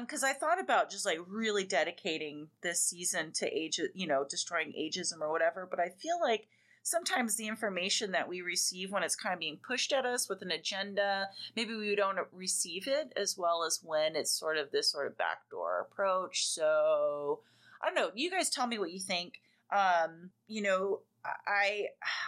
Because 0.00 0.22
um, 0.22 0.30
I 0.30 0.34
thought 0.34 0.60
about 0.60 0.90
just 0.90 1.06
like 1.06 1.18
really 1.26 1.64
dedicating 1.64 2.48
this 2.62 2.82
season 2.82 3.32
to 3.36 3.46
age, 3.46 3.80
you 3.94 4.06
know, 4.06 4.26
destroying 4.28 4.74
ageism 4.78 5.20
or 5.22 5.30
whatever. 5.30 5.66
But 5.68 5.80
I 5.80 5.88
feel 5.88 6.20
like 6.20 6.48
sometimes 6.82 7.36
the 7.36 7.48
information 7.48 8.12
that 8.12 8.28
we 8.28 8.42
receive 8.42 8.90
when 8.90 9.02
it's 9.02 9.16
kind 9.16 9.32
of 9.32 9.40
being 9.40 9.58
pushed 9.66 9.92
at 9.92 10.04
us 10.04 10.28
with 10.28 10.42
an 10.42 10.50
agenda, 10.50 11.28
maybe 11.56 11.74
we 11.74 11.94
don't 11.94 12.18
receive 12.32 12.86
it 12.86 13.12
as 13.16 13.36
well 13.38 13.64
as 13.64 13.80
when 13.82 14.16
it's 14.16 14.30
sort 14.30 14.58
of 14.58 14.70
this 14.70 14.90
sort 14.90 15.06
of 15.06 15.16
backdoor 15.16 15.80
approach. 15.80 16.46
So 16.46 17.40
I 17.82 17.86
don't 17.86 17.94
know. 17.94 18.10
You 18.14 18.30
guys 18.30 18.50
tell 18.50 18.66
me 18.66 18.78
what 18.78 18.92
you 18.92 19.00
think. 19.00 19.34
Um, 19.72 20.30
you 20.46 20.62
know, 20.62 21.00
I 21.46 21.86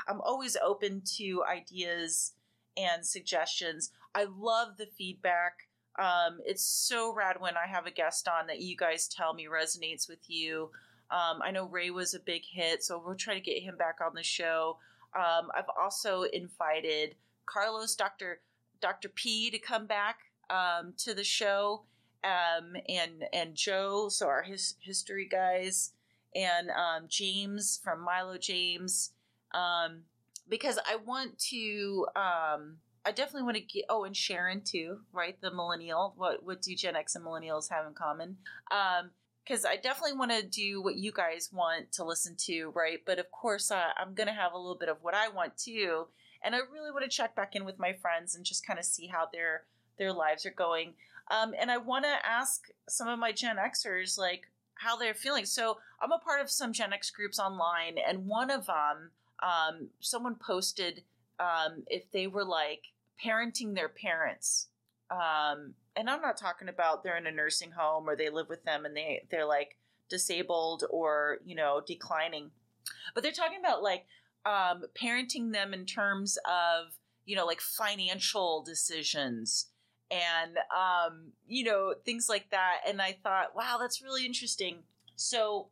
I'm 0.08 0.20
always 0.20 0.56
open 0.62 1.02
to 1.16 1.42
ideas 1.44 2.32
and 2.76 3.04
suggestions. 3.04 3.90
I 4.14 4.24
love 4.24 4.76
the 4.78 4.86
feedback. 4.86 5.68
Um, 5.98 6.38
it's 6.44 6.64
so 6.64 7.12
rad 7.12 7.36
when 7.38 7.54
I 7.56 7.66
have 7.70 7.86
a 7.86 7.90
guest 7.90 8.28
on 8.28 8.46
that 8.46 8.60
you 8.60 8.76
guys 8.76 9.08
tell 9.08 9.34
me 9.34 9.46
resonates 9.46 10.08
with 10.08 10.28
you. 10.28 10.70
Um, 11.10 11.42
I 11.44 11.50
know 11.50 11.66
Ray 11.66 11.90
was 11.90 12.14
a 12.14 12.20
big 12.20 12.42
hit, 12.50 12.82
so 12.82 13.02
we'll 13.04 13.16
try 13.16 13.34
to 13.34 13.40
get 13.40 13.62
him 13.62 13.76
back 13.76 13.98
on 14.04 14.14
the 14.14 14.22
show. 14.22 14.78
Um, 15.14 15.50
I've 15.54 15.68
also 15.78 16.22
invited 16.22 17.16
Carlos, 17.44 17.94
Doctor 17.94 18.40
Doctor 18.80 19.10
P, 19.10 19.50
to 19.50 19.58
come 19.58 19.86
back 19.86 20.16
um, 20.48 20.94
to 20.98 21.12
the 21.14 21.24
show, 21.24 21.82
um, 22.24 22.76
and 22.88 23.24
and 23.32 23.54
Joe, 23.54 24.08
so 24.08 24.26
our 24.26 24.42
his, 24.42 24.76
history 24.80 25.28
guys, 25.30 25.92
and 26.34 26.70
um, 26.70 27.04
James 27.08 27.78
from 27.82 28.00
Milo 28.00 28.38
James. 28.38 29.10
Um, 29.52 30.04
because 30.48 30.78
I 30.78 30.96
want 30.96 31.38
to. 31.50 32.06
Um, 32.16 32.78
I 33.04 33.10
definitely 33.10 33.42
want 33.42 33.56
to 33.56 33.62
get. 33.62 33.84
Oh, 33.88 34.04
and 34.04 34.16
Sharon 34.16 34.62
too, 34.64 35.00
right? 35.12 35.40
The 35.40 35.52
millennial. 35.52 36.14
What 36.16 36.44
what 36.44 36.62
do 36.62 36.74
Gen 36.74 36.96
X 36.96 37.14
and 37.16 37.24
millennials 37.24 37.70
have 37.70 37.86
in 37.86 37.94
common? 37.94 38.36
Um, 38.70 39.10
because 39.44 39.64
I 39.64 39.76
definitely 39.76 40.16
want 40.16 40.30
to 40.30 40.42
do 40.46 40.80
what 40.82 40.94
you 40.94 41.10
guys 41.10 41.50
want 41.52 41.90
to 41.92 42.04
listen 42.04 42.36
to, 42.46 42.70
right? 42.76 43.00
But 43.04 43.18
of 43.18 43.30
course, 43.32 43.72
uh, 43.72 43.88
I'm 43.98 44.14
going 44.14 44.28
to 44.28 44.32
have 44.32 44.52
a 44.52 44.58
little 44.58 44.76
bit 44.78 44.88
of 44.88 44.98
what 45.02 45.14
I 45.14 45.28
want 45.28 45.58
too, 45.58 46.06
and 46.44 46.54
I 46.54 46.58
really 46.72 46.92
want 46.92 47.04
to 47.04 47.10
check 47.10 47.34
back 47.34 47.56
in 47.56 47.64
with 47.64 47.78
my 47.78 47.92
friends 47.92 48.36
and 48.36 48.44
just 48.44 48.66
kind 48.66 48.78
of 48.78 48.84
see 48.84 49.08
how 49.08 49.26
their 49.32 49.64
their 49.98 50.12
lives 50.12 50.46
are 50.46 50.50
going. 50.50 50.94
Um, 51.30 51.54
and 51.58 51.70
I 51.70 51.78
want 51.78 52.04
to 52.04 52.26
ask 52.26 52.68
some 52.88 53.08
of 53.08 53.18
my 53.18 53.32
Gen 53.32 53.56
Xers 53.56 54.18
like 54.18 54.48
how 54.74 54.96
they're 54.96 55.14
feeling. 55.14 55.44
So 55.44 55.78
I'm 56.00 56.12
a 56.12 56.18
part 56.18 56.40
of 56.40 56.50
some 56.50 56.72
Gen 56.72 56.92
X 56.92 57.10
groups 57.10 57.38
online, 57.38 57.96
and 57.98 58.26
one 58.26 58.50
of 58.50 58.66
them 58.66 59.10
um, 59.42 59.88
someone 60.00 60.36
posted 60.36 61.02
um, 61.38 61.82
if 61.88 62.10
they 62.12 62.26
were 62.26 62.44
like 62.44 62.84
parenting 63.24 63.74
their 63.74 63.88
parents. 63.88 64.68
Um, 65.10 65.74
and 65.96 66.08
I'm 66.08 66.22
not 66.22 66.36
talking 66.36 66.68
about 66.68 67.02
they're 67.02 67.18
in 67.18 67.26
a 67.26 67.32
nursing 67.32 67.72
home 67.72 68.08
or 68.08 68.16
they 68.16 68.30
live 68.30 68.48
with 68.48 68.64
them 68.64 68.84
and 68.84 68.96
they 68.96 69.24
they're 69.30 69.46
like 69.46 69.76
disabled 70.08 70.84
or 70.90 71.38
you 71.44 71.54
know 71.54 71.82
declining, 71.86 72.50
but 73.14 73.22
they're 73.22 73.32
talking 73.32 73.58
about 73.60 73.82
like 73.82 74.06
um, 74.46 74.84
parenting 75.00 75.52
them 75.52 75.74
in 75.74 75.84
terms 75.84 76.38
of 76.46 76.94
you 77.24 77.36
know 77.36 77.46
like 77.46 77.60
financial 77.60 78.62
decisions 78.62 79.66
and 80.10 80.56
um, 80.74 81.32
you 81.46 81.64
know 81.64 81.94
things 82.04 82.28
like 82.28 82.50
that. 82.50 82.80
And 82.86 83.02
I 83.02 83.16
thought, 83.22 83.54
wow, 83.54 83.76
that's 83.80 84.02
really 84.02 84.24
interesting. 84.24 84.78
So 85.16 85.68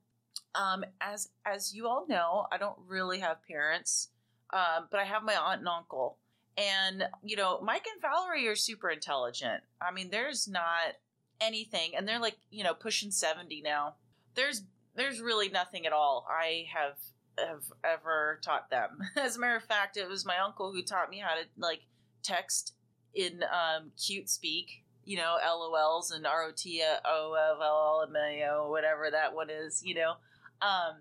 um, 0.54 0.84
as 1.00 1.28
as 1.44 1.74
you 1.74 1.86
all 1.86 2.06
know, 2.08 2.46
I 2.50 2.58
don't 2.58 2.78
really 2.86 3.20
have 3.20 3.46
parents, 3.46 4.08
um, 4.52 4.88
but 4.90 5.00
I 5.00 5.04
have 5.04 5.22
my 5.22 5.36
aunt 5.36 5.60
and 5.60 5.68
uncle. 5.68 6.18
And 6.56 7.04
you 7.22 7.36
know, 7.36 7.60
Mike 7.62 7.86
and 7.92 8.02
Valerie 8.02 8.48
are 8.48 8.56
super 8.56 8.90
intelligent. 8.90 9.62
I 9.80 9.92
mean, 9.92 10.10
there's 10.10 10.48
not 10.48 10.96
anything, 11.40 11.92
and 11.96 12.06
they're 12.06 12.20
like 12.20 12.36
you 12.50 12.64
know 12.64 12.74
pushing 12.74 13.10
seventy 13.10 13.62
now. 13.62 13.94
There's 14.34 14.62
there's 14.96 15.20
really 15.20 15.48
nothing 15.48 15.86
at 15.86 15.92
all 15.92 16.26
I 16.28 16.66
have 16.74 16.98
have 17.38 17.64
ever 17.84 18.40
taught 18.44 18.70
them. 18.70 18.98
As 19.16 19.36
a 19.36 19.40
matter 19.40 19.56
of 19.56 19.64
fact, 19.64 19.96
it 19.96 20.08
was 20.08 20.26
my 20.26 20.38
uncle 20.38 20.72
who 20.72 20.82
taught 20.82 21.10
me 21.10 21.18
how 21.18 21.34
to 21.34 21.46
like 21.56 21.80
text 22.22 22.74
in 23.14 23.42
um, 23.44 23.92
cute 23.96 24.28
speak 24.28 24.82
you 25.04 25.16
know, 25.16 25.38
LOLs 25.44 26.12
and 26.12 26.24
ROTO, 26.24 27.00
whatever 28.70 29.10
that 29.10 29.34
one 29.34 29.50
is, 29.50 29.82
you 29.84 29.94
know. 29.94 30.14
Um, 30.62 30.96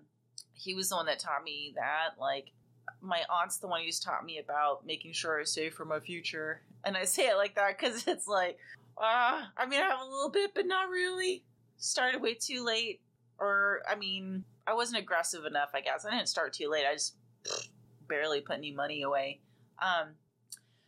he 0.54 0.74
was 0.74 0.88
the 0.88 0.96
one 0.96 1.06
that 1.06 1.18
taught 1.18 1.44
me 1.44 1.72
that. 1.76 2.20
Like, 2.20 2.52
my 3.00 3.22
aunt's 3.30 3.58
the 3.58 3.66
one 3.66 3.82
who's 3.82 4.00
taught 4.00 4.24
me 4.24 4.38
about 4.38 4.86
making 4.86 5.12
sure 5.12 5.40
I 5.40 5.44
save 5.44 5.74
for 5.74 5.84
my 5.84 6.00
future. 6.00 6.62
And 6.84 6.96
I 6.96 7.04
say 7.04 7.28
it 7.28 7.36
like 7.36 7.54
that 7.54 7.78
because 7.78 8.06
it's 8.06 8.26
like, 8.26 8.58
uh, 8.98 9.42
I 9.56 9.66
mean, 9.66 9.80
I 9.80 9.84
have 9.84 10.00
a 10.00 10.10
little 10.10 10.30
bit, 10.30 10.52
but 10.54 10.66
not 10.66 10.88
really. 10.90 11.44
Started 11.78 12.20
way 12.20 12.34
too 12.34 12.64
late. 12.64 13.00
Or, 13.38 13.82
I 13.90 13.94
mean, 13.94 14.44
I 14.66 14.74
wasn't 14.74 15.02
aggressive 15.02 15.46
enough, 15.46 15.70
I 15.74 15.80
guess. 15.80 16.04
I 16.04 16.10
didn't 16.10 16.28
start 16.28 16.52
too 16.52 16.68
late. 16.68 16.84
I 16.88 16.94
just 16.94 17.16
barely 18.08 18.40
put 18.40 18.58
any 18.58 18.72
money 18.72 19.02
away. 19.02 19.40
Um, 19.80 20.08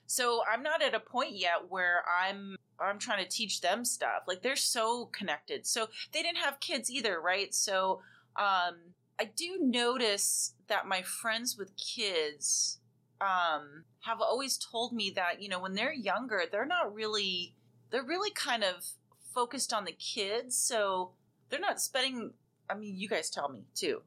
so 0.06 0.42
I'm 0.50 0.62
not 0.62 0.82
at 0.82 0.94
a 0.94 1.00
point 1.00 1.32
yet 1.32 1.70
where 1.70 2.04
I'm 2.06 2.56
I'm 2.78 2.98
trying 2.98 3.24
to 3.24 3.30
teach 3.30 3.60
them 3.60 3.84
stuff. 3.84 4.24
Like 4.26 4.42
they're 4.42 4.56
so 4.56 5.06
connected. 5.06 5.66
So 5.66 5.88
they 6.12 6.22
didn't 6.22 6.38
have 6.38 6.60
kids 6.60 6.90
either, 6.90 7.20
right? 7.20 7.54
So 7.54 8.02
um, 8.36 8.94
I 9.20 9.24
do 9.36 9.58
notice 9.60 10.54
that 10.68 10.86
my 10.86 11.02
friends 11.02 11.56
with 11.56 11.76
kids 11.76 12.78
um, 13.20 13.84
have 14.00 14.20
always 14.20 14.58
told 14.58 14.92
me 14.92 15.12
that 15.14 15.40
you 15.40 15.48
know 15.48 15.60
when 15.60 15.74
they're 15.74 15.92
younger, 15.92 16.42
they're 16.50 16.66
not 16.66 16.94
really 16.94 17.54
they're 17.90 18.02
really 18.02 18.30
kind 18.30 18.64
of 18.64 18.84
focused 19.32 19.72
on 19.72 19.84
the 19.84 19.92
kids, 19.92 20.56
so 20.56 21.12
they're 21.48 21.60
not 21.60 21.80
spending. 21.80 22.32
I 22.68 22.74
mean, 22.74 22.96
you 22.96 23.08
guys 23.08 23.30
tell 23.30 23.48
me 23.48 23.64
too. 23.74 24.02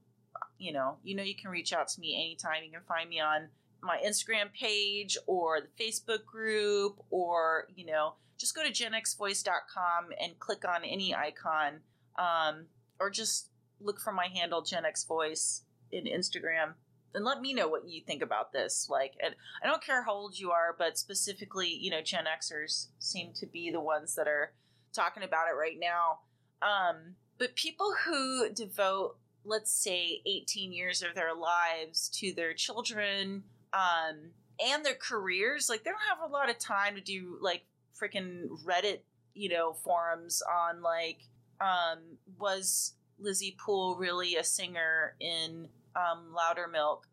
You 0.58 0.74
know, 0.74 0.98
you 1.04 1.16
know, 1.16 1.24
you 1.24 1.36
can 1.36 1.52
reach 1.52 1.74
out 1.74 1.88
to 1.90 2.02
me 2.02 2.16
anytime. 2.16 2.64
You 2.64 2.72
can 2.72 2.82
find 2.88 3.10
me 3.10 3.20
on 3.20 3.50
my 3.82 4.02
Instagram 4.06 4.52
page 4.54 5.18
or 5.28 5.60
the 5.62 5.84
Facebook 5.84 6.26
group, 6.26 6.98
or 7.10 7.68
you 7.76 7.86
know, 7.86 8.16
just 8.38 8.56
go 8.56 8.64
to 8.64 8.72
genxvoice.com 8.72 10.06
and 10.22 10.40
click 10.40 10.66
on 10.68 10.84
any 10.84 11.16
icon, 11.16 11.82
um, 12.18 12.66
or 13.00 13.10
just 13.10 13.50
look 13.80 14.00
for 14.00 14.12
my 14.12 14.28
handle 14.28 14.62
Gen 14.62 14.86
X 14.86 15.04
Voice 15.04 15.64
in 15.92 16.06
Instagram 16.06 16.74
and 17.16 17.24
let 17.24 17.42
me 17.42 17.54
know 17.54 17.68
what 17.68 17.88
you 17.88 18.02
think 18.02 18.22
about 18.22 18.52
this. 18.52 18.88
Like, 18.90 19.14
and 19.24 19.34
I 19.64 19.68
don't 19.68 19.84
care 19.84 20.04
how 20.04 20.14
old 20.14 20.38
you 20.38 20.52
are, 20.52 20.76
but 20.78 20.98
specifically, 20.98 21.70
you 21.70 21.90
know, 21.90 22.02
Gen 22.02 22.26
Xers 22.26 22.88
seem 23.00 23.32
to 23.36 23.48
be 23.48 23.72
the 23.72 23.80
ones 23.80 24.16
that 24.16 24.28
are 24.28 24.52
talking 24.94 25.24
about 25.24 25.48
it 25.48 25.58
right 25.58 25.78
now. 25.80 26.20
Um, 26.62 27.16
but 27.38 27.56
people 27.56 27.94
who 28.06 28.50
devote, 28.50 29.18
let's 29.46 29.72
say, 29.72 30.22
18 30.26 30.74
years 30.74 31.02
of 31.02 31.16
their 31.16 31.34
lives 31.34 32.10
to 32.20 32.34
their 32.34 32.54
children 32.54 33.44
um, 33.74 34.32
and 34.64 34.86
their 34.86 34.96
careers, 34.96 35.70
like, 35.70 35.84
they 35.84 35.92
don't 35.92 36.00
have 36.10 36.30
a 36.30 36.32
lot 36.32 36.50
of 36.50 36.60
time 36.60 36.96
to 36.96 37.02
do, 37.02 37.38
like, 37.42 37.64
freaking 38.00 38.48
Reddit, 38.66 39.00
you 39.34 39.50
know, 39.50 39.74
forums 39.74 40.42
on, 40.50 40.82
like, 40.82 41.20
um, 41.62 42.00
was 42.38 42.94
Lizzie 43.20 43.56
Poole 43.58 43.96
really 43.96 44.36
a 44.36 44.44
singer 44.44 45.16
in 45.20 45.68
um, 45.96 46.36
Loudermilk? 46.36 47.04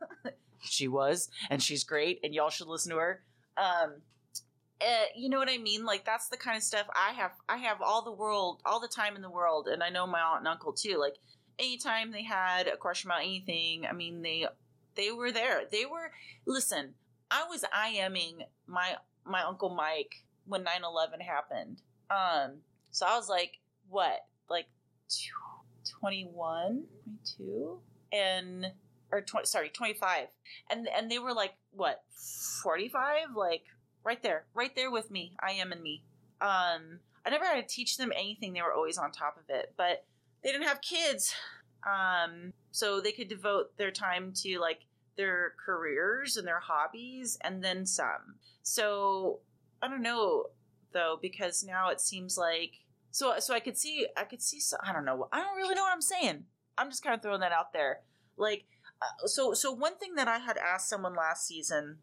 she 0.62 0.88
was, 0.88 1.28
and 1.48 1.62
she's 1.62 1.84
great, 1.84 2.20
and 2.22 2.34
y'all 2.34 2.50
should 2.50 2.68
listen 2.68 2.90
to 2.92 2.98
her. 2.98 3.22
Um, 3.56 4.02
uh, 4.80 5.04
you 5.14 5.28
know 5.28 5.38
what 5.38 5.50
I 5.50 5.58
mean? 5.58 5.84
Like 5.84 6.04
that's 6.04 6.28
the 6.28 6.36
kind 6.36 6.56
of 6.56 6.62
stuff 6.62 6.86
I 6.94 7.12
have. 7.12 7.32
I 7.48 7.58
have 7.58 7.82
all 7.82 8.02
the 8.02 8.12
world, 8.12 8.60
all 8.64 8.80
the 8.80 8.88
time 8.88 9.16
in 9.16 9.22
the 9.22 9.30
world, 9.30 9.68
and 9.68 9.82
I 9.82 9.90
know 9.90 10.06
my 10.06 10.20
aunt 10.20 10.40
and 10.40 10.48
uncle 10.48 10.72
too. 10.72 10.96
Like 10.98 11.16
anytime 11.58 12.12
they 12.12 12.22
had 12.22 12.66
a 12.66 12.76
question 12.76 13.10
about 13.10 13.20
anything, 13.22 13.84
I 13.86 13.92
mean 13.92 14.22
they 14.22 14.46
they 14.94 15.10
were 15.10 15.32
there. 15.32 15.62
They 15.70 15.84
were 15.84 16.12
listen. 16.46 16.94
I 17.30 17.44
was 17.48 17.64
IMing 17.74 18.44
my 18.66 18.96
my 19.24 19.42
uncle 19.42 19.70
Mike 19.70 20.24
when 20.46 20.64
9-11 20.64 21.20
happened. 21.22 21.80
Um, 22.10 22.58
so 22.90 23.06
I 23.06 23.16
was 23.16 23.28
like, 23.28 23.60
what, 23.88 24.18
like 24.48 24.66
21, 26.00 26.84
22? 27.36 27.78
And 28.12 28.66
or 29.12 29.20
20, 29.20 29.46
sorry, 29.46 29.68
25. 29.68 30.26
And 30.70 30.88
and 30.88 31.10
they 31.10 31.18
were 31.18 31.32
like, 31.32 31.54
what, 31.72 32.02
45? 32.62 33.34
Like 33.36 33.64
right 34.04 34.22
there, 34.22 34.44
right 34.54 34.74
there 34.74 34.90
with 34.90 35.10
me. 35.10 35.36
I 35.40 35.52
am 35.52 35.72
and 35.72 35.82
me. 35.82 36.04
Um, 36.40 37.00
I 37.24 37.30
never 37.30 37.44
had 37.44 37.56
to 37.56 37.74
teach 37.74 37.96
them 37.96 38.12
anything. 38.14 38.52
They 38.52 38.62
were 38.62 38.72
always 38.72 38.98
on 38.98 39.12
top 39.12 39.36
of 39.36 39.44
it, 39.48 39.74
but 39.76 40.04
they 40.42 40.52
didn't 40.52 40.68
have 40.68 40.80
kids. 40.80 41.34
Um, 41.86 42.52
so 42.72 43.00
they 43.00 43.12
could 43.12 43.28
devote 43.28 43.76
their 43.76 43.90
time 43.90 44.32
to 44.42 44.58
like 44.58 44.80
their 45.16 45.54
careers 45.64 46.36
and 46.36 46.46
their 46.46 46.60
hobbies 46.60 47.38
and 47.42 47.62
then 47.62 47.84
some. 47.84 48.36
So 48.62 49.40
I 49.82 49.88
don't 49.88 50.02
know 50.02 50.46
though, 50.92 51.18
because 51.20 51.64
now 51.64 51.90
it 51.90 52.00
seems 52.00 52.36
like 52.36 52.72
so 53.10 53.34
so 53.38 53.54
I 53.54 53.60
could 53.60 53.76
see 53.76 54.06
I 54.16 54.24
could 54.24 54.42
see 54.42 54.60
so, 54.60 54.76
I 54.82 54.92
don't 54.92 55.04
know 55.04 55.28
I 55.32 55.40
don't 55.40 55.56
really 55.56 55.74
know 55.74 55.82
what 55.82 55.92
I'm 55.92 56.02
saying. 56.02 56.44
I'm 56.78 56.90
just 56.90 57.02
kind 57.02 57.14
of 57.14 57.22
throwing 57.22 57.40
that 57.40 57.52
out 57.52 57.72
there. 57.72 58.00
Like 58.36 58.64
uh, 59.02 59.26
so 59.26 59.54
so 59.54 59.72
one 59.72 59.96
thing 59.96 60.14
that 60.16 60.28
I 60.28 60.38
had 60.38 60.56
asked 60.56 60.88
someone 60.88 61.14
last 61.14 61.46
season 61.46 61.98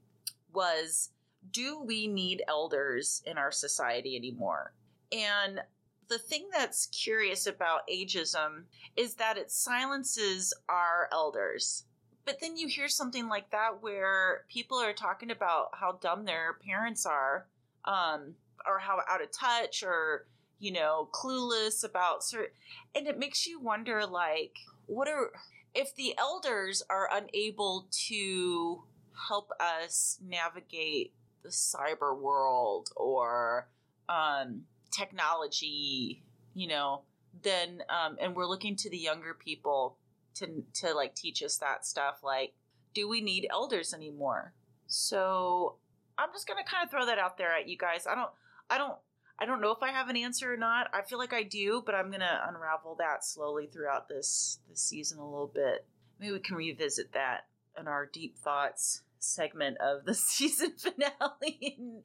was 0.53 1.09
do 1.51 1.81
we 1.81 2.07
need 2.07 2.43
elders 2.47 3.21
in 3.25 3.37
our 3.37 3.51
society 3.51 4.15
anymore? 4.15 4.73
And 5.11 5.61
the 6.07 6.17
thing 6.17 6.47
that's 6.51 6.87
curious 6.87 7.47
about 7.47 7.87
ageism 7.87 8.63
is 8.95 9.15
that 9.15 9.37
it 9.37 9.51
silences 9.51 10.53
our 10.69 11.09
elders. 11.11 11.83
But 12.25 12.39
then 12.41 12.57
you 12.57 12.67
hear 12.67 12.87
something 12.89 13.29
like 13.29 13.51
that 13.51 13.81
where 13.81 14.43
people 14.49 14.77
are 14.79 14.93
talking 14.93 15.31
about 15.31 15.69
how 15.73 15.93
dumb 15.93 16.25
their 16.25 16.57
parents 16.65 17.05
are, 17.05 17.47
um, 17.85 18.35
or 18.65 18.79
how 18.79 18.99
out 19.07 19.21
of 19.21 19.31
touch, 19.31 19.83
or 19.83 20.27
you 20.59 20.71
know, 20.71 21.09
clueless 21.11 21.83
about 21.83 22.23
certain, 22.23 22.55
and 22.95 23.07
it 23.07 23.19
makes 23.19 23.45
you 23.45 23.59
wonder, 23.59 24.05
like, 24.05 24.57
what 24.85 25.07
are 25.07 25.31
if 25.73 25.93
the 25.95 26.15
elders 26.17 26.81
are 26.89 27.09
unable 27.11 27.87
to 27.91 28.83
help 29.29 29.51
us 29.59 30.19
navigate 30.25 31.13
the 31.43 31.49
cyber 31.49 32.17
world 32.17 32.89
or 32.95 33.67
um, 34.09 34.63
technology, 34.91 36.23
you 36.53 36.67
know, 36.67 37.01
then 37.43 37.83
um, 37.89 38.17
and 38.19 38.35
we're 38.35 38.45
looking 38.45 38.75
to 38.75 38.89
the 38.89 38.97
younger 38.97 39.33
people 39.33 39.97
to 40.35 40.63
to 40.73 40.93
like 40.93 41.15
teach 41.15 41.43
us 41.43 41.57
that 41.57 41.85
stuff. 41.85 42.23
Like, 42.23 42.53
do 42.93 43.07
we 43.07 43.21
need 43.21 43.47
elders 43.51 43.93
anymore? 43.93 44.53
So 44.87 45.75
I'm 46.17 46.29
just 46.33 46.47
gonna 46.47 46.63
kind 46.63 46.83
of 46.83 46.89
throw 46.89 47.05
that 47.05 47.19
out 47.19 47.37
there 47.37 47.53
at 47.53 47.67
you 47.67 47.77
guys. 47.77 48.07
I 48.07 48.15
don't, 48.15 48.31
I 48.69 48.77
don't, 48.77 48.95
I 49.39 49.45
don't 49.45 49.61
know 49.61 49.71
if 49.71 49.83
I 49.83 49.91
have 49.91 50.09
an 50.09 50.17
answer 50.17 50.51
or 50.51 50.57
not. 50.57 50.89
I 50.93 51.03
feel 51.03 51.19
like 51.19 51.33
I 51.33 51.43
do, 51.43 51.83
but 51.85 51.95
I'm 51.95 52.11
gonna 52.11 52.41
unravel 52.47 52.95
that 52.99 53.23
slowly 53.23 53.67
throughout 53.67 54.09
this 54.09 54.59
this 54.69 54.81
season 54.81 55.19
a 55.19 55.25
little 55.25 55.51
bit. 55.53 55.85
Maybe 56.19 56.33
we 56.33 56.39
can 56.39 56.55
revisit 56.55 57.13
that 57.13 57.45
in 57.79 57.87
our 57.87 58.05
deep 58.05 58.37
thoughts 58.37 59.03
segment 59.19 59.77
of 59.77 60.05
the 60.05 60.13
season 60.15 60.73
finale 60.77 61.77
in, 61.77 62.01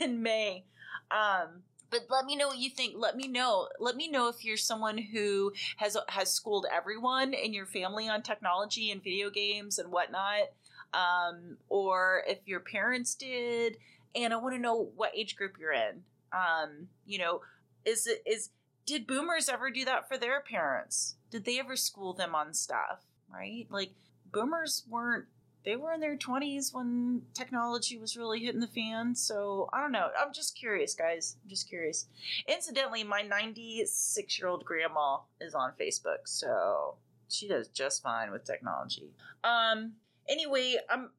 in 0.00 0.22
May. 0.22 0.64
Um, 1.10 1.62
but 1.90 2.06
let 2.10 2.24
me 2.24 2.36
know 2.36 2.48
what 2.48 2.58
you 2.58 2.70
think. 2.70 2.94
Let 2.96 3.16
me 3.16 3.28
know. 3.28 3.68
Let 3.78 3.96
me 3.96 4.08
know 4.08 4.28
if 4.28 4.44
you're 4.44 4.56
someone 4.56 4.98
who 4.98 5.52
has 5.76 5.96
has 6.08 6.32
schooled 6.32 6.66
everyone 6.72 7.32
in 7.34 7.52
your 7.52 7.66
family 7.66 8.08
on 8.08 8.22
technology 8.22 8.90
and 8.90 9.02
video 9.02 9.30
games 9.30 9.78
and 9.78 9.90
whatnot, 9.90 10.50
um, 10.92 11.56
or 11.68 12.22
if 12.26 12.38
your 12.46 12.60
parents 12.60 13.14
did. 13.14 13.78
And 14.14 14.32
I 14.32 14.36
want 14.36 14.54
to 14.54 14.60
know 14.60 14.90
what 14.96 15.12
age 15.14 15.36
group 15.36 15.56
you're 15.60 15.72
in. 15.72 16.02
Um, 16.36 16.88
you 17.06 17.18
know, 17.18 17.40
is 17.84 18.06
it 18.06 18.22
is 18.26 18.50
did 18.84 19.06
boomers 19.06 19.48
ever 19.48 19.70
do 19.70 19.84
that 19.84 20.08
for 20.08 20.18
their 20.18 20.40
parents? 20.40 21.16
Did 21.30 21.44
they 21.44 21.58
ever 21.58 21.76
school 21.76 22.12
them 22.12 22.34
on 22.34 22.52
stuff? 22.52 23.00
Right? 23.32 23.66
Like 23.70 23.92
boomers 24.32 24.84
weren't 24.88 25.26
they 25.66 25.74
were 25.74 25.92
in 25.92 26.00
their 26.00 26.16
20s 26.16 26.72
when 26.72 27.22
technology 27.34 27.98
was 27.98 28.16
really 28.16 28.38
hitting 28.38 28.60
the 28.60 28.68
fan. 28.68 29.16
So 29.16 29.68
I 29.72 29.80
don't 29.80 29.90
know. 29.90 30.08
I'm 30.18 30.32
just 30.32 30.56
curious, 30.56 30.94
guys. 30.94 31.36
I'm 31.42 31.50
just 31.50 31.68
curious. 31.68 32.06
Incidentally, 32.46 33.02
my 33.02 33.22
96 33.22 34.38
year 34.38 34.46
old 34.46 34.64
grandma 34.64 35.18
is 35.40 35.54
on 35.54 35.72
Facebook, 35.78 36.18
so 36.24 36.94
she 37.28 37.48
does 37.48 37.66
just 37.68 38.02
fine 38.02 38.30
with 38.30 38.44
technology. 38.44 39.10
Um. 39.42 39.94
Anyway, 40.28 40.76
I'm. 40.88 41.10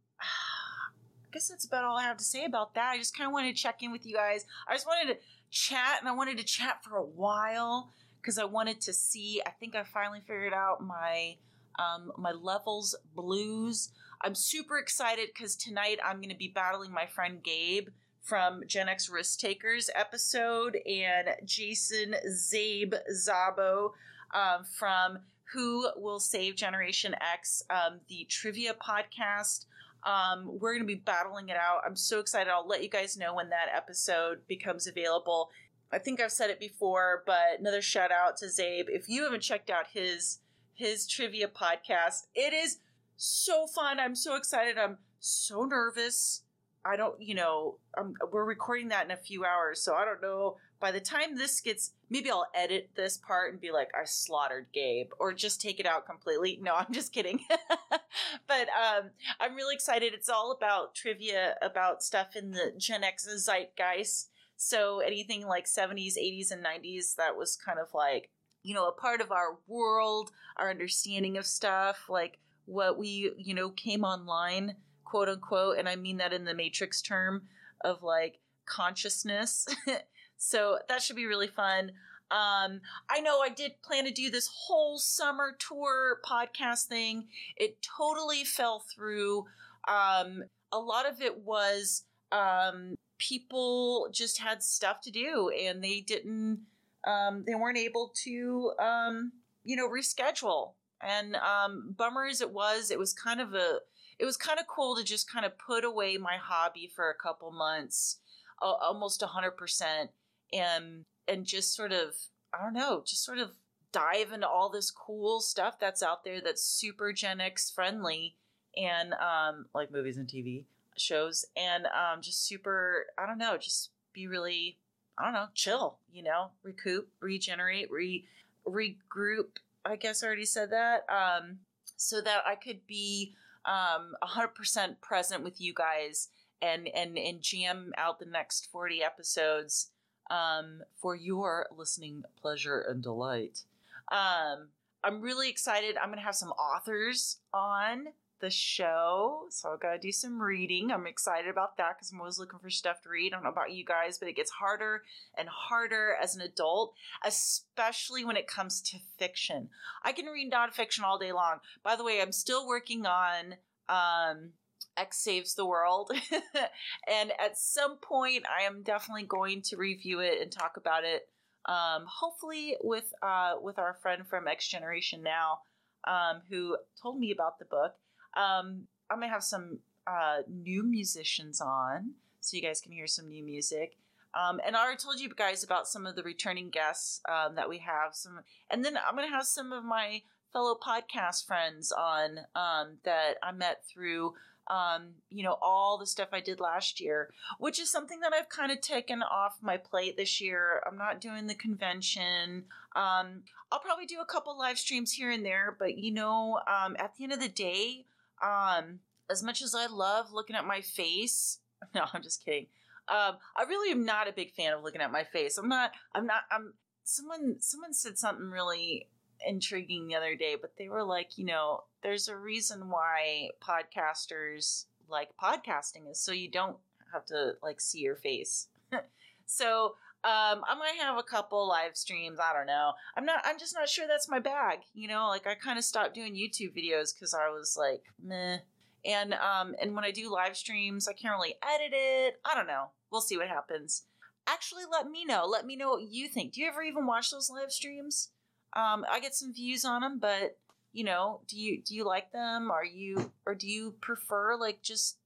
I 1.28 1.34
guess 1.34 1.50
that's 1.50 1.66
about 1.66 1.84
all 1.84 1.98
I 1.98 2.04
have 2.04 2.18
to 2.18 2.24
say 2.24 2.46
about 2.46 2.74
that. 2.76 2.92
I 2.92 2.98
just 2.98 3.16
kind 3.16 3.28
of 3.28 3.34
wanted 3.34 3.56
to 3.56 3.62
check 3.62 3.84
in 3.84 3.92
with 3.92 4.06
you 4.06 4.16
guys. 4.16 4.46
I 4.68 4.74
just 4.74 4.88
wanted 4.88 5.14
to 5.14 5.20
chat, 5.52 5.98
and 6.00 6.08
I 6.08 6.14
wanted 6.14 6.38
to 6.38 6.44
chat 6.44 6.84
for 6.84 6.98
a 6.98 7.04
while 7.04 7.92
because 8.22 8.38
I 8.38 8.46
wanted 8.46 8.80
to 8.82 8.94
see. 8.94 9.42
I 9.46 9.52
think 9.52 9.76
I 9.76 9.84
finally 9.84 10.22
figured 10.22 10.54
out 10.54 10.82
my 10.82 11.36
um, 11.78 12.12
my 12.18 12.32
levels 12.32 12.96
blues. 13.14 13.90
I'm 14.22 14.36
super 14.36 14.78
excited 14.78 15.30
because 15.34 15.56
tonight 15.56 16.00
I'm 16.04 16.18
going 16.18 16.30
to 16.30 16.36
be 16.36 16.48
battling 16.48 16.92
my 16.92 17.06
friend 17.06 17.44
Gabe 17.44 17.90
from 18.22 18.64
Gen 18.66 18.90
X 18.90 19.10
Risk 19.10 19.40
Takers 19.40 19.90
episode 19.94 20.78
and 20.86 21.30
Jason 21.46 22.16
Zabe 22.28 22.96
Zabo 23.14 23.92
um, 24.34 24.64
from 24.78 25.20
Who 25.54 25.90
Will 25.96 26.20
Save 26.20 26.56
Generation 26.56 27.16
X, 27.22 27.64
um, 27.70 28.00
the 28.10 28.26
trivia 28.30 28.74
podcast. 28.74 29.66
Um, 30.08 30.46
we're 30.60 30.74
going 30.74 30.88
to 30.88 30.96
be 30.96 30.96
battling 30.96 31.50
it 31.50 31.58
out. 31.58 31.82
I'm 31.86 31.98
so 31.98 32.20
excited. 32.20 32.50
I'll 32.50 32.68
let 32.68 32.82
you 32.82 32.90
guys 32.90 33.18
know 33.18 33.36
when 33.36 33.50
that 33.50 33.68
episode 33.76 34.40
becomes 34.48 34.88
available. 34.88 35.50
I 35.92 36.00
think 36.00 36.22
I've 36.22 36.32
said 36.32 36.50
it 36.50 36.62
before, 36.62 37.24
but 37.26 37.60
another 37.60 37.82
shout 37.82 38.12
out 38.12 38.38
to 38.38 38.46
Zabe. 38.46 38.86
If 38.88 39.10
you 39.10 39.24
haven't 39.24 39.42
checked 39.42 39.70
out 39.70 39.86
his 39.94 40.40
his 40.74 41.08
trivia 41.08 41.50
podcast, 41.50 42.28
it 42.36 42.54
is 42.54 42.78
so 43.18 43.68
fun. 43.68 44.00
I'm 44.00 44.16
so 44.16 44.36
excited. 44.36 44.78
I'm 44.78 44.98
so 45.20 45.66
nervous. 45.66 46.44
I 46.86 46.96
don't, 46.96 47.22
you 47.22 47.36
know, 47.36 47.80
I'm, 47.98 48.14
we're 48.32 48.46
recording 48.46 48.90
that 48.90 49.04
in 49.04 49.12
a 49.12 49.18
few 49.18 49.44
hours, 49.44 49.82
so 49.82 49.96
I 49.96 50.06
don't 50.06 50.22
know. 50.22 50.56
By 50.80 50.92
the 50.92 51.00
time 51.00 51.36
this 51.36 51.60
gets, 51.60 51.92
maybe 52.10 52.30
I'll 52.30 52.48
edit 52.54 52.92
this 52.96 53.18
part 53.18 53.52
and 53.52 53.62
be 53.62 53.72
like, 53.72 53.90
I 53.96 54.06
slaughtered 54.06 54.68
Gabe, 54.74 55.10
or 55.20 55.34
just 55.34 55.62
take 55.62 55.80
it 55.80 55.86
out 55.86 56.06
completely. 56.06 56.60
No, 56.62 56.74
I'm 56.76 56.92
just 56.92 57.14
kidding. 57.14 57.40
but 58.48 58.68
um, 58.70 59.10
I'm 59.40 59.56
really 59.56 59.76
excited. 59.76 60.14
It's 60.14 60.30
all 60.30 60.52
about 60.52 60.94
trivia 60.94 61.56
about 61.62 62.04
stuff 62.04 62.36
in 62.36 62.52
the 62.52 62.74
Gen 62.78 63.04
X 63.04 63.28
zeitgeist. 63.28 64.30
So 64.56 65.00
anything 65.00 65.46
like 65.46 65.66
70s, 65.66 66.18
80s, 66.18 66.52
and 66.52 66.64
90s 66.64 67.16
that 67.16 67.38
was 67.38 67.56
kind 67.56 67.80
of 67.80 67.94
like, 67.94 68.30
you 68.64 68.74
know, 68.74 68.88
a 68.88 68.92
part 68.92 69.22
of 69.22 69.32
our 69.32 69.58
world, 69.68 70.32
our 70.58 70.70
understanding 70.70 71.38
of 71.38 71.46
stuff, 71.46 72.06
like 72.10 72.40
what 72.66 72.98
we, 72.98 73.32
you 73.38 73.54
know, 73.54 73.70
came 73.70 74.04
online, 74.04 74.76
quote 75.06 75.30
unquote, 75.30 75.78
and 75.78 75.88
I 75.88 75.96
mean 75.96 76.18
that 76.18 76.34
in 76.34 76.46
the 76.46 76.54
Matrix 76.54 77.02
term 77.02 77.44
of 77.82 78.04
like 78.04 78.40
consciousness. 78.66 79.68
so 80.38 80.80
that 80.90 81.02
should 81.02 81.16
be 81.16 81.26
really 81.26 81.48
fun. 81.48 81.92
Um, 82.30 82.82
I 83.10 83.22
know 83.22 83.40
I 83.40 83.50
did 83.50 83.82
plan 83.82 84.06
to 84.06 84.12
do 84.12 84.30
this 84.30 84.50
whole 84.54 84.98
summer 85.00 85.56
tour 85.58 86.20
podcast 86.26 86.86
thing. 86.86 87.28
It 87.56 87.78
totally 87.82 88.44
fell 88.44 88.84
through. 88.94 89.46
Um, 89.88 90.44
a 90.72 90.80
lot 90.80 91.08
of 91.08 91.22
it 91.22 91.40
was 91.40 92.04
um, 92.32 92.96
people 93.18 94.10
just 94.12 94.40
had 94.40 94.62
stuff 94.62 95.00
to 95.02 95.12
do 95.12 95.50
and 95.50 95.82
they 95.82 96.02
didn't, 96.02 96.60
um, 97.06 97.46
they 97.48 97.56
weren't 97.56 97.78
able 97.78 98.12
to, 98.24 98.74
um, 98.80 99.32
you 99.64 99.78
know, 99.78 99.88
reschedule 99.88 100.74
and 101.02 101.36
um, 101.38 101.94
bummer 101.98 102.26
as 102.26 102.42
it 102.42 102.52
was, 102.52 102.92
it 102.92 103.00
was 103.00 103.14
kind 103.14 103.40
of 103.40 103.54
a 103.54 103.80
it 104.20 104.26
was 104.26 104.36
kind 104.36 104.60
of 104.60 104.66
cool 104.66 104.96
to 104.96 105.04
just 105.04 105.32
kind 105.32 105.46
of 105.46 105.58
put 105.60 105.86
away 105.86 106.18
my 106.18 106.38
hobby 106.42 106.90
for 106.94 107.10
a 107.10 107.16
couple 107.16 107.52
months, 107.52 108.18
uh, 108.62 108.66
almost 108.66 109.22
hundred 109.22 109.52
percent, 109.52 110.10
and 110.54 111.06
and 111.28 111.46
just 111.46 111.76
sort 111.76 111.92
of 111.92 112.16
I 112.54 112.64
don't 112.64 112.74
know, 112.74 113.04
just 113.06 113.24
sort 113.24 113.40
of 113.40 113.52
dive 113.92 114.32
into 114.32 114.48
all 114.48 114.70
this 114.70 114.92
cool 114.92 115.40
stuff 115.40 115.80
that's 115.80 116.04
out 116.04 116.24
there 116.24 116.42
that's 116.42 116.64
super 116.64 117.14
Gen 117.14 117.42
X 117.42 117.72
friendly 117.72 118.36
and 118.76 119.14
um, 119.14 119.66
like 119.74 119.92
movies 119.92 120.18
and 120.18 120.28
TV 120.28 120.66
shows 120.98 121.46
and 121.56 121.86
um, 121.88 122.22
just 122.22 122.46
super 122.46 123.08
I 123.18 123.26
don't 123.26 123.38
know, 123.38 123.58
just 123.58 123.92
be 124.14 124.28
really 124.28 124.78
I 125.18 125.26
don't 125.26 125.34
know, 125.34 125.48
chill, 125.56 125.98
you 126.12 126.22
know, 126.24 126.52
recoup, 126.64 127.10
regenerate, 127.22 127.90
re 127.92 128.26
regroup 128.68 129.58
I 129.88 129.96
guess 129.96 130.22
I 130.22 130.28
already 130.28 130.46
said 130.46 130.70
that. 130.72 131.06
Um, 131.10 131.60
so 131.96 132.22
that 132.22 132.44
I 132.46 132.56
could 132.56 132.86
be 132.86 133.34
um, 133.66 134.14
100% 134.24 135.02
present 135.02 135.44
with 135.44 135.60
you 135.60 135.74
guys 135.74 136.30
and 136.60 136.88
and 136.88 137.20
and 137.20 137.40
jam 137.40 137.92
out 137.98 138.18
the 138.18 138.26
next 138.26 138.72
40 138.72 139.04
episodes 139.04 139.92
um, 140.30 140.82
for 140.96 141.16
your 141.16 141.68
listening 141.76 142.24
pleasure 142.42 142.80
and 142.82 143.02
delight. 143.02 143.64
Um, 144.12 144.70
I'm 145.04 145.22
really 145.22 145.50
excited. 145.50 145.98
I'm 145.98 146.10
going 146.10 146.20
to 146.20 146.26
have 146.26 146.36
some 146.36 146.52
authors 146.52 147.38
on 147.54 148.08
the 148.40 148.50
show. 148.50 149.46
So 149.50 149.74
I've 149.74 149.80
got 149.80 149.94
to 149.94 150.00
do 150.00 150.12
some 150.12 150.42
reading. 150.42 150.92
I'm 150.92 151.08
excited 151.08 151.50
about 151.50 151.78
that 151.78 151.98
because 151.98 152.12
I'm 152.12 152.20
always 152.20 152.40
looking 152.40 152.60
for 152.60 152.70
stuff 152.70 153.02
to 153.02 153.10
read. 153.10 153.34
I 153.34 153.36
don't 153.36 153.44
know 153.44 153.50
about 153.50 153.72
you 153.72 153.84
guys, 153.84 154.18
but 154.18 154.28
it 154.28 154.36
gets 154.36 154.52
harder 154.52 155.04
and 155.38 155.50
harder 155.50 156.16
as 156.22 156.36
an 156.36 156.42
adult, 156.42 156.94
especially 157.26 158.24
when 158.24 158.38
it 158.38 158.48
comes 158.48 158.82
to 158.84 158.98
fiction. 159.18 159.70
I 160.04 160.12
can 160.12 160.26
read 160.26 160.52
nonfiction 160.52 161.04
all 161.04 161.18
day 161.18 161.32
long. 161.32 161.60
By 161.84 161.96
the 161.96 162.04
way, 162.04 162.22
I'm 162.22 162.32
still 162.32 162.68
working 162.68 163.06
on 163.06 163.56
um, 163.90 164.52
X 164.98 165.18
Saves 165.18 165.54
the 165.56 165.66
World. 165.66 166.12
and 167.08 167.32
at 167.40 167.58
some 167.58 167.98
point, 167.98 168.44
I 168.48 168.64
am 168.64 168.84
definitely 168.84 169.24
going 169.24 169.62
to 169.64 169.78
review 169.78 170.20
it 170.20 170.42
and 170.42 170.52
talk 170.52 170.78
about 170.78 171.04
it. 171.04 171.28
Um, 171.66 172.06
hopefully, 172.08 172.78
with 172.82 173.14
uh, 173.22 173.56
with 173.62 173.78
our 173.78 173.94
friend 174.02 174.26
from 174.28 174.48
X 174.48 174.68
Generation 174.68 175.22
Now, 175.22 175.60
um, 176.06 176.42
who 176.50 176.78
told 177.02 177.20
me 177.20 177.32
about 177.32 177.60
the 177.60 177.66
book. 177.66 177.96
Um, 178.36 178.88
I'm 179.10 179.20
gonna 179.20 179.30
have 179.30 179.44
some 179.44 179.80
uh, 180.06 180.38
new 180.50 180.84
musicians 180.84 181.62
on, 181.62 182.14
so 182.40 182.56
you 182.56 182.64
guys 182.64 182.82
can 182.82 182.92
hear 182.92 183.08
some 183.08 183.28
new 183.28 183.44
music. 183.44 183.98
Um, 184.34 184.60
and 184.66 184.76
I 184.76 184.84
already 184.84 184.98
told 184.98 185.20
you 185.20 185.30
guys 185.30 185.64
about 185.64 185.88
some 185.88 186.06
of 186.06 186.16
the 186.16 186.24
returning 186.24 186.70
guests 186.70 187.22
um, 187.28 187.56
that 187.56 187.70
we 187.70 187.80
have. 187.80 188.14
Some, 188.14 188.40
and 188.70 188.84
then 188.84 188.98
I'm 188.98 189.16
gonna 189.16 189.30
have 189.30 189.46
some 189.46 189.72
of 189.74 189.84
my 189.84 190.22
fellow 190.54 190.76
podcast 190.76 191.46
friends 191.46 191.92
on 191.92 192.40
um, 192.56 192.98
that 193.04 193.36
I 193.44 193.52
met 193.52 193.84
through 193.86 194.34
um, 194.70 195.10
you 195.30 195.44
know, 195.44 195.58
all 195.62 195.98
the 195.98 196.06
stuff 196.06 196.30
I 196.32 196.42
did 196.42 196.60
last 196.60 197.00
year, 197.00 197.32
which 197.60 197.80
is 197.80 197.90
something 197.90 198.20
that 198.20 198.34
I've 198.34 198.50
kind 198.50 198.72
of 198.72 198.82
taken 198.82 199.22
off 199.24 199.58
my 199.62 199.78
plate 199.78 200.18
this 200.18 200.42
year. 200.42 200.82
I'm 200.86 200.98
not 200.98 201.22
doing 201.22 201.48
the 201.48 201.56
convention. 201.56 202.66
Um, 202.96 203.44
I'll 203.72 203.80
probably 203.80 204.06
do 204.06 204.20
a 204.22 204.26
couple 204.26 204.58
live 204.58 204.78
streams 204.78 205.14
here 205.14 205.32
and 205.32 205.46
there, 205.46 205.76
but 205.78 205.98
you 205.98 206.14
know, 206.14 206.60
um, 206.68 206.96
at 207.00 207.16
the 207.16 207.24
end 207.24 207.34
of 207.34 207.40
the 207.40 207.50
day, 207.50 208.06
um, 208.44 209.00
as 209.30 209.44
much 209.44 209.62
as 209.62 209.74
I 209.74 209.88
love 209.88 210.32
looking 210.32 210.56
at 210.56 210.66
my 210.66 210.82
face, 210.82 211.60
no, 211.96 212.06
I'm 212.14 212.22
just 212.22 212.44
kidding. 212.44 212.68
Um, 213.08 213.38
I 213.56 213.64
really 213.68 213.92
am 213.92 214.06
not 214.06 214.28
a 214.28 214.34
big 214.34 214.52
fan 214.52 214.74
of 214.74 214.84
looking 214.84 215.02
at 215.02 215.12
my 215.12 215.24
face. 215.24 215.58
I'm 215.58 215.70
not. 215.70 215.92
I'm 216.14 216.26
not. 216.26 216.42
I'm. 216.52 216.74
Someone. 217.04 217.58
Someone 217.60 217.94
said 217.94 218.18
something 218.18 218.50
really 218.50 219.08
intriguing 219.46 220.08
the 220.08 220.16
other 220.16 220.36
day, 220.36 220.56
but 220.60 220.74
they 220.78 220.90
were 220.90 221.04
like, 221.04 221.38
you 221.38 221.46
know, 221.46 221.84
there's 222.04 222.28
a 222.28 222.36
reason 222.36 222.90
why 222.90 223.50
podcasters 223.62 224.86
like 225.10 225.30
podcasting 225.42 226.10
is 226.12 226.20
so 226.20 226.32
you 226.32 226.50
don't 226.50 226.78
have 227.14 227.26
to 227.26 227.54
like 227.62 227.80
see 227.80 228.00
your 228.00 228.16
face. 228.16 228.68
so 229.46 229.96
um, 230.24 230.64
I 230.68 230.76
might 230.78 230.96
have 231.00 231.18
a 231.18 231.24
couple 231.24 231.68
live 231.68 231.96
streams. 231.96 232.40
I 232.40 232.54
don't 232.54 232.68
know. 232.68 232.92
I'm 233.16 233.26
not. 233.26 233.42
I'm 233.46 233.58
just 233.58 233.76
not 233.76 233.88
sure 233.88 234.08
that's 234.08 234.30
my 234.30 234.40
bag. 234.40 234.80
You 234.94 235.08
know, 235.08 235.28
like 235.28 235.48
I 235.48 235.56
kind 235.56 235.78
of 235.78 235.86
stopped 235.86 236.16
doing 236.16 236.34
YouTube 236.34 236.76
videos 236.76 237.14
because 237.14 237.34
I 237.34 237.50
was 237.50 237.78
like, 237.78 238.04
meh. 238.22 238.58
And 239.06 239.34
um, 239.36 239.76
and 239.82 239.96
when 239.96 240.04
I 240.04 240.12
do 240.12 240.32
live 240.32 240.58
streams, 240.58 241.08
I 241.08 241.14
can't 241.14 241.36
really 241.36 241.56
edit 241.64 241.94
it. 241.94 242.40
I 242.44 242.56
don't 242.56 242.68
know. 242.68 242.88
We'll 243.12 243.22
see 243.22 243.38
what 243.38 243.48
happens. 243.48 244.04
Actually, 244.48 244.84
let 244.92 245.10
me 245.10 245.24
know. 245.24 245.46
Let 245.46 245.66
me 245.66 245.76
know 245.76 245.92
what 245.92 246.10
you 246.10 246.28
think. 246.28 246.54
Do 246.54 246.62
you 246.62 246.68
ever 246.68 246.82
even 246.82 247.06
watch 247.06 247.32
those 247.32 247.50
live 247.50 247.72
streams? 247.72 248.30
Um, 248.78 249.06
I 249.12 249.20
get 249.20 249.34
some 249.34 249.54
views 249.54 249.84
on 249.84 250.02
them, 250.02 250.20
but 250.20 250.58
you 250.94 251.04
know, 251.04 251.42
do 251.48 251.60
you 251.60 251.82
do 251.82 251.96
you 251.96 252.06
like 252.06 252.32
them? 252.32 252.70
Are 252.70 252.86
you 252.86 253.32
or 253.46 253.56
do 253.56 253.68
you 253.68 253.96
prefer 254.02 254.56
like 254.56 254.84
just 254.84 255.18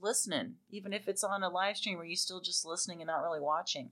listening, 0.00 0.54
even 0.70 0.92
if 0.92 1.08
it's 1.08 1.24
on 1.24 1.42
a 1.42 1.48
live 1.48 1.76
stream? 1.76 1.98
Are 1.98 2.04
you 2.04 2.16
still 2.16 2.40
just 2.40 2.64
listening 2.64 3.00
and 3.00 3.08
not 3.08 3.22
really 3.22 3.40
watching? 3.40 3.90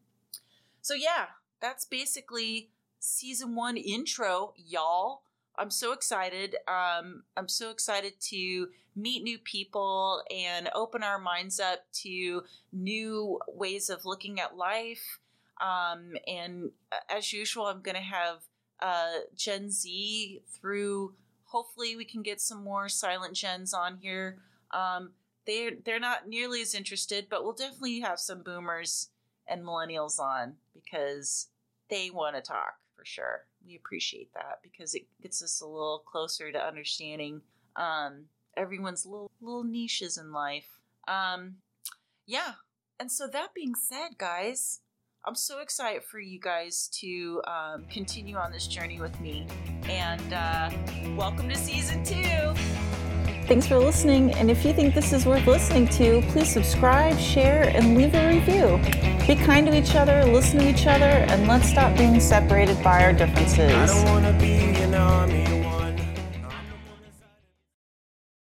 So 0.83 0.95
yeah, 0.95 1.27
that's 1.61 1.85
basically 1.85 2.71
season 3.01 3.57
one 3.57 3.77
intro, 3.77 4.55
y'all. 4.57 5.23
I'm 5.59 5.71
so 5.71 5.93
excited. 5.93 6.55
Um, 6.69 7.25
I'm 7.37 7.49
so 7.49 7.71
excited 7.71 8.21
to 8.29 8.69
meet 8.95 9.23
new 9.23 9.39
people 9.39 10.23
and 10.31 10.71
open 10.75 11.03
our 11.03 11.19
minds 11.19 11.59
up 11.59 11.81
to 12.03 12.43
new 12.73 13.41
ways 13.49 13.91
of 13.91 14.05
looking 14.05 14.39
at 14.39 14.57
life. 14.57 15.19
Um, 15.61 16.13
and 16.27 16.71
uh, 16.93 17.17
as 17.17 17.33
usual, 17.33 17.67
I'm 17.67 17.81
going 17.81 17.97
to 17.97 18.01
have 18.01 18.43
uh, 18.81 19.21
Gen 19.35 19.71
Z 19.71 20.43
through. 20.49 21.15
Hopefully, 21.45 21.97
we 21.97 22.05
can 22.05 22.23
get 22.23 22.41
some 22.41 22.63
more 22.63 22.89
silent 22.89 23.35
gens 23.35 23.73
on 23.73 23.97
here. 23.97 24.39
Um, 24.73 25.13
they're 25.47 25.73
they're 25.85 26.01
not 26.01 26.29
nearly 26.29 26.61
as 26.63 26.75
interested, 26.75 27.27
but 27.31 27.45
we'll 27.45 27.55
definitely 27.55 28.01
have 28.01 28.19
some 28.19 28.43
boomers 28.43 29.11
and 29.49 29.63
millennials 29.63 30.19
on 30.19 30.55
because 30.75 31.49
they 31.89 32.11
want 32.11 32.35
to 32.37 32.43
talk 32.43 32.75
for 32.97 33.05
sure. 33.05 33.45
We 33.65 33.77
appreciate 33.77 34.33
that 34.35 34.61
because 34.63 34.95
it 34.95 35.07
gets 35.23 35.43
us 35.43 35.61
a 35.61 35.67
little 35.67 36.03
closer 36.07 36.51
to 36.53 36.59
understanding 36.59 37.43
um, 37.77 38.25
everyone's 38.57 39.07
little 39.07 39.31
little 39.41 39.65
niches 39.65 40.19
in 40.19 40.33
life. 40.33 40.81
Um, 41.07 41.57
yeah, 42.27 42.55
and 42.99 43.11
so 43.11 43.29
that 43.29 43.55
being 43.55 43.75
said, 43.75 44.19
guys, 44.19 44.81
I'm 45.29 45.35
so 45.35 45.59
excited 45.59 46.05
for 46.05 46.21
you 46.21 46.39
guys 46.39 46.87
to 47.01 47.43
um, 47.49 47.85
continue 47.91 48.37
on 48.37 48.53
this 48.53 48.69
journey 48.69 49.01
with 49.01 49.21
me. 49.21 49.45
And 49.89 50.33
uh, 50.33 50.71
welcome 51.17 51.49
to 51.49 51.57
season 51.57 52.05
two. 52.05 52.55
Thanks 53.49 53.67
for 53.67 53.77
listening. 53.77 54.33
And 54.35 54.53
if 54.53 54.65
you 54.65 54.73
think 54.73 54.95
this 54.95 55.13
is 55.13 55.27
worth 55.27 55.45
listening 55.49 55.89
to, 55.89 56.23
please 56.31 56.49
subscribe, 56.49 57.19
share, 57.19 57.65
and 57.75 57.97
leave 57.97 58.15
a 58.15 58.29
review. 58.29 58.79
Be 59.27 59.35
kind 59.35 59.67
to 59.67 59.77
each 59.77 59.97
other, 59.97 60.25
listen 60.27 60.61
to 60.61 60.69
each 60.69 60.87
other, 60.87 61.05
and 61.05 61.49
let's 61.49 61.69
stop 61.69 61.99
being 61.99 62.21
separated 62.21 62.81
by 62.85 63.03
our 63.03 63.13
differences. 63.13 63.91